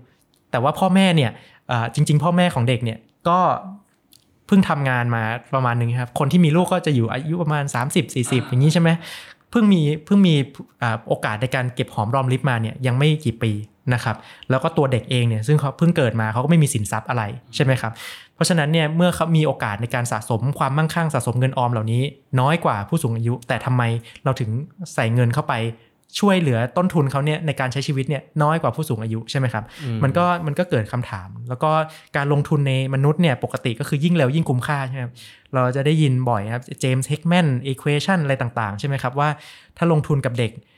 [0.51, 1.31] แต่ว่าพ่อแม่เนี่ย
[1.69, 2.99] เอ่อจริง ๆ พ่อแม่ของเด็กเนี่ย
[3.29, 3.39] ก็
[4.47, 5.23] เพิ่งทำงานมา
[5.55, 8.91] ประมาณหนึงครับ คนที่มีลูกก็จะอยู่อายุประมาณ 30 40 อย่างนี้ใช่ไหม
[9.51, 10.35] เพิ่งมีเพิ่งมี
[10.83, 13.53] อ่าโอกาสในการเก็บหอมรอมริบมาเนี่ยยังไม่กี่ปี
[13.95, 14.17] นะครับ
[14.51, 17.23] แล้วก็ตัวเด็กเองเนี่ยซึ่งเขาเพิ่งเกิดมาเขาก็ไม่มีสินทรัพย์อะไร
[17.55, 17.93] ใช่ไหมครับ
[18.35, 22.03] เพราะฉะนั้นเนี่ยเมื่อเขามีโอกาสในการสะสมความมั่งคั่งสะสมเงินออมเหล่านี้
[22.41, 23.83] น้อยกว่าผู้สูงอายุ แต่ทำไม
[24.25, 24.51] เราถึง
[24.95, 25.55] ใส่เงินเข้าไป
[26.21, 31.71] ช่วยเหลือต้นทุนเขาเนี่ยในการใช้ชีวิตเนี่ยน้อยกว่าผู้สูงอายุใช่ไหมครับอืมมันก็มันก็เกิดคำถาม แล้วก็
[32.17, 35.15] การลงทุนในมนุษย์เนี่ยปกติก็คือยิ่งเร็วยิ่งคุ้มค่าใช่ไหมครับ
[35.55, 39.29] เราจะได้ยินบ่อยครับเจมส์เฮกแมนอีควอชันอะไรต่างๆ ใช่ไหมครับว่า
[39.77, 40.73] ถ้าลงทุนกับเด็กเอ่อ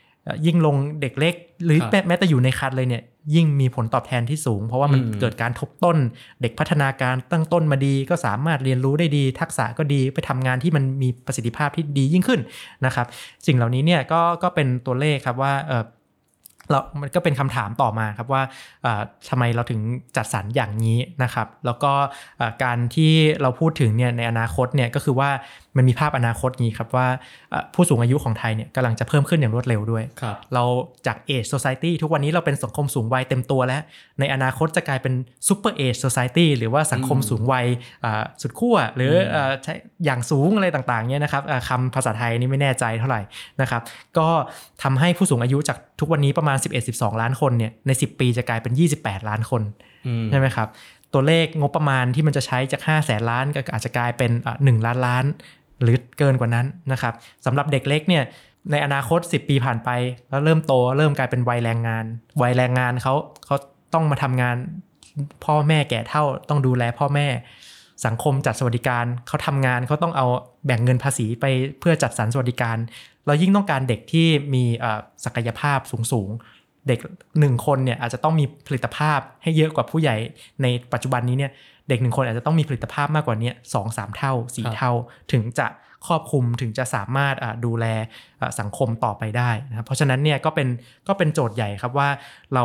[0.45, 3.03] ยิ่งลงเด็กเล็ก หรือครับแม้แม้แต่อยู่ในคันเลยเนี่ย
[3.35, 5.97] ยิ่งมีผลตอบแทนที่สูง เพราะว่ามันอืมเกิดการทบต้น
[6.41, 12.41] เด็กพัฒนาการตั้งต้นมาดี ก็สามารถเรียนรู้ได้ดี ทักษะก็ดีไปทำงานที่มันมีประสิทธิภาพที่ดียิ่งขึ้น
[12.85, 13.07] นะครับ
[13.47, 15.83] สิ่งเหล่านี้เนี่ยก็ก็เป็นตัวเลขครับว่าเออ
[16.71, 18.41] เรามันก็เป็นคำถามต่อมาครับว่า
[18.83, 19.81] เอ่อทำไมเราถึง
[20.15, 21.91] จัดสรรอย่างนี้นะครับ แล้วก็
[22.37, 23.11] เอ่อการที่
[23.41, 25.29] เราพูดถึงเนี่ยในอนาคตเนี่ยก็คือว่า
[25.77, 27.07] มันมีภาพอนาคตนี้ครับว่า
[27.49, 30.63] เอ่อผู้สูงอายุของไทยเนี่ยกำลังจะเพิ่มขึ้นอย่างรวดเร็วด้วยครับเรา
[31.07, 33.81] จาก Age Society ทุกวันนี้เราเป็นสังคมสูงวัยเต็มตัวแล้ว
[34.19, 35.13] ในอนาคตจะกลายเป็น
[35.47, 37.65] Super Age Society หรือว่าสังคมอืมสูงวัย
[38.05, 39.73] อ่าสุดขั้วหรืออมเอ่อใช้
[40.05, 43.21] อย่างสูงอะไรต่างๆเนี่ยนะครับอ่าคำภาษาไทยนี่ไม่แน่ใจเท่าไหร่
[43.61, 43.81] นะครับ
[44.17, 44.27] ก็
[44.83, 46.57] ทำให้ผู้สูงอายุจากทุกวันนี้ประมาณ
[46.89, 49.61] 11-12 ล้านคนเนี่ยใน 10 ปีจะกลายเป็น 28 ล้านคน
[50.07, 50.69] อืมใช่ไหมครับ
[51.13, 55.25] ตัวเลขงบประมาณที่มันจะใช้จาก 5 แสนล้านก็อาจจะกลายเป็นอะ1ล้านล้าน
[55.81, 57.13] หรือเกินกว่านั้นนะครับ
[57.45, 58.23] สำหรับเด็กเล็กเนี่ย
[58.71, 59.89] ในอนาคต 10 ปีผ่านไป
[60.29, 62.05] แล้วเริ่มโตเริ่มกลายเป็นวัยแรงงาน
[62.41, 63.13] วัยแรงงานเขา
[63.45, 63.55] เขา
[63.93, 64.55] ต้องมาทำงาน
[65.45, 67.27] พ่อแม่แก่เท่าต้องดูแลพ่อแม่
[68.05, 70.25] สังคมจัดสวัสดิการเขาทำงานเขาต้องเอา
[70.65, 71.45] แบ่งเงินภาษีไป
[71.79, 72.77] เพื่อจัดสรรสวัสดิการ
[73.25, 74.63] เรายิ่งต้องการเด็กที่มี
[75.25, 75.79] ศักยภาพ
[76.11, 76.99] สูงๆ เด็ก
[77.39, 80.15] หนึ่งคนเนี่ยอาจจะต้องมีผลิตภาพให้เยอะกว่าผู้ใหญ่
[80.61, 81.51] ในปัจจุบันนี้เนี่ย
[81.89, 84.91] เด็กหนึ่งคนอาจจะต้องมีผลิตภาพมากกว่านี้สองสามเท่าสี่ครับเท่า
[85.31, 85.67] ถึงจะ
[86.07, 87.85] ครอบคลุมถึงจะสามารถอะดูแล
[88.41, 90.67] อะสังคมต่อไปได้นะครับเพราะฉะนั้นเนี่ยก็เป็น
[91.07, 92.09] ก็เป็นโจทย์ใหญ่ครับว่า
[92.53, 92.63] เรา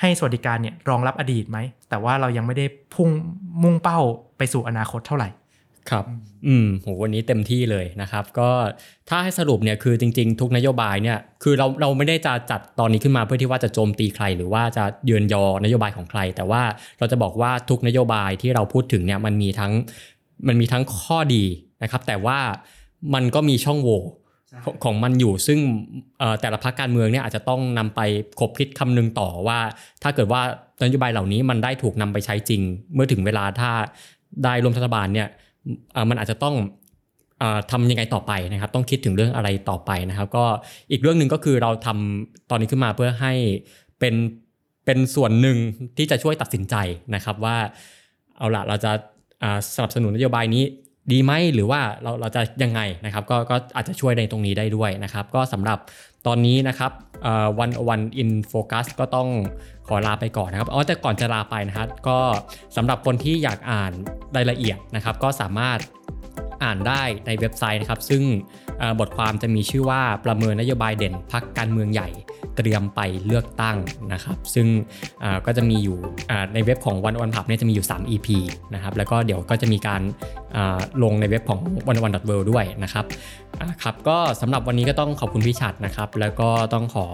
[0.00, 3.08] ให้สวัสดิการเนี่ยรองรับอดีตไหม แต่ว่าเรายังไม่ได้พุ่ง
[3.62, 3.98] มุ่งเป้า
[4.38, 5.28] ไปสู่อนาคตเท่าไหร่
[5.90, 6.04] ครับ
[6.46, 8.50] อืมโหวันนี้เต็มที่เลยนะครับ ก็
[9.08, 16.62] ถ้าให้สรุปเนี่ยคือจริง ๆ ทุกนโยบายเนี่ยคือเราเราไม่ได้จะจัดตอนนี้ขึ้นมาเพื่อที่ว่าจะโจมตีใคร หรือว่าจะเยือนยอนโยบายของใคร แต่ว่า
[16.98, 19.72] เราจะบอกว่าทุกนโยบายที่เราพูดถึงเนี่ยมันมีทั้ง
[20.48, 21.44] มันมีทั้งข้อดี
[21.82, 22.38] นะครับ แต่ว่า
[23.14, 24.00] มันก็มีช่องโหว่
[24.64, 25.58] ของของมันอยู่ซึ่ง
[26.18, 28.00] เอ่อแต่ละพรรคการเมืองเนี่ยอาจจะต้องนำไป
[28.40, 29.58] คบคิดคำนึงต่อว่า
[30.02, 30.40] ถ้าเกิดว่า
[30.84, 32.62] นโยบายเหล่านี้มันได้ถูกนำไปใช้จริง
[32.94, 33.70] เมื่อถึงเวลาถ้า
[34.44, 35.47] ได้ร่วมรัฐบาลเนี่ยเอ่อ
[36.10, 36.54] มันอาจจะต้อง
[37.42, 40.44] อทำยังไงต่อไปนะครับ ต้องคิดถึงเรื่องอะไรต่อไปนะครับ ก็
[40.90, 43.32] อีกเรื่องหนึ่งก็คือเราทำตอนนี้ขึ้นมาเพื่อให้
[43.98, 44.14] เป็น
[44.84, 45.56] เป็นส่วนหนึ่ง
[45.96, 46.74] ที่จะช่วยตัดสินใจ
[47.14, 47.56] นะครับว่า
[48.38, 48.92] เอาละเราจะ
[49.74, 50.64] สนับสนุนนโยบายนี้
[51.12, 55.78] ดีไหมหรือว่าเราเราจะยังไงนะครับ ก็ก็อาจจะช่วยในตรงนี้ได้ด้วยนะครับ ก็สำหรับ
[56.26, 56.92] ตอนนี้นะครับ
[57.58, 59.28] One O One In Focus ก็ต้อง
[59.88, 62.18] ขอลาไปก่อนนะครับอ๋อแต่ก่อนจะลาไปนะครับก็
[62.76, 63.92] สำหรับคนที่อยากอ่าน
[64.36, 65.78] รายละเอียดนะครับ ก็สามารถ
[66.62, 68.22] อ่านได้ในเว็บไซต์นะครับ ซึ่ง
[69.00, 72.08] บทความจะมีชื่อว่าประเมินนโยบายเด่นพรรคการเมืองใหญ่
[72.56, 73.76] เตรียมไปเลือกตั้ง
[74.12, 74.66] นะครับ ซึ่ง
[75.46, 75.98] ก็จะมีอยู่
[76.54, 78.28] ในเว็บของวันวันผับเนี่ยจะมีอยู่ 3 EP
[78.74, 80.00] นะครับ แล้วก็เดี๋ยวก็จะมีการ
[81.02, 83.04] ลงในเว็บของวันวันดอทเวด้วยนะครับ
[83.82, 87.06] ครับก็สำหรับวันนี้ก็ต้องขอบคุณพี่ชัดนะครับ แล้วก็ต้องขอ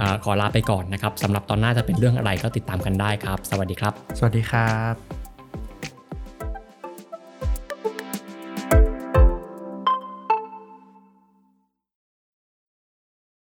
[0.00, 5.21] อขอลาไปก่อนนะครับสำหรับตอนหน้าจะเป็นเรื่องอะไรก็ติดตามกันได้ครับ สวัสดีครับ สวัสดีครับ